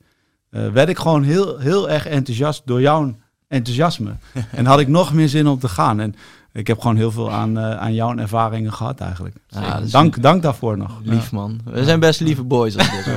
werd 0.50 0.88
ik 0.88 0.98
gewoon 0.98 1.22
heel, 1.22 1.58
heel 1.58 1.90
erg 1.90 2.06
enthousiast 2.06 2.62
door 2.64 2.80
jouw 2.80 3.16
enthousiasme. 3.48 4.12
en 4.52 4.66
had 4.66 4.80
ik 4.80 4.88
nog 4.88 5.12
meer 5.14 5.28
zin 5.28 5.46
om 5.46 5.58
te 5.58 5.68
gaan. 5.68 6.00
En 6.00 6.14
ik 6.60 6.66
heb 6.66 6.80
gewoon 6.80 6.96
heel 6.96 7.10
veel 7.10 7.30
aan, 7.30 7.58
eh, 7.58 7.76
aan 7.76 7.94
jouw 7.94 8.16
ervaringen 8.16 8.72
gehad 8.72 9.00
eigenlijk. 9.00 9.36
Ja, 9.48 9.80
dank, 9.80 10.22
dank 10.22 10.42
daarvoor 10.42 10.76
nog. 10.76 11.00
Lief 11.02 11.32
man. 11.32 11.60
We 11.64 11.84
zijn 11.84 12.00
best 12.00 12.20
lieve 12.20 12.44
boys. 12.44 12.76
Als 12.76 12.90
dit. 12.90 13.04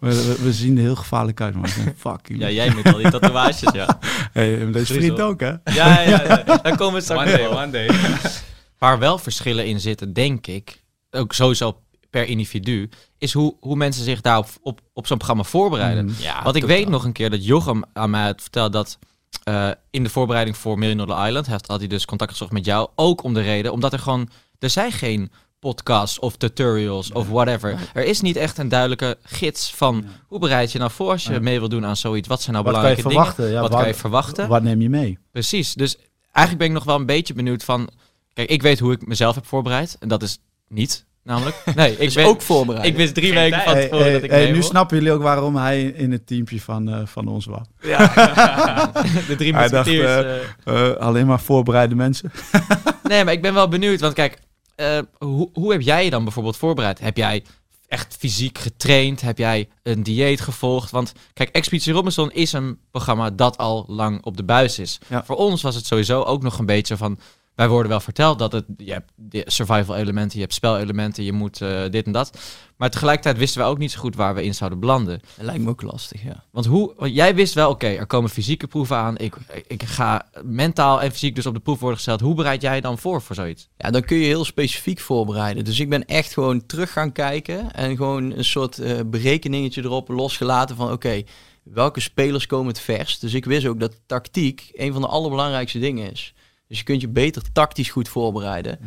We, 0.00 0.14
we, 0.14 0.38
we 0.42 0.52
zien 0.52 0.76
er 0.76 0.82
heel 0.82 0.96
gevaarlijk 0.96 1.40
uit, 1.40 1.54
man. 1.54 1.68
Fuck 1.96 2.28
you. 2.28 2.38
Ja, 2.38 2.50
jij 2.50 2.74
met 2.74 2.92
al 2.92 2.98
die 2.98 3.10
tatoeages, 3.10 3.72
ja. 3.72 3.98
Hey, 4.32 4.70
deze 4.70 4.94
vriend 4.94 5.20
ook, 5.20 5.40
hè? 5.40 5.48
Ja, 5.48 5.60
ja, 6.00 6.02
ja. 6.02 6.42
Daar 6.62 6.76
komen 6.76 6.94
we 6.94 7.00
straks 7.00 7.22
One 7.22 7.36
day, 7.36 7.48
wel. 7.48 7.58
one 7.62 7.70
day. 7.70 7.90
Waar 8.78 8.98
wel 8.98 9.18
verschillen 9.18 9.66
in 9.66 9.80
zitten, 9.80 10.12
denk 10.12 10.46
ik, 10.46 10.82
ook 11.10 11.32
sowieso 11.32 11.80
per 12.10 12.26
individu, 12.26 12.88
is 13.18 13.32
hoe, 13.32 13.56
hoe 13.60 13.76
mensen 13.76 14.04
zich 14.04 14.20
daarop 14.20 14.46
op, 14.62 14.80
op 14.92 15.06
zo'n 15.06 15.16
programma 15.16 15.42
voorbereiden. 15.42 16.04
Mm. 16.04 16.14
Ja, 16.18 16.42
Want 16.42 16.56
ik 16.56 16.64
weet 16.64 16.88
nog 16.88 17.04
een 17.04 17.12
keer 17.12 17.30
dat 17.30 17.44
Jochem 17.44 17.82
aan 17.92 18.10
mij 18.10 18.24
had 18.24 18.40
verteld 18.40 18.72
dat 18.72 18.98
eh, 19.44 19.70
in 19.90 20.02
de 20.02 20.08
voorbereiding 20.08 20.56
voor 20.56 20.78
Million 20.78 20.98
Dollar 20.98 21.26
Island 21.26 21.46
heeft, 21.46 21.66
had 21.66 21.78
hij 21.78 21.88
dus 21.88 22.04
contact 22.04 22.30
gezocht 22.30 22.52
met 22.52 22.64
jou. 22.64 22.88
Ook 22.94 23.22
om 23.22 23.34
de 23.34 23.40
reden, 23.40 23.72
omdat 23.72 23.92
er 23.92 23.98
gewoon, 23.98 24.28
er 24.58 24.70
zijn 24.70 24.92
geen 24.92 25.30
podcasts 25.58 26.18
of 26.18 26.36
tutorials 26.36 27.12
of 27.12 27.28
whatever. 27.28 27.78
Er 27.94 28.04
is 28.04 28.20
niet 28.20 28.36
echt 28.36 28.58
een 28.58 28.68
duidelijke 28.68 29.18
gids 29.22 29.74
van 29.74 30.04
hoe 30.26 30.38
bereid 30.38 30.72
je 30.72 30.78
nou 30.78 30.90
voor 30.90 31.10
als 31.10 31.24
je 31.24 31.40
mee 31.40 31.58
wil 31.58 31.68
doen 31.68 31.86
aan 31.86 31.96
zoiets. 31.96 32.28
Wat 32.28 32.42
zijn 32.42 32.52
nou 32.52 32.64
Wat 32.64 32.74
kan 32.74 32.82
je 32.90 32.96
belangrijke 32.96 33.08
dingen? 33.08 33.34
verwachten? 33.34 33.54
Ja, 33.54 33.68
Wat 33.68 33.80
kan 33.80 33.88
je 33.88 34.00
verwachten? 34.00 34.48
Wat 34.48 34.62
neem 34.62 34.80
je 34.80 34.88
mee? 34.88 35.18
Precies. 35.30 35.72
Dus 35.72 35.96
eigenlijk 36.22 36.58
ben 36.58 36.66
ik 36.66 36.72
nog 36.72 36.84
wel 36.84 36.96
een 36.96 37.06
beetje 37.06 37.34
benieuwd 37.34 37.64
van... 37.64 37.88
Kijk, 38.32 38.48
ik 38.50 38.62
weet 38.62 38.78
hoe 38.78 38.92
ik 38.92 39.06
mezelf 39.06 39.34
heb 39.34 39.46
voorbereid. 39.46 39.96
En 40.00 40.08
dat 40.08 40.22
is 40.22 40.38
niet, 40.68 41.04
namelijk. 41.24 41.56
Nee, 41.74 41.92
ik, 41.92 41.98
is 41.98 42.14
ben, 42.14 42.24
ook 42.24 42.42
voorbereid. 42.42 42.86
ik 42.86 42.96
wist 42.96 43.14
drie 43.14 43.32
Geen 43.32 43.42
weken 43.42 43.60
van 43.60 43.74
tevoren 43.74 44.02
hey, 44.04 44.12
dat 44.12 44.22
ik 44.22 44.30
hey, 44.30 44.38
mee 44.38 44.48
nu 44.48 44.58
wil. 44.58 44.62
snappen 44.62 44.96
jullie 44.96 45.12
ook 45.12 45.22
waarom 45.22 45.56
hij 45.56 45.82
in 45.82 46.12
het 46.12 46.26
teampje 46.26 46.60
van, 46.60 46.88
eh, 46.88 47.00
van 47.04 47.28
ons 47.28 47.46
was. 47.46 47.66
De 49.28 49.34
drie 49.36 49.54
Hij 49.54 49.68
dacht, 49.68 49.88
eh. 49.88 50.36
Eh, 50.64 50.96
alleen 50.96 51.26
maar 51.26 51.40
voorbereide 51.40 51.94
mensen. 51.94 52.32
Nee, 53.08 53.24
maar 53.24 53.32
ik 53.32 53.42
ben 53.42 53.54
wel 53.54 53.68
benieuwd. 53.68 54.00
Want 54.00 54.14
kijk, 54.14 54.38
eh, 54.74 54.98
hoe, 55.18 55.48
hoe 55.52 55.72
heb 55.72 55.80
jij 55.80 56.04
je 56.04 56.10
dan 56.10 56.24
bijvoorbeeld 56.24 56.56
voorbereid? 56.56 57.00
Heb 57.00 57.16
jij 57.16 57.44
echt 57.88 58.16
fysiek 58.18 58.58
getraind? 58.58 59.20
Heb 59.20 59.38
jij 59.38 59.68
een 59.82 60.02
dieet 60.02 60.40
gevolgd? 60.40 60.90
Want 60.90 61.12
kijk, 61.32 61.50
Expeditie 61.50 61.92
Robinson 61.92 62.32
is 62.32 62.52
een 62.52 62.78
programma 62.90 63.30
dat 63.30 63.58
al 63.58 63.84
lang 63.88 64.24
op 64.24 64.36
de 64.36 64.44
buis 64.44 64.78
is. 64.78 64.98
Ja. 65.08 65.24
Voor 65.24 65.36
ons 65.36 65.62
was 65.62 65.74
het 65.74 65.86
sowieso 65.86 66.22
ook 66.22 66.42
nog 66.42 66.58
een 66.58 66.66
beetje 66.66 66.96
van... 66.96 67.18
Wij 67.54 67.68
worden 67.68 67.90
wel 67.90 68.00
verteld 68.00 68.38
dat 68.38 68.52
het, 68.52 68.64
je 68.76 68.92
hebt 68.92 69.12
survival 69.52 69.96
elementen, 69.96 70.34
je 70.34 70.42
hebt 70.42 70.54
spelelementen, 70.54 71.24
je 71.24 71.32
moet 71.32 71.60
eh, 71.60 71.82
dit 71.90 72.06
en 72.06 72.12
dat. 72.12 72.38
Maar 72.76 72.90
tegelijkertijd 72.90 73.38
wisten 73.38 73.62
we 73.62 73.68
ook 73.68 73.78
niet 73.78 73.90
zo 73.90 74.00
goed 74.00 74.16
waar 74.16 74.34
we 74.34 74.44
in 74.44 74.54
zouden 74.54 74.80
belanden. 74.80 75.20
Dat 75.36 75.44
lijkt 75.44 75.62
me 75.62 75.68
ook 75.70 75.82
lastig, 75.82 76.22
ja. 76.22 76.44
Want 76.50 76.66
hoe, 76.66 76.92
want 76.96 77.14
jij 77.14 77.34
wist 77.34 77.54
wel, 77.54 77.70
oké, 77.70 77.86
er 77.86 78.06
komen 78.06 78.30
fysieke 78.30 78.66
proeven 78.66 78.96
aan. 78.96 79.18
Ik, 79.18 79.34
ik 79.66 79.82
ga 79.82 80.28
mentaal 80.42 81.02
en 81.02 81.10
fysiek 81.10 81.34
dus 81.34 81.46
op 81.46 81.54
de 81.54 81.60
proef 81.60 81.78
worden 81.78 81.96
gesteld. 81.96 82.20
Hoe 82.20 82.34
bereid 82.34 82.62
jij 82.62 82.80
dan 82.80 82.98
voor 82.98 83.22
voor 83.22 83.34
zoiets? 83.34 83.68
Ja, 83.76 83.90
dan 83.90 84.02
kun 84.02 84.16
je 84.16 84.24
heel 84.24 84.44
specifiek 84.44 85.00
voorbereiden. 85.00 85.64
Dus 85.64 85.80
ik 85.80 85.88
ben 85.88 86.04
echt 86.04 86.32
gewoon 86.32 86.66
terug 86.66 86.92
gaan 86.92 87.12
kijken 87.12 87.72
en 87.72 87.96
gewoon 87.96 88.30
een 88.30 88.44
soort 88.44 88.78
eh, 88.78 89.00
berekeningetje 89.06 89.82
erop 89.82 90.08
losgelaten 90.08 90.76
van 90.76 90.92
oké, 90.92 91.22
welke 91.62 92.00
spelers 92.00 92.46
komen 92.46 92.66
het 92.66 92.80
verst. 92.80 93.20
Dus 93.20 93.34
ik 93.34 93.44
wist 93.44 93.66
ook 93.66 93.80
dat 93.80 94.00
tactiek 94.06 94.70
een 94.72 94.92
van 94.92 95.02
de 95.02 95.08
allerbelangrijkste 95.08 95.78
dingen 95.78 96.12
is. 96.12 96.33
Dus 96.68 96.78
je 96.78 96.84
kunt 96.84 97.00
je 97.00 97.08
beter 97.08 97.42
tactisch 97.52 97.90
goed 97.90 98.08
voorbereiden. 98.08 98.78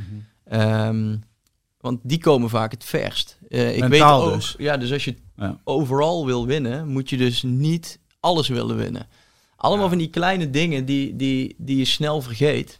Ehm, 0.45 1.15
want 1.81 1.99
die 2.03 2.19
komen 2.19 2.49
vaak 2.49 2.71
het 2.71 2.83
verst. 2.83 3.37
Eh, 3.49 3.75
ik 3.75 3.87
Mentaal 3.87 4.19
weet 4.25 4.29
ook, 4.33 4.35
dus. 4.39 4.55
Ja, 4.57 4.77
dus 4.77 4.91
als 4.91 5.05
je 5.05 5.15
Ja. 5.35 5.57
overal 5.63 6.25
wil 6.25 6.45
winnen, 6.45 6.87
moet 6.87 7.09
je 7.09 7.17
dus 7.17 7.43
niet 7.43 7.99
alles 8.19 8.47
willen 8.47 8.77
winnen. 8.77 9.07
Allemaal 9.55 9.89
van 9.89 9.97
die 9.97 10.09
kleine 10.09 10.49
dingen 10.49 10.85
die, 10.85 11.15
die, 11.15 11.55
die 11.57 11.77
je 11.77 11.85
snel 11.85 12.21
vergeet. 12.21 12.79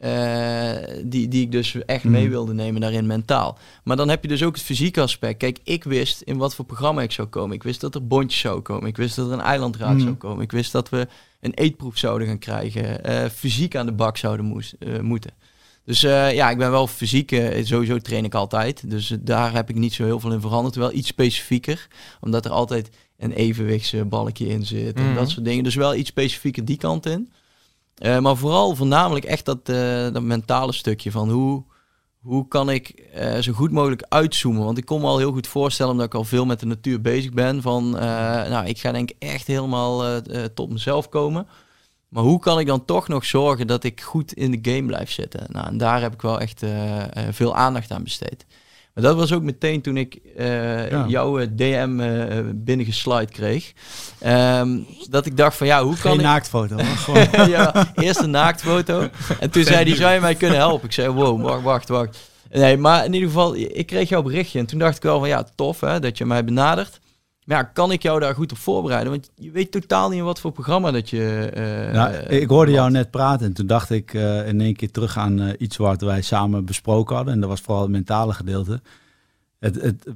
eh, 0.00 0.76
die, 1.04 1.28
die 1.28 1.42
ik 1.42 1.52
dus 1.52 1.74
echt 1.84 2.04
mee 2.04 2.22
Mhm. 2.22 2.30
wilde 2.30 2.52
nemen 2.54 2.80
daarin 2.80 3.06
mentaal. 3.06 3.58
Maar 3.84 3.96
dan 3.96 4.08
heb 4.08 4.22
je 4.22 4.28
dus 4.28 4.42
ook 4.42 4.54
het 4.54 4.64
fysieke 4.64 5.00
aspect. 5.00 5.38
Kijk, 5.38 5.58
ik 5.64 5.84
wist 5.84 6.20
in 6.20 6.36
wat 6.36 6.54
voor 6.54 6.64
programma 6.64 7.02
ik 7.02 7.12
zou 7.12 7.28
komen. 7.28 7.54
Ik 7.56 7.62
wist 7.62 7.80
dat 7.80 7.94
er 7.94 8.06
bondjes 8.06 8.40
zou 8.40 8.60
komen. 8.60 8.88
Ik 8.88 8.96
wist 8.96 9.16
dat 9.16 9.26
er 9.26 9.32
een 9.32 9.40
eilandraad 9.40 9.94
Mhm. 9.94 10.00
zou 10.02 10.14
komen. 10.14 10.42
Ik 10.42 10.52
wist 10.52 10.72
dat 10.72 10.88
we 10.88 11.08
een 11.40 11.54
eetproef 11.54 11.96
zouden 11.98 12.26
gaan 12.28 12.38
krijgen. 12.38 13.04
eh, 13.04 13.28
fysiek 13.30 13.76
aan 13.76 13.86
de 13.86 13.92
bak 13.92 14.16
zouden 14.16 14.46
moes- 14.46 14.74
eh, 14.78 14.98
moeten. 15.00 15.30
Dus 15.84 16.02
eh, 16.02 16.34
ja, 16.34 16.50
ik 16.50 16.58
ben 16.58 16.70
wel 16.70 16.86
fysiek, 16.86 17.30
sowieso 17.62 17.98
train 17.98 18.24
ik 18.24 18.34
altijd. 18.34 18.90
Dus 18.90 19.14
daar 19.20 19.52
heb 19.52 19.68
ik 19.70 19.76
niet 19.76 19.92
zo 19.94 20.04
heel 20.04 20.20
veel 20.20 20.32
in 20.32 20.40
veranderd. 20.40 20.74
Wel 20.74 20.92
iets 20.92 21.08
specifieker, 21.08 21.88
omdat 22.20 22.44
er 22.44 22.50
altijd 22.50 22.90
een 23.18 23.32
evenwichtsbalkje 23.32 24.46
in 24.46 24.66
zit 24.66 24.96
en 24.96 25.04
Mhm. 25.06 25.14
dat 25.14 25.30
soort 25.30 25.44
dingen. 25.44 25.64
Dus 25.64 25.74
wel 25.74 25.94
iets 25.94 26.08
specifieker 26.08 26.64
die 26.64 26.76
kant 26.76 27.06
in. 27.06 27.32
Maar 28.20 28.36
vooral 28.36 28.74
voornamelijk 28.76 29.24
echt 29.24 29.44
dat, 29.44 29.66
dat 30.12 30.22
mentale 30.22 30.72
stukje 30.72 31.10
van 31.10 31.30
hoe, 31.30 31.64
hoe 32.20 32.48
kan 32.48 32.70
ik 32.70 32.88
eh, 32.88 33.38
zo 33.38 33.52
goed 33.52 33.70
mogelijk 33.70 34.02
uitzoomen. 34.08 34.64
Want 34.64 34.78
ik 34.78 34.84
kon 34.84 35.00
me 35.00 35.06
al 35.06 35.18
heel 35.18 35.32
goed 35.32 35.46
voorstellen, 35.46 35.92
omdat 35.92 36.06
ik 36.06 36.14
al 36.14 36.24
veel 36.24 36.46
met 36.46 36.60
de 36.60 36.66
natuur 36.66 37.00
bezig 37.00 37.32
ben, 37.32 37.62
van 37.62 37.98
eh, 37.98 38.02
nou, 38.48 38.66
ik 38.66 38.78
ga 38.78 38.92
denk 38.92 39.10
ik 39.10 39.16
echt 39.18 39.46
helemaal 39.46 40.06
eh, 40.06 40.44
tot 40.44 40.70
mezelf 40.70 41.08
komen. 41.08 41.46
Maar 42.08 42.22
hoe 42.22 42.40
kan 42.40 42.58
ik 42.58 42.66
dan 42.66 42.84
toch 42.84 43.08
nog 43.08 43.24
zorgen 43.24 43.66
dat 43.66 43.84
ik 43.84 44.00
goed 44.00 44.32
in 44.32 44.50
de 44.50 44.70
game 44.72 44.86
blijf 44.86 45.10
zitten? 45.10 45.46
Nou, 45.48 45.66
en 45.66 45.78
daar 45.78 46.00
heb 46.00 46.12
ik 46.12 46.22
wel 46.22 46.40
echt 46.40 46.64
veel 47.30 47.56
aandacht 47.56 47.90
aan 47.90 48.02
besteed. 48.02 48.46
Dat 49.00 49.16
was 49.16 49.32
ook 49.32 49.42
meteen 49.42 49.80
toen 49.80 49.96
ik 49.96 50.18
eh, 50.36 50.90
Ja. 50.90 51.04
jouw 51.08 51.38
eh, 51.38 51.46
DM 51.56 52.00
eh 52.00 52.38
binnengeslide 52.54 53.26
kreeg. 53.32 53.72
Ehm, 54.18 54.78
dat 55.10 55.26
ik 55.26 55.36
dacht 55.36 55.56
van 55.56 55.66
ja, 55.66 55.82
hoe 55.82 55.92
kan 55.94 56.10
Geen 56.10 56.20
ik... 56.20 56.26
naaktfoto. 56.26 56.74
hoor. 56.74 56.84
Gewoon. 57.26 57.48
ja, 57.50 57.92
eerst 57.94 58.20
een 58.20 58.30
naaktfoto. 58.30 59.08
En 59.40 59.50
toen 59.50 59.64
zei 59.64 59.84
hij, 59.88 59.96
zou 59.96 60.12
je 60.14 60.20
mij 60.20 60.34
kunnen 60.34 60.58
helpen? 60.58 60.86
Ik 60.86 60.92
zei, 60.92 61.08
wow, 61.08 61.42
wacht, 61.42 61.62
wacht, 61.62 61.88
wacht. 61.88 62.18
Nee, 62.52 62.76
maar 62.76 63.04
in 63.04 63.12
ieder 63.12 63.28
geval, 63.28 63.56
ik 63.56 63.86
kreeg 63.86 64.08
jouw 64.08 64.22
berichtje. 64.22 64.58
En 64.58 64.66
toen 64.66 64.78
dacht 64.78 64.96
ik 64.96 65.02
wel 65.02 65.18
van, 65.18 65.28
ja, 65.28 65.44
tof 65.54 65.80
hè, 65.80 66.00
dat 66.00 66.18
je 66.18 66.24
mij 66.26 66.44
benadert. 66.44 67.00
Maar 67.50 67.58
ja, 67.58 67.64
kan 67.64 67.92
ik 67.92 68.02
jou 68.02 68.20
daar 68.20 68.34
goed 68.34 68.52
op 68.52 68.58
voorbereiden? 68.58 69.10
Want 69.10 69.30
je 69.34 69.50
weet 69.50 69.70
totaal 69.70 70.08
niet 70.08 70.18
in 70.18 70.24
wat 70.24 70.40
voor 70.40 70.52
programma 70.52 70.90
dat 70.90 71.10
je... 71.10 71.50
eh, 71.54 71.92
Nou, 71.94 72.14
ik 72.14 72.48
hoorde 72.48 72.72
jou 72.72 72.90
net 72.90 73.10
praten 73.10 73.46
en 73.46 73.52
toen 73.52 73.66
dacht 73.66 73.90
ik 73.90 74.14
eh, 74.14 74.48
in 74.48 74.60
één 74.60 74.76
keer 74.76 74.90
terug 74.90 75.16
aan 75.18 75.40
eh, 75.40 75.52
iets 75.58 75.76
wat 75.76 76.00
wij 76.00 76.22
samen 76.22 76.64
besproken 76.64 77.16
hadden. 77.16 77.34
En 77.34 77.40
dat 77.40 77.48
was 77.48 77.60
vooral 77.60 77.82
het 77.82 77.90
mentale 77.90 78.32
gedeelte. 78.32 78.80
Het, 79.58 79.82
het, 79.82 80.06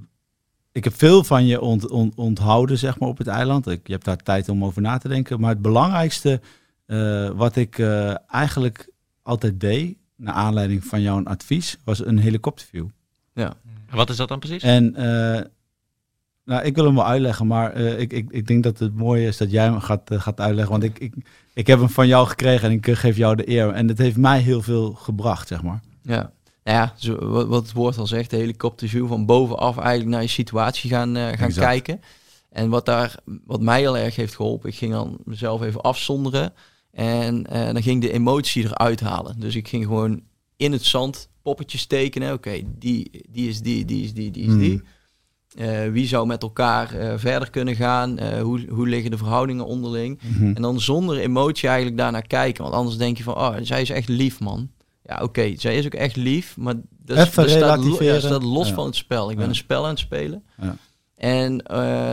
ik 0.73 0.85
heb 0.85 0.95
veel 0.97 1.25
van 1.25 1.47
je 1.47 1.61
ont, 1.61 1.89
ont- 1.91 2.15
onthouden, 2.15 2.79
zeg 2.79 2.99
maar, 2.99 3.09
op 3.09 3.19
het 3.19 3.27
eiland. 3.27 3.67
Ik, 3.67 3.87
je 3.87 3.93
hebt 3.93 4.05
daar 4.05 4.17
tijd 4.17 4.49
om 4.49 4.65
over 4.65 4.83
na 4.83 4.99
te 4.99 5.09
denken. 5.09 5.41
Maar 5.41 5.51
het 5.51 5.63
belangrijkste 5.63 6.41
eh, 6.87 7.29
wat 7.31 7.57
ik 7.57 7.79
eh, 7.79 8.15
eigenlijk 8.29 8.89
altijd 9.23 9.61
deed, 9.61 9.97
naar 10.17 10.35
aanleiding 10.35 10.85
van 10.85 11.03
jouw 11.03 11.25
advies, 11.25 11.79
was 11.85 12.07
een 12.07 12.19
helikopterview. 12.19 12.87
Wat 13.91 14.11
is 14.11 14.17
dat 14.17 14.29
dan 14.29 14.39
precies? 14.39 14.63
En 14.63 14.95
eh, 14.95 15.45
nou, 16.45 16.65
ik 16.65 16.75
wil 16.75 16.85
hem 16.85 16.95
wel 16.95 17.07
uitleggen, 17.07 17.47
maar 17.47 17.73
eh, 17.73 18.01
ik, 18.01 18.13
ik, 18.13 18.31
ik 18.31 18.47
denk 18.47 18.63
dat 18.63 18.79
het 18.79 18.97
mooie 18.97 19.27
is 19.27 19.37
dat 19.37 19.51
jij 19.51 19.65
hem 19.65 19.81
gaat, 19.81 20.11
eh, 20.11 20.21
gaat 20.21 20.41
uitleggen. 20.41 20.73
Want 20.73 20.85
ik, 20.85 20.99
ik, 20.99 21.15
ik 21.55 21.67
heb 21.67 21.79
hem 21.79 21.89
van 21.89 22.07
jou 22.07 22.27
gekregen 22.27 22.69
en 22.69 22.75
ik 22.75 22.87
eh, 22.87 22.97
geef 22.97 23.17
jou 23.17 23.37
de 23.37 23.49
eer. 23.49 23.71
En 23.71 23.89
het 23.89 23.99
heeft 23.99 24.17
mij 24.17 24.41
heel 24.41 24.63
veel 24.63 24.93
gebracht, 24.93 25.49
zeg 25.49 25.63
maar. 25.63 25.81
Ja. 26.03 26.33
Nou 26.65 26.79
ja, 26.79 26.95
zo, 26.97 27.29
wat, 27.29 27.47
wat 27.47 27.63
het 27.63 27.73
woord 27.73 27.99
al 27.99 28.07
zegt, 28.07 28.31
de 28.31 28.37
helikopterview 28.37 29.09
van 29.09 29.27
bovenaf 29.27 29.79
eigenlijk 29.79 30.11
naar 30.11 30.23
je 30.23 30.29
situatie 30.29 30.91
gaan, 30.91 31.17
eh, 31.17 31.23
gaan 31.23 31.33
Exact. 31.33 31.67
kijken. 31.67 32.01
En 32.51 32.69
wat, 32.69 32.87
daar, 32.87 33.15
wat 33.45 33.61
mij 33.61 33.81
heel 33.81 33.99
erg 33.99 34.17
heeft 34.17 34.35
geholpen, 34.35 34.69
ik 34.69 34.75
ging 34.75 34.93
dan 34.93 35.19
mezelf 35.25 35.63
even 35.63 35.81
afzonderen. 35.81 36.53
En 36.91 37.47
eh, 37.47 37.73
dan 37.73 37.83
ging 37.83 38.01
de 38.01 38.13
emotie 38.13 38.65
eruit 38.65 39.01
halen. 39.01 39.41
Dus 39.41 39.55
ik 39.55 39.69
ging 39.69 39.85
gewoon 39.85 40.23
in 40.57 40.73
het 40.73 40.85
zand 40.85 41.29
poppetjes 41.43 41.87
tekenen. 41.87 42.33
Oké, 42.33 42.61
die, 42.79 43.25
die 43.31 43.49
is 43.49 43.61
die, 43.61 43.85
die 43.85 44.05
is 44.05 44.15
die, 44.15 44.31
die 44.31 44.43
is 44.43 44.53
Hmm. 44.53 44.83
Eh, 45.55 45.89
wie 45.93 46.07
zou 46.07 46.27
met 46.27 46.43
elkaar 46.43 46.95
eh, 46.95 47.13
verder 47.17 47.51
kunnen 47.51 47.77
gaan? 47.77 48.19
Eh, 48.19 48.43
hoe, 48.43 48.65
hoe 48.71 48.89
liggen 48.89 49.11
de 49.11 49.17
verhoudingen 49.19 49.67
onderling? 49.67 50.21
Mhm. 50.23 50.53
En 50.55 50.63
dan 50.63 50.81
zonder 50.81 51.19
emotie 51.19 51.69
eigenlijk 51.69 51.99
daarnaar 51.99 52.27
kijken. 52.27 52.63
Want 52.63 52.75
anders 52.75 52.97
denk 52.97 53.17
je 53.17 53.23
van, 53.23 53.35
oh, 53.35 53.55
zij 53.63 53.81
is 53.81 53.91
echt 53.91 54.09
lief, 54.09 54.41
man. 54.41 54.71
Ja, 55.03 55.21
oké, 55.23 55.53
zij 55.57 55.77
is 55.77 55.87
ook 55.87 55.95
echt 55.95 56.17
lief, 56.17 56.57
maar 56.57 56.75
dat, 56.99 57.19
is- 57.19 57.35
dat 57.35 57.51
staat, 57.51 57.77
lo- 57.79 57.83
relativeren. 57.83 58.15
ja, 58.15 58.21
staat 58.21 58.43
los 58.43 58.69
Ja. 58.69 58.75
van 58.75 58.87
het 58.87 58.97
spel. 58.97 59.31
Ik 59.31 59.37
ben 59.37 59.49
een 59.49 59.55
spel 59.55 59.83
aan 59.85 59.91
het 59.91 59.99
spelen. 59.99 60.45
Ja. 60.61 60.77
En 61.17 61.57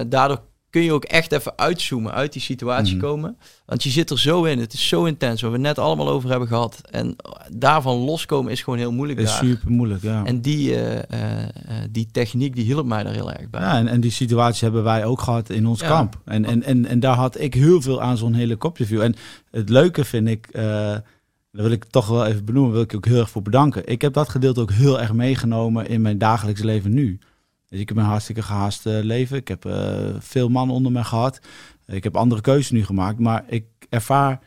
daardoor 0.09 0.41
kun 0.71 0.81
je 0.81 0.91
ook 0.93 1.03
echt 1.03 1.31
even 1.31 1.57
uitzoomen, 1.57 2.11
uit 2.11 2.33
die 2.33 2.41
situatie 2.41 2.95
Mhm. 2.95 3.05
komen. 3.05 3.37
Want 3.65 3.83
je 3.83 3.89
zit 3.89 4.09
er 4.09 4.19
zo 4.19 4.43
in, 4.43 4.59
het 4.59 4.73
is 4.73 4.87
zo 4.87 5.03
intens, 5.05 5.41
waar 5.41 5.51
we 5.51 5.57
het 5.57 5.65
net 5.65 5.79
allemaal 5.79 6.09
over 6.09 6.29
hebben 6.29 6.47
gehad. 6.47 6.81
En 6.91 7.15
daarvan 7.53 7.97
loskomen 7.97 8.51
is 8.51 8.61
gewoon 8.61 8.79
heel 8.79 8.91
moeilijk 8.91 9.19
is 9.19 9.25
daar. 9.25 9.37
super 9.45 9.71
moeilijk, 9.71 10.01
ja. 10.01 10.23
En 10.25 10.41
die, 10.41 10.75
eh, 10.75 10.97
eh, 11.09 11.41
eh, 11.43 11.49
die 11.89 12.07
techniek, 12.11 12.55
die 12.55 12.65
hielp 12.65 12.85
mij 12.85 13.03
daar 13.03 13.13
heel 13.13 13.31
erg 13.31 13.49
bij. 13.49 13.61
Ja, 13.61 13.77
en, 13.77 13.87
en 13.87 14.01
die 14.01 14.11
situatie 14.11 14.63
hebben 14.63 14.83
wij 14.83 15.05
ook 15.05 15.21
gehad 15.21 15.49
in 15.49 15.67
ons 15.67 15.79
Ja. 15.79 15.87
kamp. 15.87 16.19
En, 16.25 16.45
en, 16.45 16.63
en, 16.63 16.85
en 16.85 16.99
daar 16.99 17.15
had 17.15 17.39
ik 17.39 17.53
heel 17.53 17.81
veel 17.81 18.01
aan 18.01 18.17
zo'n 18.17 18.33
helikopterview. 18.33 19.01
En 19.01 19.15
het 19.51 19.69
leuke 19.69 20.05
vind 20.05 20.27
ik, 20.27 20.47
daar 20.51 21.03
wil 21.51 21.71
ik 21.71 21.85
toch 21.85 22.07
wel 22.07 22.25
even 22.25 22.45
benoemen, 22.45 22.71
wil 22.73 22.81
ik 22.81 22.95
ook 22.95 23.05
heel 23.05 23.19
erg 23.19 23.29
voor 23.29 23.41
bedanken. 23.41 23.87
Ik 23.87 24.01
heb 24.01 24.13
dat 24.13 24.29
gedeelte 24.29 24.61
ook 24.61 24.71
heel 24.71 24.99
erg 25.01 25.13
meegenomen 25.13 25.87
in 25.87 26.01
mijn 26.01 26.17
dagelijks 26.17 26.61
leven 26.61 26.93
nu. 26.93 27.19
Dus 27.71 27.79
ik 27.79 27.87
heb 27.87 27.97
een 27.97 28.03
hartstikke 28.03 28.41
gehaast 28.41 28.85
eh, 28.85 28.99
leven. 29.01 29.37
Ik 29.37 29.47
heb 29.47 29.65
eh, 29.65 30.09
veel 30.19 30.49
mannen 30.49 30.75
onder 30.75 30.91
me 30.91 31.03
gehad. 31.03 31.39
Ik 31.85 32.03
heb 32.03 32.15
andere 32.15 32.41
keuzes 32.41 32.71
nu 32.71 32.85
gemaakt, 32.85 33.19
maar 33.19 33.43
ik 33.47 33.65
ervaar 33.89 34.39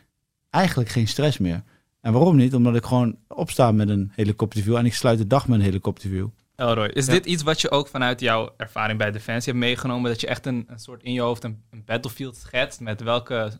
eigenlijk 0.49 0.89
geen 0.89 1.07
stress 1.07 1.37
meer. 1.37 1.63
En 2.01 2.13
waarom 2.13 2.35
niet? 2.35 2.55
Omdat 2.55 2.75
ik 2.75 2.85
gewoon 2.85 3.17
opsta 3.27 3.71
met 3.71 3.89
een 3.89 4.11
helikopterview 4.15 4.75
en 4.75 4.85
ik 4.85 4.93
sluit 4.93 5.17
de 5.17 5.27
dag 5.27 5.47
met 5.47 5.59
een 5.59 5.65
helikopterview. 5.65 6.27
Elroy, 6.55 6.87
is 6.87 7.05
Ja. 7.05 7.11
dit 7.11 7.25
iets 7.25 7.43
wat 7.43 7.61
je 7.61 7.71
ook 7.71 7.87
vanuit 7.87 8.19
jouw 8.19 8.53
ervaring 8.57 8.97
bij 8.97 9.11
Defensie 9.11 9.51
hebt 9.53 9.65
meegenomen? 9.65 10.11
Dat 10.11 10.21
je 10.21 10.27
echt 10.27 10.45
een, 10.45 10.65
een 10.67 10.79
soort 10.79 11.03
in 11.03 11.13
je 11.13 11.21
hoofd 11.21 11.43
een, 11.43 11.63
een 11.71 11.83
battlefield 11.85 12.35
schetst 12.35 12.79
met 12.79 13.01
welke 13.01 13.51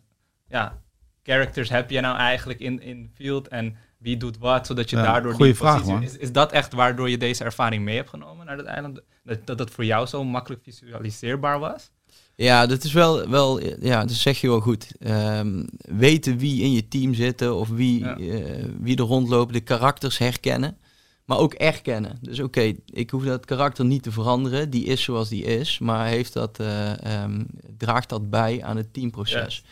ja, 0.48 0.82
characters 1.22 1.68
heb 1.68 1.90
je 1.90 2.00
nou 2.00 2.16
eigenlijk 2.16 2.60
in, 2.60 2.80
in 2.82 3.10
field 3.14 3.48
en 3.48 3.76
wie 4.06 4.16
doet 4.16 4.38
wat, 4.38 4.66
zodat 4.66 4.90
je 4.90 4.96
Ja, 4.96 5.02
daardoor 5.02 5.34
goeie 5.34 5.50
die 5.50 5.60
vraag, 5.60 5.72
positie... 5.72 5.92
man. 5.94 6.02
Is, 6.02 6.16
is 6.16 6.32
dat 6.32 6.52
echt 6.52 6.72
waardoor 6.72 7.10
je 7.10 7.18
deze 7.18 7.44
ervaring 7.44 7.84
mee 7.84 7.96
hebt 7.96 8.08
genomen 8.08 8.46
naar 8.46 8.56
het 8.56 8.66
eiland? 8.66 9.00
Dat, 9.24 9.46
dat 9.46 9.58
het 9.58 9.70
voor 9.70 9.84
jou 9.84 10.06
zo 10.06 10.24
makkelijk 10.24 10.62
visualiseerbaar 10.62 11.58
was? 11.58 11.90
Ja, 12.34 12.66
dat 12.66 12.84
is 12.84 12.92
wel, 12.92 13.28
wel 13.28 13.60
ja, 13.84 14.00
dat 14.00 14.12
zeg 14.16 14.40
je 14.40 14.48
wel 14.48 14.60
goed. 14.60 14.92
Ehm, 14.98 15.64
weten 15.78 16.38
wie 16.38 16.62
in 16.62 16.72
je 16.72 16.88
team 16.88 17.14
zitten 17.14 17.54
of 17.54 17.68
wie, 17.68 18.00
Ja. 18.00 18.16
eh, 18.16 18.64
wie 18.80 18.96
er 18.96 19.04
rondlopen, 19.04 19.52
de 19.52 19.60
karakters 19.60 20.18
herkennen, 20.18 20.76
maar 21.24 21.38
ook 21.38 21.54
erkennen. 21.54 22.18
Dus 22.20 22.40
oké, 22.40 22.72
ik 22.86 23.10
hoef 23.10 23.24
dat 23.24 23.44
karakter 23.44 23.84
niet 23.84 24.02
te 24.02 24.12
veranderen, 24.12 24.70
die 24.70 24.84
is 24.84 25.02
zoals 25.02 25.28
die 25.28 25.44
is, 25.44 25.78
maar 25.78 26.06
heeft 26.06 26.32
dat, 26.32 26.58
eh, 26.60 27.22
ehm, 27.22 27.44
draagt 27.78 28.08
dat 28.08 28.30
bij 28.30 28.62
aan 28.64 28.76
het 28.76 28.92
teamproces. 28.92 29.64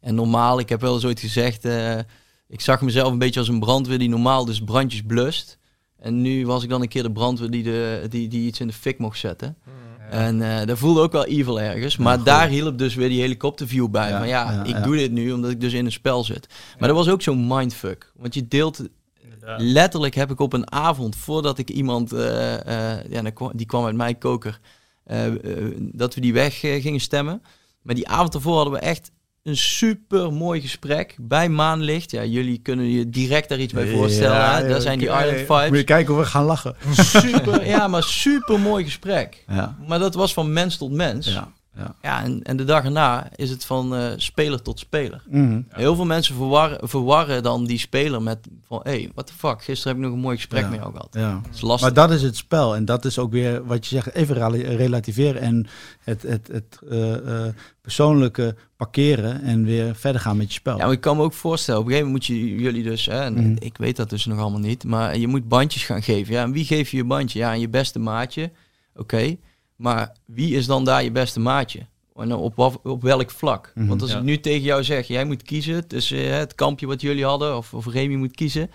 En 0.00 0.14
normaal, 0.14 0.58
ik 0.58 0.68
heb 0.68 0.80
wel 0.80 0.94
eens 0.94 1.04
ooit 1.04 1.20
gezegd, 1.20 1.64
eh, 1.64 1.98
ik 2.48 2.60
zag 2.60 2.82
mezelf 2.82 3.12
een 3.12 3.18
beetje 3.18 3.40
als 3.40 3.48
een 3.48 3.60
brandweer 3.60 3.98
die 3.98 4.08
normaal 4.08 4.44
dus 4.44 4.60
brandjes 4.60 5.02
blust. 5.02 5.58
En 5.98 6.20
nu 6.20 6.46
was 6.46 6.62
ik 6.62 6.68
dan 6.68 6.82
een 6.82 6.88
keer 6.88 7.02
de 7.02 7.12
brandweer 7.12 7.50
die, 7.50 7.62
de, 7.62 8.06
die, 8.08 8.28
die 8.28 8.46
iets 8.46 8.60
in 8.60 8.66
de 8.66 8.72
fik 8.72 8.98
mocht 8.98 9.18
zetten. 9.18 9.56
En 10.10 10.42
eh 10.42 10.66
dat 10.66 10.78
voelde 10.78 11.00
ook 11.00 11.12
wel 11.12 11.24
evil 11.24 11.60
ergens. 11.60 11.96
Maar 11.96 12.22
daar 12.24 12.48
hielp 12.48 12.78
dus 12.78 12.94
weer 12.94 13.08
die 13.08 13.20
helikopterview 13.20 13.88
bij. 13.88 14.08
Ja, 14.08 14.18
maar 14.18 14.28
ja, 14.28 14.52
ja, 14.52 14.62
ik 14.62 14.70
ja. 14.70 14.80
doe 14.80 14.96
dit 14.96 15.12
nu 15.12 15.32
omdat 15.32 15.50
ik 15.50 15.60
dus 15.60 15.72
in 15.72 15.84
een 15.84 15.92
spel 15.92 16.24
zit. 16.24 16.48
Maar 16.78 16.88
dat 16.88 16.96
was 16.96 17.08
ook 17.08 17.22
zo'n 17.22 17.46
mindfuck. 17.46 18.12
Want 18.16 18.34
je 18.34 18.48
deelt... 18.48 18.88
Inderdaad. 19.22 19.60
Letterlijk 19.60 20.14
heb 20.14 20.30
ik 20.30 20.40
op 20.40 20.52
een 20.52 20.72
avond, 20.72 21.16
voordat 21.16 21.58
ik 21.58 21.70
iemand... 21.70 22.12
eh, 22.12 22.96
eh, 22.96 23.10
ja, 23.10 23.22
die 23.52 23.66
kwam 23.66 23.84
uit 23.84 23.96
mijn 23.96 24.18
koker. 24.18 24.60
dat 25.78 26.14
we 26.14 26.20
die 26.20 26.32
weg 26.32 26.58
gingen 26.60 27.00
stemmen. 27.00 27.42
Maar 27.82 27.94
die 27.94 28.08
avond 28.08 28.34
ervoor 28.34 28.54
hadden 28.54 28.72
we 28.72 28.78
echt 28.78 29.10
een 29.42 29.56
super 29.56 30.32
mooi 30.32 30.60
gesprek 30.60 31.16
bij 31.20 31.48
maanlicht. 31.48 32.10
Ja, 32.10 32.24
jullie 32.24 32.58
kunnen 32.62 32.90
je 32.90 33.10
direct 33.10 33.48
daar 33.48 33.58
iets 33.58 33.72
bij 33.72 33.86
voorstellen. 33.86 34.36
Ja? 34.36 34.62
Daar 34.62 34.80
zijn 34.80 34.98
die. 34.98 35.08
Island 35.08 35.36
Vibes. 35.36 35.68
Moet 35.68 35.78
je 35.78 35.84
kijken 35.84 36.14
hoe 36.14 36.22
we 36.22 36.28
gaan 36.28 36.44
lachen. 36.44 36.76
Super, 36.92 37.66
ja, 37.66 37.88
maar 37.88 38.02
super 38.02 38.60
mooi 38.60 38.84
gesprek. 38.84 39.44
Ja, 39.48 39.76
Maar 39.86 39.98
dat 39.98 40.14
was 40.14 40.32
van 40.32 40.52
mens 40.52 40.76
tot 40.76 40.92
mens. 40.92 41.26
Ja, 41.26 41.52
ja, 41.78 41.94
ja. 42.02 42.22
en, 42.24 42.42
en 42.42 42.56
de 42.56 42.64
dag 42.64 42.84
erna 42.84 43.28
is 43.36 43.50
het 43.50 43.64
van 43.64 43.94
eh, 43.96 44.06
speler 44.16 44.62
tot 44.62 44.78
speler. 44.78 45.22
Mhm. 45.28 45.60
Heel 45.68 45.94
veel 45.94 46.04
mensen 46.04 46.34
verwarren, 46.34 46.88
verwarren 46.88 47.42
dan 47.42 47.64
die 47.66 47.78
speler 47.78 48.22
met 48.22 48.38
van... 48.66 48.80
Hé, 48.82 48.90
hey, 48.90 49.10
what 49.14 49.26
the 49.26 49.32
fuck, 49.32 49.62
gisteren 49.62 49.92
heb 49.94 49.96
ik 49.96 50.08
nog 50.08 50.16
een 50.18 50.24
mooi 50.24 50.36
gesprek 50.36 50.62
Ja. 50.62 50.68
met 50.68 50.78
jou 50.78 50.92
gehad. 50.92 51.08
ja. 51.12 51.40
Dat 51.44 51.54
is 51.54 51.60
lastig. 51.60 51.80
Maar 51.94 52.06
dat 52.08 52.16
is 52.16 52.22
het 52.22 52.36
spel. 52.36 52.74
En 52.76 52.84
dat 52.84 53.04
is 53.04 53.18
ook 53.18 53.30
weer 53.32 53.64
wat 53.64 53.86
je 53.86 53.94
zegt, 53.94 54.14
even 54.14 54.34
rela- 54.34 54.76
relativeren 54.76 55.40
en 55.42 55.66
het, 56.00 56.22
het, 56.22 56.48
het 56.52 56.78
eh, 56.90 57.46
eh, 57.46 57.54
persoonlijke 57.80 58.56
parkeren 58.76 59.42
en 59.42 59.64
weer 59.64 59.94
verder 59.96 60.20
gaan 60.20 60.36
met 60.36 60.46
je 60.46 60.52
spel. 60.52 60.76
Ja, 60.76 60.84
maar 60.84 60.92
ik 60.92 61.00
kan 61.00 61.16
me 61.16 61.22
ook 61.22 61.32
voorstellen, 61.32 61.80
op 61.80 61.86
een 61.86 61.92
gegeven 61.92 62.12
moment 62.12 62.28
moet 62.28 62.38
je 62.38 62.54
jullie 62.62 62.82
dus, 62.82 63.06
hè, 63.06 63.20
en 63.20 63.32
Mhm. 63.34 63.56
ik 63.58 63.76
weet 63.76 63.96
dat 63.96 64.10
dus 64.10 64.24
nog 64.26 64.38
allemaal 64.38 64.60
niet, 64.60 64.84
maar 64.84 65.16
je 65.18 65.26
moet 65.26 65.48
bandjes 65.48 65.84
gaan 65.84 66.02
geven. 66.02 66.32
Ja, 66.34 66.42
en 66.42 66.52
wie 66.52 66.64
geef 66.64 66.90
je 66.90 66.96
je 66.96 67.04
bandje? 67.04 67.38
Ja, 67.38 67.48
aan 67.48 67.60
je 67.60 67.68
beste 67.68 67.98
maatje. 67.98 68.50
Oké, 68.94 69.36
maar 69.78 70.12
wie 70.26 70.54
is 70.56 70.66
dan 70.66 70.84
daar 70.84 71.04
je 71.04 71.10
beste 71.10 71.40
maatje? 71.40 71.86
En 72.14 72.32
op, 72.32 72.58
op 72.82 73.02
welk 73.02 73.30
vlak? 73.30 73.72
Mhm. 73.74 73.86
Want 73.86 74.02
als 74.02 74.10
Ja. 74.10 74.16
ik 74.16 74.22
nu 74.22 74.40
tegen 74.40 74.62
jou 74.62 74.84
zeg, 74.84 75.06
jij 75.06 75.24
moet 75.24 75.42
kiezen 75.42 75.86
tussen 75.88 76.18
eh, 76.18 76.30
het 76.36 76.54
kampje 76.54 76.86
wat 76.86 77.00
jullie 77.00 77.24
hadden, 77.24 77.56
of, 77.56 77.74
of 77.74 77.86
Remy 77.86 78.14
moet 78.14 78.34
kiezen. 78.34 78.70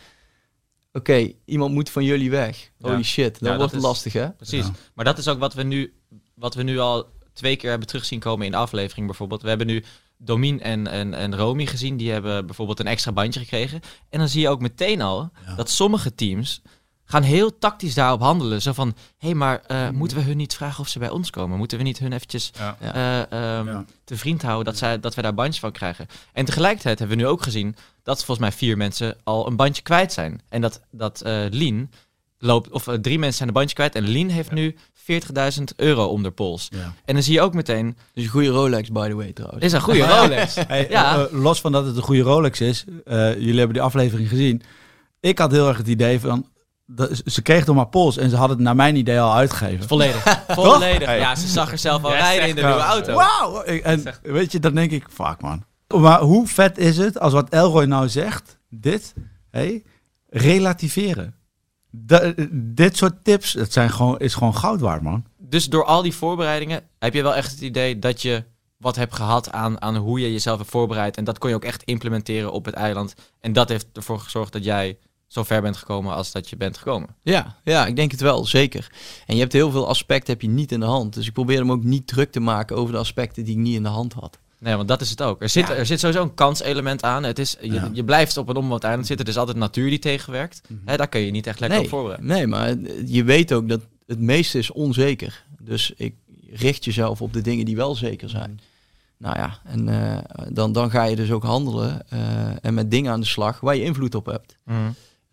Oké, 0.94 1.32
iemand 1.46 1.74
moet 1.74 1.90
van 1.90 2.04
jullie 2.04 2.30
weg. 2.30 2.72
Holy 2.82 2.96
Ja. 2.96 3.02
shit, 3.04 3.34
dat 3.34 3.40
Ja, 3.42 3.48
dat 3.50 3.58
wordt 3.58 3.74
is- 3.74 3.82
lastig 3.82 4.14
hè? 4.14 4.32
Precies. 4.32 4.66
Ja. 4.66 4.72
Maar 4.94 5.06
dat 5.06 5.18
is 5.18 5.28
ook 5.28 5.40
wat 5.40 5.54
we, 5.54 5.64
nu, 5.64 5.94
wat 6.36 6.56
we 6.56 6.64
nu 6.64 6.80
al 6.80 7.08
twee 7.34 7.56
keer 7.56 7.70
hebben 7.70 7.88
terugzien 7.88 8.20
komen 8.20 8.46
in 8.46 8.52
de 8.52 8.58
aflevering 8.58 9.06
bijvoorbeeld. 9.08 9.42
We 9.42 9.48
hebben 9.50 9.68
nu 9.68 9.84
Domin 10.18 10.62
en, 10.62 10.88
en, 10.88 11.14
en 11.14 11.36
Romy 11.36 11.66
gezien. 11.66 11.98
Die 11.98 12.12
hebben 12.12 12.46
bijvoorbeeld 12.46 12.80
een 12.80 12.88
extra 12.88 13.12
bandje 13.12 13.40
gekregen. 13.40 13.80
En 14.10 14.20
dan 14.20 14.28
zie 14.28 14.42
je 14.42 14.50
ook 14.50 14.62
meteen 14.62 15.02
al 15.02 15.32
Ja. 15.46 15.56
dat 15.56 15.70
sommige 15.70 16.16
teams 16.16 16.62
gaan 17.06 17.24
heel 17.24 17.58
tactisch 17.58 17.94
daarop 17.94 18.22
handelen. 18.22 18.62
Zo 18.62 18.74
van, 18.74 18.88
hé, 19.18 19.28
hey, 19.28 19.34
maar 19.36 19.62
eh, 19.68 19.90
moeten 19.90 20.18
we 20.18 20.24
hun 20.24 20.38
niet 20.38 20.54
vragen 20.56 20.80
of 20.80 20.88
ze 20.88 21.00
bij 21.00 21.10
ons 21.10 21.30
komen? 21.30 21.58
Moeten 21.58 21.78
we 21.78 21.84
niet 21.84 22.00
hun 22.00 22.14
eventjes 22.14 22.52
Ja. 22.60 22.78
Eh, 22.80 23.20
ehm, 23.58 23.68
Ja. 23.68 23.86
te 24.04 24.18
vriend 24.18 24.42
houden 24.42 24.66
dat, 24.66 24.78
zij, 24.78 25.00
dat 25.00 25.16
wij 25.16 25.24
daar 25.24 25.34
bandjes 25.34 25.60
van 25.60 25.72
krijgen? 25.72 26.08
En 26.34 26.46
tegelijkertijd 26.46 27.00
hebben 27.00 27.18
we 27.18 27.24
nu 27.24 27.30
ook 27.30 27.44
gezien 27.44 27.76
dat 28.04 28.18
volgens 28.18 28.40
mij 28.40 28.52
vier 28.58 28.78
mensen 28.78 29.18
al 29.24 29.48
een 29.48 29.56
bandje 29.56 29.82
kwijt 29.82 30.14
zijn. 30.14 30.42
En 30.50 30.62
dat, 30.62 30.82
dat 30.92 31.22
eh 31.22 31.46
Lien 31.50 31.92
loopt, 32.38 32.70
of 32.70 32.84
drie 33.02 33.20
mensen 33.20 33.38
zijn 33.38 33.48
een 33.48 33.54
bandje 33.56 33.76
kwijt. 33.76 33.96
En 33.96 34.04
Lien 34.08 34.30
heeft 34.30 34.52
nu 34.52 34.76
40.000 34.94 35.64
euro 35.76 36.06
om 36.06 36.24
de 36.24 36.32
pols. 36.32 36.68
Ja. 36.70 36.94
En 37.06 37.14
dan 37.14 37.24
zie 37.24 37.34
je 37.34 37.42
ook 37.42 37.54
meteen, 37.54 37.98
Dus 38.14 38.24
een 38.24 38.30
goede 38.30 38.50
Rolex 38.50 38.92
by 38.92 39.08
the 39.08 39.16
way 39.16 39.32
trouwens. 39.34 39.62
dit 39.62 39.70
is 39.72 39.78
een 39.78 39.84
goede 39.84 40.08
Rolex. 40.16 40.56
Hey, 40.68 40.88
Ja. 40.90 41.28
los 41.32 41.62
van 41.62 41.72
dat 41.72 41.86
het 41.86 41.96
een 41.96 42.02
goede 42.04 42.22
Rolex 42.22 42.62
is, 42.62 42.86
eh, 43.06 43.34
jullie 43.34 43.58
hebben 43.58 43.74
die 43.74 43.82
aflevering 43.82 44.30
gezien. 44.30 44.62
Ik 45.20 45.40
had 45.40 45.52
heel 45.52 45.68
erg 45.68 45.78
het 45.78 45.88
idee 45.88 46.20
van, 46.20 46.48
dat, 46.86 47.22
ze 47.26 47.42
kreeg 47.42 47.66
door 47.66 47.76
maar 47.76 47.88
pols 47.88 48.18
en 48.18 48.30
ze 48.30 48.36
hadden 48.36 48.56
het 48.58 48.66
naar 48.66 48.76
mijn 48.76 48.96
idee 48.96 49.20
al 49.20 49.34
uitgegeven. 49.34 49.88
Volledig. 49.88 50.44
Volledig. 50.48 51.08
Hey. 51.08 51.20
Ja, 51.20 51.36
ze 51.36 51.48
zag 51.48 51.72
er 51.72 51.78
zelf 51.78 52.04
al 52.04 52.12
Ja, 52.12 52.18
rijden 52.18 52.48
in 52.48 52.56
de 52.56 52.62
nieuwe 52.62 52.80
auto. 52.80 53.14
Wauw! 53.14 53.62
En 53.62 54.04
weet 54.22 54.52
je, 54.52 54.60
dan 54.60 54.76
denk 54.76 54.92
ik, 54.92 55.06
fuck 55.10 55.42
man. 55.42 55.64
Maar 55.88 56.22
hoe 56.22 56.48
vet 56.48 56.78
is 56.78 56.98
het 56.98 57.20
als 57.20 57.34
wat 57.34 57.50
Elroy 57.50 57.84
nou 57.86 58.10
zegt, 58.10 58.58
dit, 58.70 59.14
hey, 59.52 59.84
relativeren. 60.30 61.36
Da- 61.92 62.34
dit 62.52 62.98
soort 62.98 63.24
tips, 63.24 63.54
het 63.54 63.74
zijn 63.74 63.90
gewoon, 63.90 64.20
is 64.20 64.34
gewoon 64.34 64.56
goud 64.56 64.80
waard, 64.80 65.02
man. 65.02 65.26
Dus 65.38 65.66
door 65.70 65.86
al 65.86 66.02
die 66.02 66.14
voorbereidingen 66.14 66.84
heb 67.00 67.14
je 67.14 67.24
wel 67.24 67.36
echt 67.36 67.52
het 67.52 67.62
idee 67.62 68.00
dat 68.00 68.22
je 68.22 68.44
wat 68.78 68.96
hebt 68.96 69.16
gehad 69.16 69.52
aan, 69.52 69.82
aan 69.82 69.96
hoe 69.96 70.20
je 70.20 70.32
jezelf 70.32 70.58
hebt 70.58 70.70
voorbereid. 70.70 71.18
En 71.18 71.24
dat 71.24 71.38
kon 71.38 71.50
je 71.50 71.56
ook 71.56 71.64
echt 71.64 71.84
implementeren 71.84 72.52
op 72.52 72.66
het 72.66 72.76
eiland. 72.76 73.14
En 73.40 73.54
dat 73.54 73.70
heeft 73.70 73.86
ervoor 73.94 74.20
gezorgd 74.20 74.54
dat 74.54 74.64
jij 74.64 74.98
zo 75.34 75.44
ver 75.44 75.62
bent 75.62 75.78
gekomen 75.78 76.14
als 76.16 76.32
dat 76.32 76.50
je 76.50 76.56
bent 76.58 76.78
gekomen. 76.78 77.10
Ja, 77.22 77.56
ja, 77.64 77.86
ik 77.86 77.96
denk 77.96 78.12
het 78.12 78.22
wel, 78.22 78.46
zeker. 78.46 78.92
En 79.26 79.36
je 79.36 79.42
hebt 79.42 79.54
heel 79.54 79.72
veel 79.72 79.88
aspecten 79.88 80.34
heb 80.34 80.42
je 80.42 80.48
niet 80.50 80.72
in 80.72 80.80
de 80.80 80.86
hand. 80.86 81.14
Dus 81.14 81.28
ik 81.28 81.34
probeer 81.34 81.58
hem 81.58 81.72
ook 81.72 81.84
niet 81.84 82.08
druk 82.08 82.32
te 82.32 82.40
maken 82.40 82.76
over 82.76 82.94
de 82.94 83.00
aspecten 83.00 83.44
die 83.44 83.54
ik 83.56 83.62
niet 83.62 83.76
in 83.76 83.84
de 83.84 83.90
hand 83.90 84.14
had. 84.14 84.40
Nee, 84.60 84.76
want 84.76 84.88
dat 84.88 85.02
is 85.02 85.10
het 85.10 85.22
ook. 85.22 85.42
Er 85.42 85.50
zit, 85.50 85.68
Ja. 85.68 85.74
er 85.74 85.86
zit 85.86 86.00
sowieso 86.00 86.22
een 86.24 86.34
kanselement 86.34 87.04
aan. 87.04 87.24
Het 87.24 87.40
is, 87.40 87.56
je, 87.62 87.72
Ja. 87.74 87.90
je 87.94 88.04
blijft 88.04 88.38
op 88.38 88.50
een 88.50 88.56
onbewoond 88.56 88.84
eiland 88.84 89.08
zitten. 89.08 89.26
Er 89.26 89.32
is 89.32 89.38
altijd 89.38 89.58
natuur 89.58 89.90
die 89.90 90.00
tegenwerkt. 90.00 90.62
Hè, 90.86 90.98
daar 90.98 91.08
kun 91.10 91.22
je 91.22 91.32
niet 91.32 91.48
echt 91.48 91.60
lekker 91.60 91.78
nee, 91.78 91.88
op 91.88 91.94
voorbereiden. 91.94 92.28
nee, 92.28 92.48
maar 92.48 92.76
je 93.06 93.24
weet 93.24 93.54
ook 93.54 93.70
dat 93.70 93.82
het 94.08 94.20
meeste 94.20 94.58
is 94.58 94.72
onzeker. 94.72 95.44
Dus 95.62 95.94
ik 95.96 96.16
richt 96.52 96.86
jezelf 96.86 97.22
op 97.22 97.34
de 97.34 97.42
dingen 97.42 97.66
die 97.66 97.76
wel 97.76 97.96
zeker 97.96 98.30
zijn. 98.30 98.60
Nou 99.18 99.38
ja, 99.38 99.60
en 99.64 99.90
eh, 99.90 100.18
dan, 100.54 100.72
dan 100.72 100.92
ga 100.92 101.04
je 101.04 101.16
dus 101.16 101.32
ook 101.32 101.44
handelen 101.44 102.10
eh, 102.10 102.20
en 102.62 102.74
met 102.74 102.92
dingen 102.92 103.12
aan 103.12 103.20
de 103.20 103.26
slag 103.26 103.60
waar 103.60 103.76
je 103.76 103.84
invloed 103.84 104.16
op 104.16 104.26
hebt. 104.26 104.58
Mhm. 104.66 104.78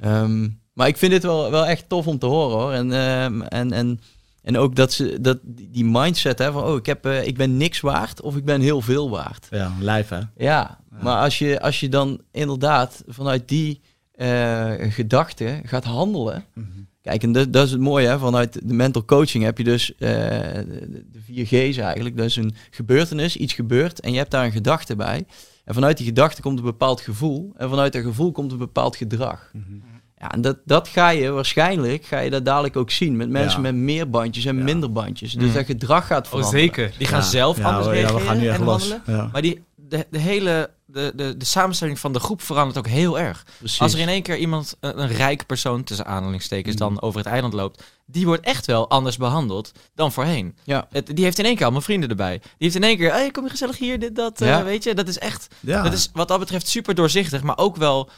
Ehm, 0.00 0.48
maar 0.72 0.88
ik 0.88 0.96
vind 0.96 1.12
dit 1.12 1.22
wel, 1.22 1.50
wel 1.50 1.66
echt 1.66 1.88
tof 1.88 2.06
om 2.06 2.18
te 2.18 2.26
horen 2.26 2.58
hoor. 2.58 2.72
En, 2.72 2.92
ehm, 2.92 3.42
en, 3.42 3.72
en, 3.72 4.00
en 4.42 4.58
ook 4.58 4.76
dat 4.76 4.92
ze 4.92 5.20
dat 5.20 5.38
die 5.44 5.84
mindset 5.84 6.38
hè, 6.38 6.52
van 6.52 6.64
oh, 6.64 6.76
ik, 6.76 6.86
heb, 6.86 7.06
eh, 7.06 7.26
ik 7.26 7.36
ben 7.36 7.56
niks 7.56 7.80
waard 7.80 8.20
of 8.20 8.36
ik 8.36 8.44
ben 8.44 8.60
heel 8.60 8.80
veel 8.80 9.10
waard. 9.10 9.46
Ja, 9.50 9.72
lijf 9.80 10.08
hè. 10.08 10.20
Ja, 10.36 10.78
maar 11.00 11.22
als 11.22 11.38
je, 11.38 11.60
als 11.60 11.80
je 11.80 11.88
dan 11.88 12.20
inderdaad 12.30 13.02
vanuit 13.06 13.48
die 13.48 13.80
eh 14.10 14.72
gedachte 14.78 15.60
gaat 15.64 15.84
handelen. 15.84 16.44
Kijk, 17.02 17.22
en 17.22 17.32
dat, 17.32 17.52
dat 17.52 17.64
is 17.64 17.70
het 17.70 17.80
mooie, 17.80 18.06
hè? 18.06 18.18
vanuit 18.18 18.68
de 18.68 18.74
mental 18.74 19.04
coaching 19.04 19.44
heb 19.44 19.58
je 19.58 19.64
dus 19.64 19.94
eh, 19.94 19.98
de, 19.98 21.04
de 21.12 21.20
vier 21.24 21.46
G's 21.46 21.76
eigenlijk. 21.76 22.16
Dat 22.16 22.26
is 22.26 22.36
een 22.36 22.54
gebeurtenis, 22.70 23.36
iets 23.36 23.52
gebeurt 23.52 24.00
en 24.00 24.12
je 24.12 24.18
hebt 24.18 24.30
daar 24.30 24.44
een 24.44 24.52
gedachte 24.52 24.96
bij. 24.96 25.24
En 25.70 25.76
vanuit 25.76 25.96
die 25.96 26.06
gedachte 26.06 26.42
komt 26.42 26.59
een 26.59 26.64
bepaald 26.64 27.00
gevoel 27.00 27.52
en 27.56 27.68
vanuit 27.68 27.92
dat 27.92 28.02
gevoel 28.02 28.33
komt 28.33 28.52
een 28.52 28.59
bepaald 28.59 28.96
gedrag. 28.96 29.50
Ja, 30.16 30.30
en 30.30 30.40
dat, 30.40 30.59
dat 30.64 30.88
ga 30.88 31.09
je 31.09 31.30
waarschijnlijk, 31.30 32.04
ga 32.04 32.18
je 32.18 32.30
dat 32.30 32.44
dadelijk 32.44 32.76
ook 32.76 32.90
zien. 32.90 33.16
Met 33.16 33.28
mensen 33.30 33.62
Ja. 33.62 33.72
met 33.72 33.74
meer 33.83 34.11
bandjes 34.11 34.44
en 34.44 34.56
Ja. 34.56 34.62
minder 34.64 34.92
bandjes. 34.92 35.33
Dus 35.33 35.48
Mm. 35.48 35.54
dat 35.54 35.64
gedrag 35.64 36.06
gaat 36.06 36.24
Oh, 36.24 36.30
veranderen. 36.30 36.61
zeker. 36.61 36.92
Die 36.98 37.06
gaan 37.06 37.18
Ja. 37.20 37.24
zelf 37.24 37.59
Ja, 37.59 37.64
anders 37.64 37.87
we- 37.87 37.94
ja, 37.94 38.00
we 38.00 38.06
reageren 38.06 38.26
gaan 38.28 38.38
nu 38.38 38.46
echt 38.48 38.59
en 38.59 38.64
los. 38.64 38.94
Maar 39.33 39.42
die, 39.42 39.64
de, 39.76 40.06
de 40.11 40.18
hele 40.18 40.70
de, 40.92 41.12
de, 41.14 41.37
de 41.37 41.44
samenstelling 41.44 41.98
van 41.98 42.12
de 42.12 42.20
groep 42.20 42.42
verandert 42.42 42.79
ook 42.79 42.87
heel 42.87 43.18
erg. 43.18 43.44
Precies. 43.59 43.81
Als 43.81 43.92
er 43.92 43.98
in 43.98 44.09
één 44.09 44.22
keer 44.22 44.37
iemand, 44.37 44.76
een, 44.81 45.00
een 45.00 45.09
rijke 45.09 45.44
persoon, 45.44 45.85
tussen 45.85 46.07
aanhalingstekens, 46.07 46.76
dan 46.76 47.00
over 47.03 47.18
het 47.18 47.29
eiland 47.29 47.52
loopt, 47.52 47.83
die 48.06 48.27
wordt 48.27 48.44
echt 48.44 48.67
wel 48.67 48.90
anders 48.90 49.17
behandeld 49.17 49.73
dan 49.94 50.12
voorheen. 50.12 50.56
Ja. 50.64 50.87
Het, 50.90 51.17
die 51.17 51.25
heeft 51.25 51.38
in 51.38 51.44
één 51.44 51.54
keer 51.54 51.64
allemaal 51.64 51.83
vrienden 51.83 52.08
erbij. 52.08 52.38
Die 52.38 52.50
heeft 52.58 52.75
in 52.75 52.83
één 52.83 52.96
keer, 52.96 53.12
hey, 53.12 53.31
kom 53.31 53.44
je 53.44 53.50
gezellig 53.50 53.79
hier, 53.79 53.98
dit, 53.98 54.17
dat, 54.17 54.40
eh, 54.40 54.62
weet 54.62 54.85
je. 54.85 54.94
Dat 54.94 55.08
is 55.08 55.19
echt, 55.19 55.54
Ja. 55.60 55.83
dat 55.83 55.92
is 55.92 56.10
wat 56.12 56.29
dat 56.29 56.38
betreft 56.38 56.69
super 56.69 56.94
doorzichtig, 56.94 57.42
maar 57.42 57.58
ook 57.58 57.77
wel 57.77 58.10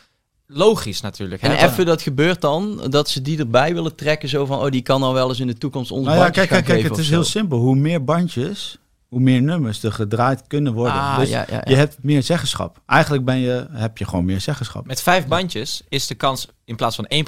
logisch 0.47 1.01
natuurlijk. 1.01 1.43
En 1.43 1.51
even 1.51 1.87
dat 1.87 2.03
gebeurt 2.03 2.41
dan, 2.41 2.87
dat 2.91 3.09
ze 3.09 3.23
die 3.23 3.39
erbij 3.39 3.75
willen 3.75 3.95
trekken. 3.95 4.29
Zo 4.29 4.47
van, 4.47 4.59
oh, 4.59 4.71
die 4.71 4.83
kan 4.83 5.03
al 5.03 5.13
wel 5.13 5.29
eens 5.29 5.41
in 5.41 5.47
de 5.47 5.59
toekomst 5.59 5.91
ons 5.91 6.07
Nou 6.07 6.19
ja, 6.19 6.31
kijk, 6.31 6.49
kijk, 6.49 6.65
kijk, 6.65 6.83
het 6.83 6.99
is 6.99 7.11
heel 7.11 7.25
simpel. 7.25 7.59
Hoe 7.59 7.77
meer 7.77 8.05
bandjes, 8.05 8.79
hoe 9.13 9.21
meer 9.21 9.43
nummers 9.43 9.83
er 9.83 9.93
gedraaid 9.93 10.47
kunnen 10.47 10.73
worden. 10.73 10.95
Ah, 11.01 11.19
dus 11.19 11.29
ja, 11.29 11.45
ja, 11.49 11.55
ja. 11.55 11.63
je 11.65 11.75
hebt 11.77 11.97
meer 12.03 12.23
zeggenschap. 12.23 12.81
Eigenlijk 12.87 13.25
ben 13.25 13.37
je, 13.39 13.67
heb 13.71 13.99
je 13.99 14.05
gewoon 14.05 14.25
meer 14.25 14.41
zeggenschap. 14.41 14.87
Met 14.87 15.03
vijf 15.03 15.27
bandjes 15.27 15.83
is 15.89 16.07
de 16.07 16.15
kans 16.15 16.47
in 16.65 16.77
plaats 16.77 16.97
van 16.97 17.07
1% 17.09 17.09
5% 17.11 17.25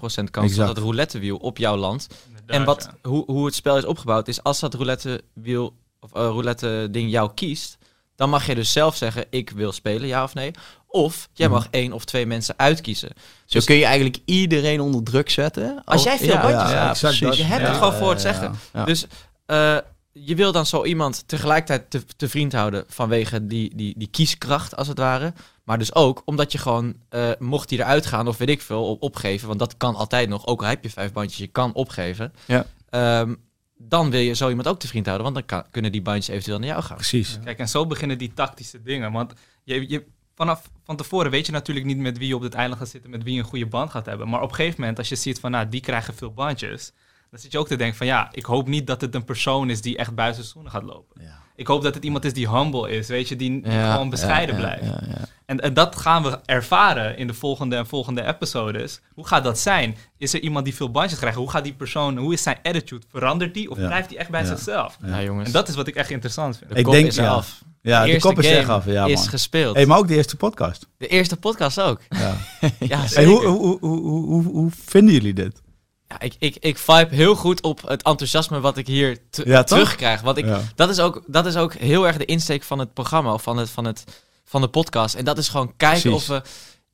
kans 0.00 0.24
Exact. 0.24 0.56
dat 0.56 0.68
het 0.68 0.78
roulettewiel 0.78 1.36
op 1.36 1.58
jou 1.58 1.78
landt. 1.78 2.06
Inderdaad, 2.28 2.56
En 2.56 2.64
wat, 2.64 2.88
ja. 3.02 3.10
hoe, 3.10 3.24
hoe 3.26 3.44
het 3.46 3.54
spel 3.54 3.76
is 3.76 3.84
opgebouwd 3.84 4.28
is, 4.28 4.42
als 4.42 4.60
dat 4.60 4.74
roulette-wiel 4.74 5.74
of 6.00 6.12
eh, 6.14 6.20
roulette-ding 6.22 7.10
jou 7.10 7.30
kiest, 7.34 7.78
dan 8.16 8.30
mag 8.30 8.46
je 8.46 8.54
dus 8.54 8.72
zelf 8.72 8.96
zeggen: 8.96 9.24
ik 9.30 9.50
wil 9.50 9.72
spelen, 9.72 10.06
ja 10.08 10.22
of 10.22 10.34
nee. 10.34 10.50
Of 10.88 11.28
jij 11.32 11.46
Mhm. 11.46 11.56
mag 11.56 11.66
één 11.70 11.92
of 11.92 12.04
twee 12.04 12.26
mensen 12.26 12.54
uitkiezen. 12.58 13.08
Zo 13.46 13.60
kun 13.64 13.76
je 13.76 13.84
eigenlijk 13.84 14.18
iedereen 14.24 14.80
onder 14.80 15.02
druk 15.02 15.30
zetten. 15.30 15.82
Als 15.84 16.02
jij 16.02 16.18
veel 16.18 16.26
ja, 16.28 16.40
bandjes 16.42 16.70
ja, 16.70 16.86
hebt. 17.08 17.18
Je 17.36 17.44
hebt 17.44 17.62
Ja, 17.62 17.68
het 17.68 17.76
gewoon 17.76 17.92
voor 17.94 18.10
het 18.10 18.20
zeggen. 18.20 18.52
ja. 18.72 18.78
Ja. 18.80 18.84
Dus 18.84 19.06
eh, 19.46 19.76
je 20.24 20.34
wil 20.34 20.52
dan 20.52 20.66
zo 20.66 20.84
iemand 20.84 21.28
tegelijkertijd 21.28 21.90
te, 21.90 22.04
te 22.16 22.28
vriend 22.28 22.52
houden 22.52 22.84
vanwege 22.88 23.46
die, 23.46 23.76
die, 23.76 23.94
die 23.96 24.08
kieskracht, 24.08 24.76
als 24.76 24.88
het 24.88 24.98
ware. 24.98 25.32
Maar 25.64 25.78
dus 25.78 25.94
ook 25.94 26.22
omdat 26.24 26.52
je 26.52 26.58
gewoon, 26.58 26.94
eh, 27.08 27.30
mocht 27.38 27.68
die 27.68 27.78
eruit 27.78 28.06
gaan 28.06 28.28
of 28.28 28.36
weet 28.36 28.48
ik 28.48 28.62
veel, 28.62 28.90
op, 28.90 29.02
opgeven. 29.02 29.46
Want 29.46 29.58
dat 29.58 29.76
kan 29.76 29.94
altijd 29.94 30.28
nog, 30.28 30.46
ook 30.46 30.62
al 30.62 30.68
heb 30.68 30.82
je 30.82 30.90
vijf 30.90 31.12
bandjes, 31.12 31.38
je 31.38 31.46
kan 31.46 31.72
opgeven. 31.74 32.32
Ja. 32.46 32.66
Ehm, 32.90 33.34
dan 33.76 34.10
wil 34.10 34.20
je 34.20 34.34
zo 34.34 34.48
iemand 34.48 34.68
ook 34.68 34.78
te 34.78 34.88
vriend 34.88 35.06
houden, 35.06 35.32
want 35.32 35.38
dan 35.38 35.58
kan, 35.58 35.70
kunnen 35.70 35.92
die 35.92 36.02
bandjes 36.02 36.28
eventueel 36.28 36.58
naar 36.58 36.68
jou 36.68 36.82
gaan. 36.82 36.96
Precies. 36.96 37.38
Kijk, 37.44 37.58
en 37.58 37.68
zo 37.68 37.86
beginnen 37.86 38.18
die 38.18 38.34
tactische 38.34 38.82
dingen. 38.82 39.12
Want 39.12 39.32
je, 39.64 39.88
je, 39.88 40.04
vanaf 40.34 40.70
van 40.84 40.96
tevoren 40.96 41.30
weet 41.30 41.46
je 41.46 41.52
natuurlijk 41.52 41.86
niet 41.86 41.98
met 41.98 42.18
wie 42.18 42.28
je 42.28 42.36
op 42.36 42.42
dit 42.42 42.54
eiland 42.54 42.80
gaat 42.80 42.88
zitten, 42.88 43.10
met 43.10 43.22
wie 43.22 43.34
je 43.34 43.40
een 43.40 43.46
goede 43.46 43.66
band 43.66 43.90
gaat 43.90 44.06
hebben. 44.06 44.28
Maar 44.28 44.42
op 44.42 44.48
een 44.48 44.54
gegeven 44.54 44.80
moment, 44.80 44.98
als 44.98 45.08
je 45.08 45.16
ziet 45.16 45.40
van, 45.40 45.50
nou, 45.50 45.68
die 45.68 45.80
krijgen 45.80 46.14
veel 46.14 46.32
bandjes, 46.32 46.92
dan 47.30 47.40
zit 47.40 47.52
je 47.52 47.58
ook 47.58 47.66
te 47.68 47.76
denken 47.76 47.96
van, 47.96 48.06
ja, 48.06 48.28
ik 48.32 48.44
hoop 48.44 48.68
niet 48.68 48.86
dat 48.86 49.00
het 49.00 49.14
een 49.14 49.24
persoon 49.24 49.70
is 49.70 49.80
die 49.80 49.96
echt 49.96 50.14
buiten 50.14 50.44
schoenen 50.44 50.72
gaat 50.72 50.82
lopen. 50.82 51.22
Ja. 51.22 51.38
Ik 51.56 51.66
hoop 51.66 51.82
dat 51.82 51.94
het 51.94 52.04
iemand 52.04 52.24
is 52.24 52.32
die 52.32 52.48
humble 52.50 52.90
is, 52.90 53.08
weet 53.08 53.28
je, 53.28 53.36
die, 53.36 53.62
die 53.62 53.72
Ja, 53.72 53.92
gewoon 53.92 54.10
bescheiden 54.10 54.54
ja, 54.54 54.60
blijft. 54.60 54.84
ja, 54.84 55.00
ja. 55.08 55.24
En, 55.46 55.60
en 55.60 55.74
dat 55.74 55.96
gaan 55.96 56.22
we 56.22 56.40
ervaren 56.44 57.16
in 57.16 57.26
de 57.26 57.34
volgende 57.34 57.76
en 57.76 57.86
volgende 57.86 58.22
episodes. 58.26 59.00
Hoe 59.14 59.26
gaat 59.26 59.44
dat 59.44 59.58
zijn? 59.58 59.96
Is 60.18 60.34
er 60.34 60.40
iemand 60.40 60.64
die 60.64 60.74
veel 60.74 60.90
bandjes 60.90 61.18
krijgt? 61.18 61.36
Hoe 61.38 61.50
gaat 61.50 61.64
die 61.64 61.72
persoon, 61.74 62.16
hoe 62.16 62.32
is 62.32 62.42
zijn 62.42 62.58
attitude? 62.62 63.06
Verandert 63.10 63.54
die 63.54 63.70
of 63.70 63.78
Ja. 63.78 63.86
blijft 63.86 64.08
hij 64.08 64.18
echt 64.18 64.30
bij 64.30 64.40
Ja. 64.40 64.46
zichzelf? 64.46 64.98
Ja, 65.04 65.22
jongens. 65.22 65.46
En 65.46 65.52
dat 65.52 65.68
is 65.68 65.74
wat 65.74 65.86
ik 65.86 65.94
echt 65.94 66.10
interessant 66.10 66.58
vind. 66.58 66.70
de 66.70 66.76
Ik 66.76 66.84
kop 66.84 66.92
denk, 66.92 67.06
is 67.06 67.14
ja. 67.16 67.28
af. 67.30 67.62
Ja, 67.82 68.02
de 68.04 68.10
eerste 68.10 68.28
kop 68.28 68.38
is 68.38 68.46
echt 68.50 68.68
af. 68.68 68.84
Ja, 68.86 69.06
is 69.06 69.14
man. 69.18 69.28
gespeeld. 69.28 69.74
Hey, 69.76 69.86
maar 69.86 69.98
ook 69.98 70.08
de 70.08 70.14
eerste 70.16 70.36
podcast. 70.36 70.86
De 70.98 71.06
eerste 71.06 71.36
podcast 71.36 71.80
ook. 71.80 72.00
Ja. 72.08 72.18
ja, 72.78 72.98
Hey, 72.98 73.08
zeker. 73.08 73.30
hoe, 73.30 73.46
hoe, 73.46 73.78
hoe, 73.80 74.00
hoe, 74.00 74.24
hoe, 74.26 74.44
hoe 74.44 74.70
vinden 74.84 75.14
jullie 75.14 75.34
dit? 75.34 75.62
Ja, 76.08 76.20
ik, 76.20 76.34
ik, 76.38 76.56
ik 76.60 76.78
vibe 76.78 77.14
heel 77.14 77.34
goed 77.34 77.62
op 77.62 77.88
het 77.88 78.02
enthousiasme 78.02 78.60
wat 78.60 78.76
ik 78.76 78.86
hier 78.86 79.18
te- 79.30 79.42
Ja, 79.46 79.62
terugkrijg. 79.64 80.20
Want 80.20 80.36
ik, 80.36 80.44
Ja. 80.44 80.60
dat, 80.74 80.88
is 80.88 80.98
ook, 81.00 81.22
dat 81.26 81.46
is 81.46 81.56
ook 81.56 81.74
heel 81.74 82.06
erg 82.06 82.16
de 82.16 82.24
insteek 82.24 82.62
van 82.62 82.78
het 82.78 82.92
programma 82.94 83.32
of 83.32 83.42
van, 83.42 83.56
het, 83.56 83.70
van, 83.70 83.84
het, 83.84 84.04
van 84.44 84.60
de 84.60 84.68
podcast. 84.68 85.14
En 85.14 85.24
dat 85.24 85.38
is 85.38 85.48
gewoon 85.48 85.72
kijken 85.76 86.00
Precies. 86.10 86.30
of 86.30 86.36
we... 86.36 86.42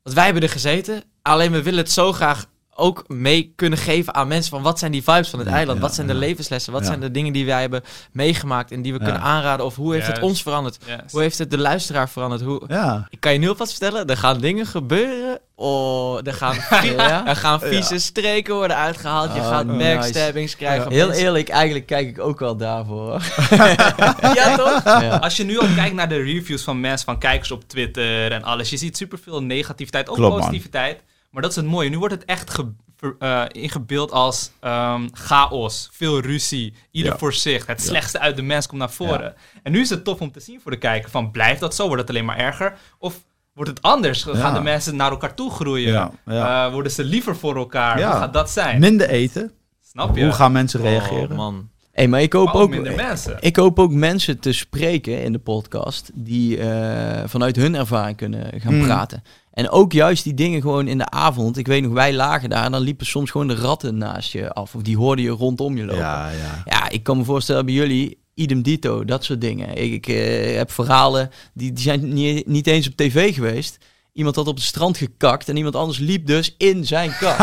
Want 0.03 0.17
wij 0.17 0.25
hebben 0.25 0.43
er 0.43 0.49
gezeten, 0.49 1.03
alleen 1.23 1.53
we 1.53 1.62
willen 1.62 1.79
het 1.83 1.93
zo 1.93 2.12
graag 2.12 2.47
ook 2.77 3.05
mee 3.09 3.53
kunnen 3.57 3.79
geven 3.79 4.15
aan 4.15 4.29
mensen 4.29 4.51
van 4.51 4.62
wat 4.62 4.79
zijn 4.79 4.93
die 4.93 5.03
vibes 5.03 5.29
van 5.31 5.39
het 5.39 5.49
Ja, 5.49 5.55
eiland? 5.55 5.79
ja, 5.79 5.85
wat 5.85 5.95
zijn 5.95 6.07
de 6.07 6.15
levenslessen? 6.15 6.73
Wat 6.73 6.81
Ja. 6.83 6.87
zijn 6.87 7.01
de 7.01 7.11
dingen 7.11 7.33
die 7.33 7.47
wij 7.47 7.61
hebben 7.61 7.83
meegemaakt 8.12 8.71
en 8.71 8.83
die 8.83 8.93
we 8.93 8.99
Ja. 8.99 9.05
kunnen 9.05 9.23
aanraden? 9.23 9.67
Of 9.67 9.77
hoe 9.77 9.95
heeft 9.95 10.07
het 10.07 10.21
ons 10.21 10.43
veranderd? 10.43 10.79
Hoe 11.11 11.21
heeft 11.21 11.39
het 11.39 11.51
de 11.51 11.59
luisteraar 11.59 12.09
veranderd? 12.09 12.43
Hoe... 12.43 12.62
Ja. 12.69 13.07
Ik 13.11 13.21
kan 13.21 13.33
je 13.33 13.39
nu 13.39 13.49
alvast 13.49 13.71
vertellen, 13.71 14.07
er 14.07 14.17
gaan 14.17 14.39
dingen 14.41 14.67
gebeuren. 14.67 15.39
Oh, 15.57 16.27
er 16.27 16.35
gaan, 16.35 16.57
Ja? 16.97 17.27
er 17.27 17.37
gaan 17.37 17.61
vieze 17.61 17.99
streken 17.99 18.55
worden 18.55 18.77
uitgehaald. 18.77 19.35
Je 19.35 19.41
Oh, 19.41 19.49
gaat 19.49 19.67
nice. 19.67 19.95
backstabbings 19.95 20.57
krijgen. 20.57 20.91
Heel 20.93 21.11
eerlijk, 21.11 21.49
eigenlijk 21.49 21.87
kijk 21.87 22.09
ik 22.09 22.19
ook 22.21 22.39
wel 22.39 22.57
daarvoor. 22.57 23.23
Ja, 24.35 24.57
toch? 24.57 24.85
Ja. 24.85 25.17
Als 25.17 25.37
je 25.37 25.45
nu 25.45 25.59
al 25.59 25.69
kijkt 25.75 25.95
naar 25.95 26.09
de 26.09 26.23
reviews 26.23 26.63
van 26.63 26.81
mensen, 26.81 27.07
van 27.07 27.19
kijkers 27.19 27.51
op 27.51 27.69
Twitter 27.69 28.33
en 28.33 28.43
alles, 28.43 28.71
je 28.71 28.77
ziet 28.77 28.97
superveel 28.97 29.43
negativiteit, 29.43 30.09
ook 30.09 30.17
Klopt, 30.17 30.31
man. 30.33 30.41
positiviteit. 30.41 31.03
Maar 31.31 31.43
dat 31.43 31.51
is 31.51 31.57
het 31.57 31.67
mooie. 31.67 31.89
Nu 31.91 31.99
wordt 31.99 32.15
het 32.15 32.25
echt 32.25 32.51
ge- 32.51 32.73
ver- 32.97 33.17
eh, 33.19 33.43
ingebeeld 33.53 34.11
als 34.13 34.51
ehm, 34.61 35.09
chaos, 35.13 35.89
veel 35.93 36.21
ruzie, 36.21 36.75
ieder 36.91 37.13
Ja. 37.13 37.19
voor 37.19 37.33
zich. 37.33 37.67
Het 37.67 37.81
Ja. 37.83 37.87
slechtste 37.89 38.19
uit 38.19 38.37
de 38.37 38.43
mens 38.43 38.67
komt 38.67 38.81
naar 38.81 38.91
voren. 38.91 39.35
En 39.63 39.73
nu 39.73 39.81
is 39.81 39.91
het 39.91 40.05
tof 40.05 40.21
om 40.21 40.33
te 40.33 40.41
zien 40.41 40.61
voor 40.61 40.71
de 40.71 40.79
kijker 40.79 41.11
van 41.11 41.31
blijft 41.31 41.61
dat 41.61 41.75
zo? 41.75 41.87
Wordt 41.87 42.01
het 42.01 42.11
alleen 42.11 42.25
maar 42.25 42.37
erger? 42.39 42.77
Of 42.99 43.15
wordt 43.55 43.71
het 43.71 43.83
anders? 43.83 44.23
Gaan 44.23 44.37
Ja. 44.37 44.53
de 44.53 44.61
mensen 44.61 44.97
naar 44.97 45.11
elkaar 45.11 45.35
toe 45.35 45.51
groeien? 45.51 45.93
Ja, 45.93 46.11
ja. 46.27 46.67
Eh, 46.67 46.73
worden 46.73 46.93
ze 46.93 47.05
liever 47.05 47.37
voor 47.37 47.57
elkaar? 47.57 47.99
Ja. 47.99 48.11
Hoe 48.11 48.21
gaat 48.21 48.33
dat 48.33 48.51
zijn? 48.51 48.81
Minder 48.81 49.09
eten. 49.09 49.53
Snap 49.91 50.17
je? 50.17 50.23
Hoe 50.25 50.33
gaan 50.33 50.53
mensen 50.53 50.81
reageren? 50.81 51.31
Oh, 51.31 51.37
man. 51.37 51.69
Hey, 51.93 52.09
maar 52.09 52.23
ik 52.23 52.33
hoop 52.33 52.45
Maar 52.47 52.55
ook 52.55 52.63
ook, 52.63 52.71
minder 52.71 52.95
mensen. 52.95 53.37
ik 53.41 53.57
hoop 53.57 53.79
ook 53.79 53.93
mensen 53.93 54.39
te 54.39 54.53
spreken 54.53 55.23
in 55.23 55.33
de 55.33 55.39
podcast 55.39 56.11
die 56.15 56.59
eh, 56.59 57.23
vanuit 57.27 57.57
hun 57.57 57.75
ervaring 57.75 58.17
kunnen 58.17 58.61
gaan 58.61 58.73
Hmm. 58.75 58.85
praten. 58.85 59.23
En 59.53 59.71
ook 59.71 59.93
juist 59.93 60.25
die 60.25 60.35
dingen 60.35 60.61
gewoon 60.61 60.89
in 60.89 60.99
de 60.99 61.11
avond. 61.11 61.57
Ik 61.57 61.67
weet 61.67 61.83
nog, 61.83 61.93
wij 61.93 62.13
lagen 62.15 62.51
daar 62.51 62.65
en 62.65 62.73
dan 62.73 62.81
liepen 62.81 63.07
soms 63.07 63.31
gewoon 63.31 63.47
de 63.49 63.55
ratten 63.55 63.99
naast 63.99 64.33
je 64.33 64.53
af. 64.53 64.75
Of 64.75 64.83
die 64.83 64.97
hoorden 64.97 65.25
je 65.25 65.31
rondom 65.31 65.77
je 65.77 65.85
lopen. 65.85 66.01
ja, 66.03 66.29
ja. 66.31 66.63
Ja, 66.65 66.89
ik 66.89 67.03
kan 67.03 67.17
me 67.17 67.25
voorstellen 67.25 67.65
bij 67.65 67.75
jullie, 67.75 68.19
idem 68.35 68.62
dito, 68.62 69.05
dat 69.05 69.24
soort 69.24 69.41
dingen. 69.41 69.76
Ik, 69.76 69.93
ik 69.93 70.07
eh, 70.07 70.57
heb 70.57 70.70
verhalen, 70.70 71.30
die, 71.55 71.72
die 71.72 71.82
zijn 71.85 72.12
niet, 72.12 72.47
niet 72.47 72.66
eens 72.66 72.87
op 72.87 72.97
tv 72.97 73.35
geweest. 73.35 73.78
Iemand 74.12 74.37
had 74.37 74.47
op 74.47 74.55
het 74.55 74.64
strand 74.64 74.97
gekakt 74.97 75.49
en 75.49 75.57
iemand 75.57 75.76
anders 75.76 75.99
liep 75.99 76.26
dus 76.26 76.55
in 76.59 76.87
zijn 76.87 77.16
kak. 77.20 77.39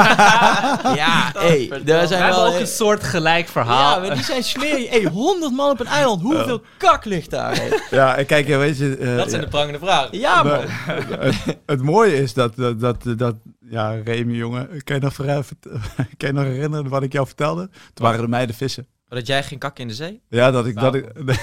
ja, 1.01 1.31
hé, 1.37 1.67
daar 1.83 2.01
We 2.01 2.07
zijn 2.07 2.23
hebben 2.23 2.41
wel... 2.41 2.53
ook 2.53 2.59
een 2.59 2.67
soort 2.67 3.03
gelijk 3.03 3.47
verhaal. 3.47 4.01
Ja, 4.01 4.07
maar 4.07 4.15
die 4.15 4.23
zijn 4.23 4.43
smerig. 4.43 4.89
Hé, 4.89 5.03
100 5.03 5.51
man 5.53 5.71
op 5.71 5.79
een 5.79 5.85
eiland, 5.85 6.21
hoeveel 6.21 6.61
kak 6.77 7.05
ligt 7.05 7.29
daar? 7.29 7.61
Ja, 7.89 8.15
en 8.15 8.25
kijk, 8.25 8.47
ja, 8.47 8.57
weet 8.57 8.77
je... 8.77 8.97
eh, 8.97 9.15
Dat 9.17 9.29
zijn 9.29 9.41
ja. 9.41 9.47
de 9.47 9.51
prangende 9.51 9.79
vragen. 9.79 10.19
Ja, 10.19 10.43
man. 10.43 10.59
het, 11.19 11.57
het 11.65 11.81
mooie 11.81 12.15
is 12.15 12.33
dat, 12.33 12.55
dat, 12.55 12.79
dat, 12.79 13.03
dat 13.17 13.35
ja, 13.69 13.91
Remy, 14.03 14.33
jongen, 14.35 14.83
kan 14.83 14.95
je, 14.95 15.01
nog 15.01 15.15
kan 16.17 16.27
je 16.27 16.31
nog 16.31 16.43
herinneren 16.43 16.89
wat 16.89 17.03
ik 17.03 17.13
jou 17.13 17.25
vertelde? 17.27 17.69
Toen 17.93 18.05
waren 18.05 18.21
de 18.21 18.27
meiden 18.27 18.55
vissen. 18.55 18.87
Dat 19.17 19.27
jij 19.27 19.43
geen 19.43 19.57
kak 19.59 19.79
in 19.79 19.87
de 19.87 19.93
zee? 19.93 20.21
Ja, 20.29 20.51
dat 20.51 20.65
ik, 20.65 20.75
dat 20.79 20.95
ik, 20.95 21.05
nee, 21.25 21.37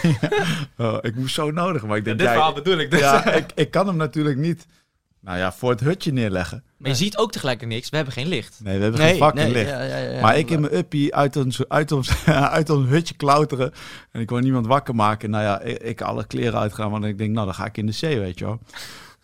oh, 0.76 0.96
ik 1.00 1.14
moest 1.16 1.34
zo 1.34 1.50
nodig, 1.50 1.82
maar 1.86 1.96
ik 1.96 2.04
Ja, 2.06 2.08
denk, 2.08 2.18
dit 2.18 2.26
ja, 2.26 2.32
verhaal 2.32 2.52
bedoel 2.52 2.78
ik 2.78 2.90
dus. 2.90 3.00
ja, 3.00 3.32
ik, 3.32 3.46
ik 3.54 3.70
kan 3.70 3.86
hem 3.86 3.96
natuurlijk 3.96 4.36
niet, 4.36 4.66
nou 5.20 5.38
ja, 5.38 5.52
voor 5.52 5.70
het 5.70 5.80
hutje 5.80 6.12
neerleggen. 6.12 6.62
Maar 6.78 6.90
je 6.90 6.96
ziet 6.96 7.16
ook 7.16 7.32
tegelijkertijd 7.32 7.74
niks. 7.78 7.90
We 7.90 7.96
hebben 7.96 8.14
geen 8.14 8.26
licht. 8.28 8.60
Nee, 8.62 8.76
we 8.76 8.82
hebben 8.82 9.00
Nee, 9.00 9.10
geen 9.10 9.18
fucking 9.22 9.42
nee, 9.44 9.52
licht. 9.52 9.70
ja, 9.70 9.82
ja, 9.82 9.96
ja, 9.96 10.20
maar 10.20 10.38
ik 10.38 10.50
in 10.50 10.60
mijn 10.60 10.76
uppie 10.76 11.14
uit 11.14 11.36
ons, 11.36 11.68
uit, 11.68 11.92
ons, 11.92 12.26
uit 12.58 12.70
ons 12.70 12.88
hutje 12.88 13.14
klauteren. 13.14 13.72
En 14.12 14.20
ik 14.20 14.28
wil 14.30 14.38
niemand 14.38 14.66
wakker 14.66 14.94
maken. 14.94 15.30
Nou 15.30 15.44
ja, 15.44 15.60
ik, 15.60 15.78
ik 15.78 16.00
alle 16.00 16.26
kleren 16.26 16.58
uitgaan. 16.60 16.90
Want 16.90 17.04
ik 17.04 17.18
denk, 17.18 17.30
nou, 17.32 17.46
dan 17.46 17.54
ga 17.54 17.64
ik 17.66 17.76
in 17.76 17.86
de 17.86 17.92
zee, 17.92 18.18
weet 18.18 18.38
je 18.38 18.44
wel. 18.44 18.58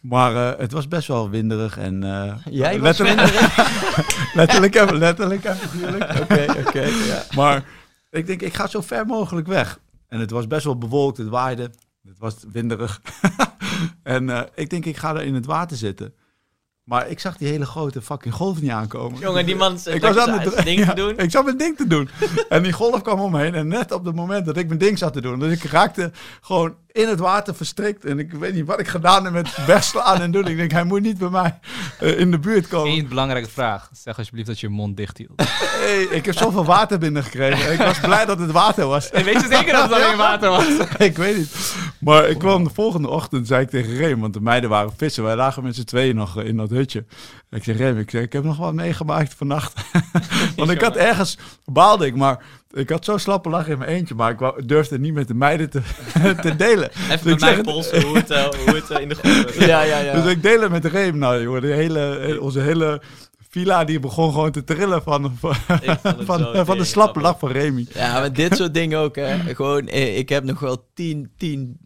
Maar 0.01 0.36
eh, 0.53 0.59
het 0.61 0.72
was 0.72 0.88
best 0.88 1.09
wel 1.09 1.30
winderig. 1.30 1.78
En, 1.78 2.05
eh, 2.05 2.34
Jij 2.51 2.80
was 2.80 2.99
letterlijk, 2.99 3.30
letterlijk, 4.34 4.74
en- 4.74 4.97
letterlijk 4.99 5.45
en 5.45 5.57
figuurlijk. 5.57 6.20
Oké, 6.20 6.47
oké, 6.66 6.80
ja. 6.82 7.22
Maar 7.36 7.64
ik 8.14 8.26
denk, 8.26 8.42
ik 8.42 8.54
ga 8.54 8.66
zo 8.66 8.80
ver 8.80 9.06
mogelijk 9.06 9.46
weg. 9.46 9.80
En 10.08 10.20
het 10.20 10.30
was 10.30 10.46
best 10.46 10.64
wel 10.64 10.78
bewolkt, 10.78 11.18
het 11.18 11.28
waaide. 11.28 11.70
Het 12.06 12.18
was 12.18 12.36
winderig. 12.52 13.00
en 14.02 14.30
eh, 14.30 14.42
ik 14.54 14.70
denk, 14.70 14.84
ik 14.84 14.96
ga 14.96 15.14
er 15.14 15.22
in 15.22 15.34
het 15.34 15.46
water 15.46 15.76
zitten. 15.76 16.14
Maar 16.85 17.09
ik 17.09 17.20
zag 17.20 17.37
die 17.37 17.49
hele 17.49 17.66
grote 17.66 18.03
fucking 18.03 18.35
golf 18.35 18.61
niet 18.61 18.70
aankomen. 18.70 19.20
Jongen, 19.20 19.47
die 19.47 19.57
man 19.57 19.78
Ik 19.93 20.03
was 20.03 20.16
aan 20.16 20.39
het 20.39 20.64
ding 20.64 20.80
te 20.80 20.87
ja, 20.87 20.95
doen. 20.95 21.18
Ik 21.18 21.30
zat 21.30 21.45
mijn 21.45 21.57
ding 21.57 21.76
te 21.76 21.87
doen. 21.87 22.09
en 22.49 22.62
die 22.62 22.72
golf 22.72 23.03
kwam 23.03 23.20
omheen. 23.20 23.55
En 23.55 23.68
net 23.68 23.93
op 23.93 24.05
het 24.05 24.14
moment 24.14 24.47
dat 24.47 24.57
ik 24.57 24.66
mijn 24.66 24.78
ding 24.78 24.99
zat 24.99 25.12
te 25.12 25.20
doen. 25.20 25.39
Dus 25.39 25.53
ik 25.53 25.70
raakte 25.70 26.12
gewoon 26.41 26.74
in 26.93 27.09
het 27.09 27.18
water 27.18 27.55
verstrikt. 27.55 28.05
En 28.05 28.18
ik 28.18 28.32
weet 28.32 28.55
niet 28.55 28.66
wat 28.66 28.80
ik 28.80 28.89
gedaan 28.89 29.24
heb 29.24 29.32
met 29.32 29.64
wegslaan 29.66 30.20
en 30.20 30.30
doen. 30.30 30.47
Ik 30.47 30.57
denk, 30.57 30.70
hij 30.70 30.85
moet 30.85 31.01
niet 31.03 31.18
bij 31.18 31.28
mij 31.28 31.59
eh, 31.99 32.18
in 32.18 32.30
de 32.30 32.39
buurt 32.39 32.68
komen. 32.68 32.93
Eén 32.93 33.09
belangrijke 33.09 33.51
vraag. 33.51 33.89
Zeg 33.93 34.18
alsjeblieft 34.18 34.47
dat 34.47 34.61
je 34.61 34.66
je 34.66 34.72
mond 34.72 34.97
dicht 34.97 35.18
hield. 35.18 35.43
Hey, 35.43 36.03
ik 36.03 36.24
heb 36.24 36.35
zoveel 36.35 36.64
water 36.64 36.99
binnengekregen. 36.99 37.72
Ik 37.72 37.78
was 37.78 38.01
blij 38.01 38.24
dat 38.24 38.39
het 38.39 38.51
water 38.51 38.87
was. 38.87 39.11
weet 39.11 39.41
je 39.41 39.47
zeker 39.51 39.72
dat 39.72 39.82
het 39.82 39.93
alleen 39.93 40.16
water 40.16 40.51
was? 40.51 40.66
ik 40.99 41.16
weet 41.16 41.37
niet. 41.37 41.74
Maar 42.05 42.28
ik 42.28 42.38
kwam 42.38 42.64
de 42.64 42.70
volgende 42.70 43.09
ochtend, 43.09 43.46
zei 43.46 43.62
ik 43.62 43.70
tegen 43.70 43.96
Reem, 43.96 44.20
want 44.20 44.34
de 44.34 44.40
meiden 44.40 44.70
waren 44.70 44.92
vissen. 44.96 45.24
Wij 45.24 45.36
lagen 45.36 45.62
met 45.62 45.74
z'n 45.74 45.84
tweeën 45.84 46.16
nog 46.16 46.42
in 46.42 46.57
dat 46.57 46.70
hutje. 46.70 47.05
Ik 47.50 47.64
zeg, 47.64 47.76
Reem, 47.76 47.98
ik, 47.98 48.11
zeg, 48.11 48.22
ik 48.22 48.32
heb 48.32 48.44
nog 48.44 48.57
wat 48.57 48.74
meegemaakt 48.74 49.34
vannacht. 49.34 49.80
want 50.57 50.70
ik 50.70 50.80
had 50.80 50.96
ergens, 50.96 51.38
baalde 51.64 52.07
ik, 52.07 52.16
maar 52.16 52.44
ik 52.72 52.90
had 52.90 53.05
zo 53.05 53.16
slappe 53.16 53.48
lach 53.48 53.68
in 53.68 53.78
mijn 53.78 53.90
eentje. 53.90 54.14
Maar 54.14 54.30
ik 54.30 54.38
wou- 54.38 54.64
durfde 54.66 54.98
niet 54.98 55.14
met 55.14 55.28
de 55.28 55.34
meiden 55.34 55.70
te, 55.70 55.80
te 56.42 56.57
delen. 56.57 56.90
Even 56.90 57.09
Dus 57.22 57.24
met 57.24 57.40
mij 57.40 57.61
polsen 57.61 58.02
hoe 58.02 58.16
het, 58.16 58.30
eh, 58.30 58.44
hoe 58.44 58.74
het 58.74 58.90
eh, 58.90 59.00
in 59.00 59.09
de 59.09 59.14
groep 59.14 59.50
Ja, 59.59 59.82
ja, 59.82 59.98
ja. 59.98 60.22
Dus 60.22 60.32
ik 60.32 60.42
deel 60.42 60.61
het 60.61 60.70
met 60.70 60.84
Reem. 60.84 61.18
Nou, 61.18 61.42
joh, 61.42 61.61
de 61.61 61.66
hele, 61.66 62.36
onze 62.40 62.61
hele 62.61 63.02
villa 63.50 63.84
die 63.84 64.00
begon 64.00 64.32
gewoon 64.32 64.50
te 64.50 64.64
trillen 64.64 65.02
van, 65.02 65.36
van, 65.40 65.55
van, 66.18 66.66
van 66.66 66.78
de 66.78 66.84
slappe 66.84 67.20
lach 67.20 67.38
van 67.38 67.50
Remy. 67.50 67.86
Ja, 67.94 68.12
maar 68.12 68.32
dit 68.32 68.57
soort 68.57 68.74
dingen 68.74 68.98
ook, 68.98 69.16
hè. 69.16 69.55
Gewoon, 69.55 69.86
eh, 69.88 70.18
ik 70.18 70.28
heb 70.28 70.44
nog 70.44 70.61
wel 70.61 70.86
tien, 70.94 71.30
tien, 71.36 71.78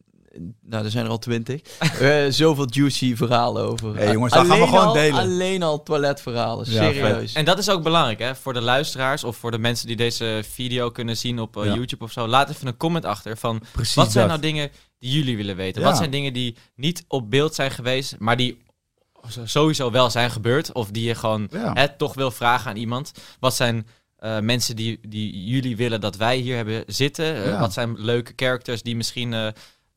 nou, 0.62 0.84
er 0.84 0.90
zijn 0.90 1.04
er 1.04 1.10
al 1.10 1.18
twintig, 1.18 1.60
eh, 2.00 2.24
zoveel 2.28 2.66
juicy 2.70 3.16
verhalen 3.16 3.62
over. 3.62 3.96
Hey, 3.96 4.12
jongens, 4.12 4.32
dat 4.32 4.46
gaan 4.46 4.48
we 4.48 4.54
Alleen 4.62 4.68
gewoon 4.68 4.86
al- 4.86 4.92
delen. 4.92 5.18
Alleen 5.20 5.62
al 5.62 5.82
toiletverhalen, 5.82 6.70
Ja, 6.70 6.82
serieus. 6.82 7.32
En 7.32 7.44
dat 7.44 7.58
is 7.58 7.68
ook 7.70 7.82
belangrijk, 7.82 8.18
hè? 8.18 8.34
Voor 8.34 8.52
de 8.52 8.60
luisteraars 8.60 9.24
of 9.24 9.36
voor 9.36 9.50
de 9.50 9.58
mensen 9.58 9.86
die 9.86 9.96
deze 9.96 10.42
video 10.50 10.90
kunnen 10.90 11.16
zien 11.16 11.40
op 11.40 11.56
eh, 11.56 11.64
Ja. 11.64 11.74
YouTube 11.74 12.04
of 12.04 12.12
zo. 12.12 12.26
Laat 12.26 12.50
even 12.50 12.66
een 12.66 12.76
comment 12.76 13.04
achter 13.04 13.36
van 13.36 13.62
Precies 13.72 13.94
wat 13.94 14.12
zijn 14.12 14.28
dat. 14.28 14.40
nou 14.40 14.52
dingen 14.52 14.70
die 14.98 15.12
jullie 15.12 15.36
willen 15.36 15.56
weten? 15.56 15.82
Ja. 15.82 15.88
Wat 15.88 15.96
zijn 15.96 16.10
dingen 16.10 16.32
die 16.32 16.56
niet 16.76 17.04
op 17.08 17.30
beeld 17.30 17.54
zijn 17.54 17.70
geweest, 17.70 18.14
maar 18.18 18.36
die 18.36 18.58
sowieso 19.44 19.90
wel 19.90 20.10
zijn 20.10 20.30
gebeurd? 20.30 20.72
Of 20.72 20.90
die 20.90 21.04
je 21.04 21.14
gewoon 21.14 21.48
Ja. 21.52 21.72
hè, 21.72 21.96
toch 21.96 22.14
wil 22.14 22.30
vragen 22.30 22.70
aan 22.70 22.76
iemand? 22.76 23.12
Wat 23.40 23.54
zijn 23.56 23.86
eh, 24.18 24.38
mensen 24.38 24.76
die, 24.76 24.98
die 25.08 25.44
jullie 25.44 25.76
willen 25.76 26.00
dat 26.00 26.16
wij 26.16 26.36
hier 26.36 26.56
hebben 26.56 26.82
zitten? 26.86 27.24
Ja. 27.24 27.60
Wat 27.60 27.72
zijn 27.72 27.94
leuke 28.00 28.32
characters 28.36 28.82
die 28.82 28.96
misschien 28.96 29.32
eh, 29.34 29.46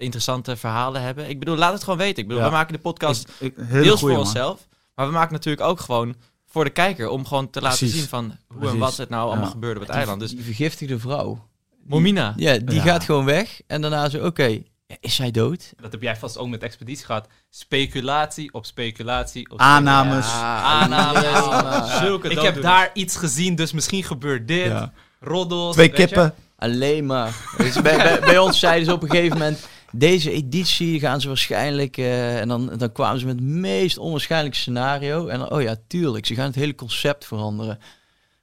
interessante 0.01 0.55
verhalen 0.55 1.01
hebben? 1.01 1.29
Ik 1.29 1.39
bedoel, 1.39 1.55
laat 1.55 1.73
het 1.73 1.83
gewoon 1.83 1.99
weten. 1.99 2.21
Ik 2.21 2.27
bedoel, 2.27 2.43
Ja. 2.43 2.49
we 2.49 2.55
maken 2.55 2.73
de 2.73 2.79
podcast 2.79 3.29
Ik- 3.39 3.55
deels 3.57 3.71
goeie, 3.83 3.97
voor 3.97 4.09
man. 4.09 4.19
onszelf. 4.19 4.67
Maar 4.95 5.05
we 5.07 5.13
maken 5.13 5.33
natuurlijk 5.33 5.67
ook 5.67 5.79
gewoon 5.79 6.15
voor 6.47 6.63
de 6.63 6.69
kijker. 6.69 7.09
Om 7.09 7.25
gewoon 7.25 7.49
te 7.49 7.61
laten 7.61 7.77
Precies. 7.77 7.97
zien 7.99 8.07
van 8.07 8.37
hoe 8.47 8.69
en 8.69 8.77
wat 8.77 8.97
het 8.97 9.09
nou 9.09 9.25
allemaal 9.27 9.45
Ja. 9.45 9.51
gebeurde 9.51 9.75
op 9.79 9.81
het 9.81 9.87
Die- 9.89 9.97
eiland. 9.97 10.19
Dus 10.19 10.31
Die 10.31 10.43
vergiftigde 10.43 10.99
vrouw. 10.99 11.47
Momina. 11.85 12.33
Ja, 12.37 12.57
die 12.57 12.75
Ja. 12.75 12.81
gaat 12.81 13.03
gewoon 13.03 13.25
weg. 13.25 13.61
En 13.67 13.81
daarna 13.81 14.09
zo, 14.09 14.25
oké, 14.25 14.45
ja, 14.87 14.95
is 14.99 15.15
zij 15.15 15.31
dood? 15.31 15.73
Dat 15.81 15.91
heb 15.91 16.01
jij 16.01 16.15
vast 16.17 16.37
ook 16.37 16.47
met 16.47 16.63
expeditie 16.63 17.05
gehad. 17.05 17.27
Speculatie 17.49 18.53
op 18.53 18.65
speculatie 18.65 19.51
op 19.51 19.59
Aannames. 19.59 20.25
Aannames. 20.31 21.21
Ja. 21.23 21.99
Zulke 21.99 22.29
Ik 22.29 22.39
heb 22.41 22.61
daar 22.61 22.89
iets 22.93 23.15
gezien, 23.15 23.55
dus 23.55 23.71
misschien 23.71 24.03
gebeurt 24.03 24.47
dit. 24.47 24.65
Ja. 24.65 24.91
Roddels. 25.19 25.73
Twee 25.73 25.87
weet 25.89 25.97
je? 25.97 26.05
kippen. 26.05 26.33
Alleen 26.57 27.05
maar. 27.05 27.33
Dus 27.57 27.81
bij, 27.81 27.97
bij, 27.97 28.19
bij 28.19 28.37
ons 28.37 28.59
zeiden 28.59 28.85
ze 28.85 28.93
op 28.93 29.03
een 29.03 29.09
gegeven 29.09 29.37
moment... 29.37 29.67
Deze 29.91 30.31
editie 30.31 30.99
gaan 30.99 31.21
ze 31.21 31.27
waarschijnlijk... 31.27 31.97
eh, 31.97 32.39
en 32.39 32.47
dan, 32.47 32.71
dan 32.77 32.91
kwamen 32.91 33.19
ze 33.19 33.25
met 33.25 33.35
het 33.35 33.43
meest 33.43 33.97
onwaarschijnlijke 33.97 34.57
scenario. 34.57 35.27
En 35.27 35.39
dan, 35.39 35.51
oh 35.51 35.61
ja, 35.61 35.75
tuurlijk. 35.87 36.25
Ze 36.25 36.35
gaan 36.35 36.45
het 36.45 36.55
hele 36.55 36.75
concept 36.75 37.25
veranderen. 37.25 37.79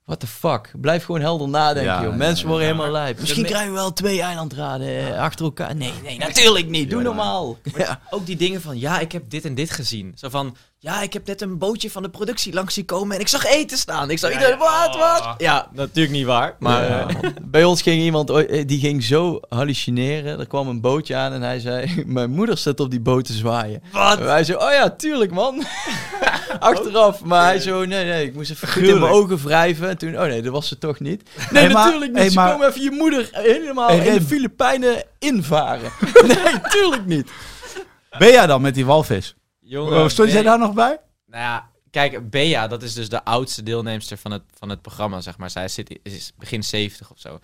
What 0.05 0.21
the 0.21 0.27
fuck? 0.27 0.73
Blijf 0.81 1.05
gewoon 1.05 1.21
helder 1.21 1.49
nadenken, 1.49 1.93
Ja, 1.93 2.03
joh. 2.03 2.15
Mensen 2.15 2.45
ja, 2.45 2.51
worden 2.51 2.69
ja. 2.69 2.73
helemaal 2.75 2.93
lijp. 2.93 3.21
Misschien 3.21 3.45
krijgen 3.45 3.69
we 3.69 3.75
wel 3.75 3.93
twee 3.93 4.23
eilandraden 4.23 5.15
eh, 5.15 5.21
achter 5.21 5.45
elkaar. 5.45 5.77
Nee, 5.77 5.93
nee, 6.03 6.19
natuurlijk 6.19 6.69
niet. 6.69 6.91
Doe 6.91 6.99
Ja. 6.99 7.05
normaal. 7.05 7.59
Ja. 7.77 8.01
Ook 8.11 8.27
die 8.27 8.37
dingen 8.37 8.61
van, 8.61 8.79
ja, 8.79 8.99
ik 8.99 9.13
heb 9.13 9.31
dit 9.31 9.45
en 9.45 9.55
dit 9.55 9.71
gezien. 9.71 10.13
Zo 10.15 10.29
van, 10.29 10.57
ja, 10.81 11.03
ik 11.03 11.13
heb 11.13 11.27
net 11.27 11.41
een 11.41 11.59
bootje 11.59 11.91
van 11.91 12.03
de 12.03 12.09
productie 12.11 12.53
langs 12.53 12.75
zien 12.75 12.85
komen 12.85 13.15
en 13.15 13.21
ik 13.21 13.29
zag 13.29 13.47
eten 13.47 13.79
staan. 13.79 14.11
Ik 14.11 14.19
zag 14.19 14.31
Ja, 14.31 14.37
iedereen, 14.37 14.59
ja. 14.59 14.87
wat, 14.87 14.97
wat? 14.97 15.35
Ja, 15.39 15.69
natuurlijk 15.73 16.15
niet 16.15 16.25
waar. 16.27 16.57
Maar 16.59 16.85
Ja. 16.85 17.07
eh, 17.09 17.17
Bij 17.43 17.65
ons 17.65 17.83
ging 17.83 18.03
iemand, 18.03 18.31
eh, 18.31 18.67
die 18.67 18.79
ging 18.81 19.05
zo 19.05 19.41
hallucineren. 19.49 20.39
Er 20.39 20.47
kwam 20.47 20.69
een 20.69 20.81
bootje 20.81 21.17
aan 21.17 21.33
en 21.33 21.43
hij 21.43 21.61
zei, 21.61 22.03
mijn 22.07 22.31
moeder 22.31 22.59
zit 22.59 22.81
op 22.81 22.91
die 22.91 23.01
boot 23.01 23.25
te 23.25 23.33
zwaaien. 23.33 23.83
wat? 23.93 24.19
En 24.19 24.25
wij 24.25 24.45
zo, 24.45 24.55
oh 24.57 24.71
ja, 24.71 24.91
tuurlijk 24.91 25.31
man. 25.33 25.65
Achteraf. 26.59 27.25
Maar 27.25 27.45
hij 27.45 27.61
zo, 27.61 27.85
nee, 27.85 28.05
nee, 28.05 28.25
ik 28.27 28.35
moest 28.35 28.51
even 28.51 28.69
goed 28.69 28.83
in 28.83 28.99
mijn 29.01 29.13
ogen 29.13 29.39
wrijven. 29.45 29.89
En 29.89 29.99
toen, 29.99 30.15
oh 30.19 30.23
nee, 30.27 30.43
dat 30.43 30.53
was 30.53 30.69
ze 30.69 30.79
toch 30.79 31.01
niet. 31.01 31.23
Nee, 31.51 31.63
Hey, 31.63 31.73
maar- 31.73 31.85
natuurlijk 31.85 32.11
niet. 32.13 32.21
hey, 32.21 32.29
Ze 32.31 32.35
maar- 32.35 32.53
komen 32.53 32.69
even 32.69 32.83
je 32.83 32.91
moeder 32.91 33.29
helemaal 33.33 33.89
Hey, 33.89 34.07
in 34.07 34.15
de. 34.15 34.23
Filipijnen 34.23 35.05
invaren. 35.19 35.91
nee, 36.27 36.61
tuurlijk 36.69 37.07
niet. 37.07 37.31
Ben 38.19 38.31
jij 38.33 38.47
dan 38.47 38.61
met 38.63 38.75
die 38.75 38.87
walvis? 38.87 39.35
Jongen, 39.69 40.03
Oh, 40.03 40.09
stond 40.09 40.33
jij 40.33 40.43
daar 40.43 40.59
nog 40.59 40.73
bij? 40.75 41.01
Nou 41.27 41.43
ja, 41.43 41.71
kijk, 41.91 42.31
Bea, 42.31 42.67
dat 42.67 42.83
is 42.83 42.95
dus 42.95 43.09
de 43.09 43.25
oudste 43.25 43.63
deelnemster 43.63 44.19
van 44.19 44.31
het, 44.31 44.43
van 44.59 44.69
het 44.69 44.83
programma, 44.83 45.21
zeg 45.21 45.39
maar. 45.39 45.51
Zij 45.51 45.69
zit, 45.69 45.99
is 46.03 46.33
begin 46.37 46.63
70 46.63 47.11
of 47.11 47.19
zo. 47.19 47.39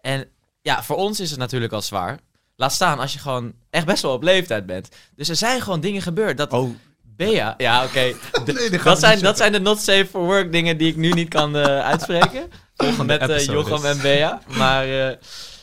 En 0.00 0.28
ja, 0.62 0.82
voor 0.82 0.96
ons 0.96 1.20
is 1.20 1.30
het 1.30 1.38
natuurlijk 1.38 1.72
al 1.72 1.82
zwaar. 1.82 2.18
Laat 2.56 2.72
staan 2.72 2.98
als 2.98 3.12
je 3.12 3.18
gewoon 3.18 3.52
echt 3.70 3.86
best 3.86 4.02
wel 4.02 4.12
op 4.12 4.22
leeftijd 4.22 4.66
bent. 4.66 4.88
Dus 5.14 5.28
er 5.28 5.36
zijn 5.36 5.60
gewoon 5.60 5.80
dingen 5.80 6.02
gebeurd. 6.02 6.36
Dat 6.36 6.52
Oh, 6.52 6.70
Bea, 7.02 7.54
ja 7.56 7.84
oké. 7.84 8.00
Nee, 8.44 8.70
dat 8.82 8.98
zijn, 8.98 9.20
dat 9.20 9.36
zijn 9.36 9.52
de 9.52 9.60
not 9.60 9.78
safe 9.80 10.06
for 10.06 10.24
work 10.24 10.52
dingen 10.52 10.76
die 10.76 10.88
ik 10.88 10.96
nu 10.96 11.10
niet 11.10 11.28
kan 11.28 11.56
eh, 11.56 11.80
uitspreken. 11.80 12.50
Met 13.06 13.22
episode 13.22 13.52
Jochem 13.52 13.84
en 13.84 14.00
Bea. 14.00 14.42
Maar 14.46 15.08
eh, 15.08 15.16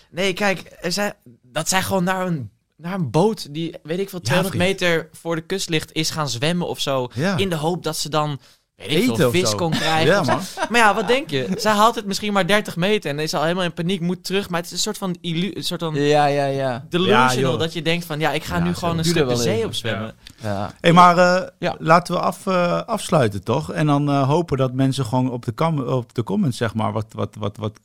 nee, 0.10 0.34
kijk, 0.34 0.78
er 0.82 0.92
zijn, 0.92 1.14
dat 1.42 1.70
zij 1.70 1.82
gewoon 1.82 2.04
naar 2.04 2.28
een, 2.28 2.52
naar 2.82 2.94
een 2.94 3.10
boot 3.12 3.54
die, 3.54 3.76
weet 3.84 4.00
ik 4.00 4.10
veel, 4.10 4.22
200 4.22 4.56
vriend. 4.56 4.70
meter 4.80 5.10
voor 5.12 5.36
de 5.36 5.42
kust 5.42 5.70
ligt, 5.70 5.94
is 5.94 6.10
gaan 6.10 6.30
zwemmen 6.30 6.68
of 6.68 6.80
zo. 6.80 7.08
ja. 7.14 7.38
In 7.38 7.50
de 7.50 7.56
hoop 7.56 7.84
dat 7.84 7.98
ze 7.98 8.10
dan, 8.10 8.40
weet 8.76 8.88
ik 8.92 8.98
Eten 8.98 9.16
veel, 9.16 9.28
of 9.28 9.34
vis 9.34 9.56
kon 9.56 9.72
krijgen. 9.72 10.06
Ja, 10.14 10.22
man. 10.24 10.40
Maar 10.70 10.80
ja, 10.80 10.96
wat 10.96 11.08
denk 11.08 11.30
je? 11.30 11.48
Zij 11.58 11.72
haalt 11.72 11.96
het 11.96 12.06
misschien 12.06 12.34
maar 12.34 12.48
30 12.48 12.76
meter 12.76 13.10
en 13.12 13.20
is 13.20 13.34
al 13.34 13.42
helemaal 13.42 13.64
in 13.64 13.74
paniek, 13.74 14.02
moet 14.02 14.24
terug. 14.24 14.50
Maar 14.50 14.60
het 14.60 14.66
is 14.68 14.72
een 14.76 14.80
soort 14.80 14.98
van, 14.98 15.16
illu 15.22 15.52
een 15.54 15.64
soort 15.64 15.80
van 15.82 15.94
Ja, 15.96 16.26
ja, 16.26 16.46
ja. 16.46 16.86
delusional, 16.90 17.52
Ja, 17.52 17.58
dat 17.58 17.74
je 17.74 17.82
denkt 17.82 18.06
van, 18.06 18.20
ja, 18.20 18.32
ik 18.32 18.44
ga 18.44 18.58
Ja, 18.58 18.64
nu 18.64 18.74
gewoon 18.74 18.98
een 18.98 19.06
stuk 19.06 19.28
de 19.30 19.36
zee 19.36 19.66
op 19.66 19.74
zwemmen. 19.74 20.14
ja. 20.42 20.72
Hey, 20.82 20.94
maar 20.94 21.18
eh, 21.18 21.48
Ja. 21.60 21.76
laten 21.80 22.14
we 22.14 22.20
af, 22.20 22.48
eh, 22.48 22.82
afsluiten 22.82 23.44
toch? 23.44 23.72
En 23.72 23.86
dan 23.86 24.10
eh, 24.10 24.28
hopen 24.28 24.58
dat 24.58 24.74
mensen 24.74 25.06
gewoon 25.06 25.32
op 25.32 25.46
de, 25.46 25.52
kam- 25.52 25.80
op 25.80 26.14
de 26.14 26.24
comments 26.24 26.58
zeg 26.58 26.74
maar 26.74 26.92
wat, 26.92 27.06
wat, 27.14 27.36
wat, 27.40 27.58
wat 27.58 27.80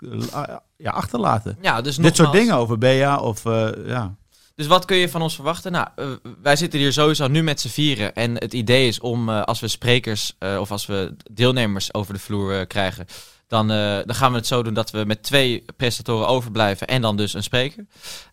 ja, 0.76 0.90
achterlaten. 0.90 1.58
Ja, 1.60 1.80
dus 1.80 1.96
Dit 1.96 2.16
soort 2.16 2.32
dingen 2.32 2.54
over 2.56 2.78
Bea 2.78 3.18
of 3.20 3.44
eh, 3.44 3.68
ja. 3.86 4.14
Dus 4.54 4.66
wat 4.66 4.84
kun 4.84 4.96
je 4.96 5.08
van 5.08 5.22
ons 5.22 5.34
verwachten? 5.34 5.72
Nou, 5.72 5.88
eh, 5.96 6.06
wij 6.42 6.56
zitten 6.56 6.78
hier 6.78 6.92
sowieso 6.92 7.28
nu 7.28 7.42
met 7.42 7.60
z'n 7.60 7.68
vieren. 7.68 8.14
En 8.14 8.34
het 8.34 8.52
idee 8.52 8.88
is 8.88 9.00
om, 9.00 9.28
eh, 9.28 9.42
als 9.42 9.60
we 9.60 9.68
sprekers 9.68 10.32
eh, 10.38 10.56
of 10.60 10.70
als 10.70 10.86
we 10.86 11.16
deelnemers 11.32 11.94
over 11.94 12.14
de 12.14 12.20
vloer 12.20 12.66
krijgen, 12.66 13.06
dan, 13.46 13.68
dan 13.68 14.14
gaan 14.14 14.30
we 14.30 14.36
het 14.36 14.46
zo 14.46 14.62
doen 14.62 14.74
dat 14.74 14.90
we 14.90 15.04
met 15.04 15.22
twee 15.22 15.64
presentatoren 15.76 16.28
overblijven 16.28 16.86
en 16.86 17.02
dan 17.02 17.16
dus 17.16 17.34
een 17.34 17.42
spreker. 17.42 17.86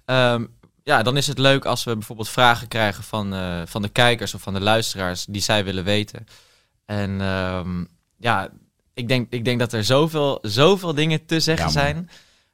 Ehm, 0.05 0.45
ja, 0.83 1.03
dan 1.03 1.17
is 1.17 1.27
het 1.27 1.37
leuk 1.37 1.65
als 1.65 1.83
we 1.83 1.93
bijvoorbeeld 1.93 2.29
vragen 2.29 2.67
krijgen 2.67 3.03
van, 3.03 3.35
van 3.67 3.81
de 3.81 3.89
kijkers 3.89 4.33
of 4.33 4.41
van 4.41 4.53
de 4.53 4.61
luisteraars 4.61 5.25
die 5.25 5.41
zij 5.41 5.63
willen 5.63 5.83
weten. 5.83 6.27
En 6.85 7.21
ehm, 7.21 7.83
ja, 8.17 8.49
ik 8.93 9.07
denk, 9.07 9.33
ik 9.33 9.45
denk 9.45 9.59
dat 9.59 9.73
er 9.73 9.83
zoveel, 9.83 10.39
zoveel 10.41 10.93
dingen 10.93 11.25
te 11.25 11.39
zeggen 11.39 11.65
Ja, 11.65 11.71
zijn. 11.71 12.09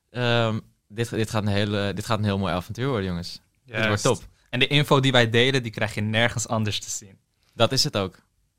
Ehm, 0.10 0.60
dit, 0.88 1.10
dit, 1.10 1.30
gaat 1.30 1.44
een 1.44 1.48
hele, 1.48 1.92
dit 1.96 2.06
gaat 2.06 2.18
een 2.18 2.26
heel 2.26 2.38
mooi 2.38 2.54
avontuur 2.54 2.88
worden, 2.88 3.08
jongens. 3.08 3.42
Dit 3.76 3.88
wordt 3.88 4.02
top. 4.02 4.22
En 4.50 4.60
de 4.60 4.68
info 4.68 5.00
die 5.00 5.12
wij 5.12 5.30
delen, 5.30 5.64
die 5.64 5.72
krijg 5.72 5.94
je 5.96 6.02
nergens 6.02 6.48
anders 6.48 6.80
te 6.80 6.90
zien. 6.90 7.18
Dat 7.54 7.72
is 7.72 7.84
het 7.84 7.98
ook. 7.98 8.16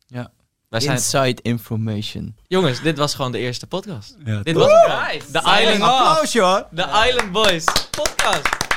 Ja. 0.06 0.32
Wij 0.68 0.80
zijn... 0.80 0.96
Inside 0.96 1.42
information. 1.42 2.36
Jongens, 2.46 2.80
dit 2.80 2.98
was 2.98 3.14
gewoon 3.14 3.32
de 3.32 3.38
eerste 3.38 3.66
podcast. 3.66 4.16
ja 4.24 4.42
Dit 4.42 4.54
was. 4.54 4.72
Nice. 4.72 5.26
Island, 5.28 5.82
off. 5.82 5.90
Applausje 5.90 6.40
hoor. 6.40 6.66
de 6.70 6.82
Island 7.06 7.32
Boys 7.32 7.64
podcast. 7.90 8.68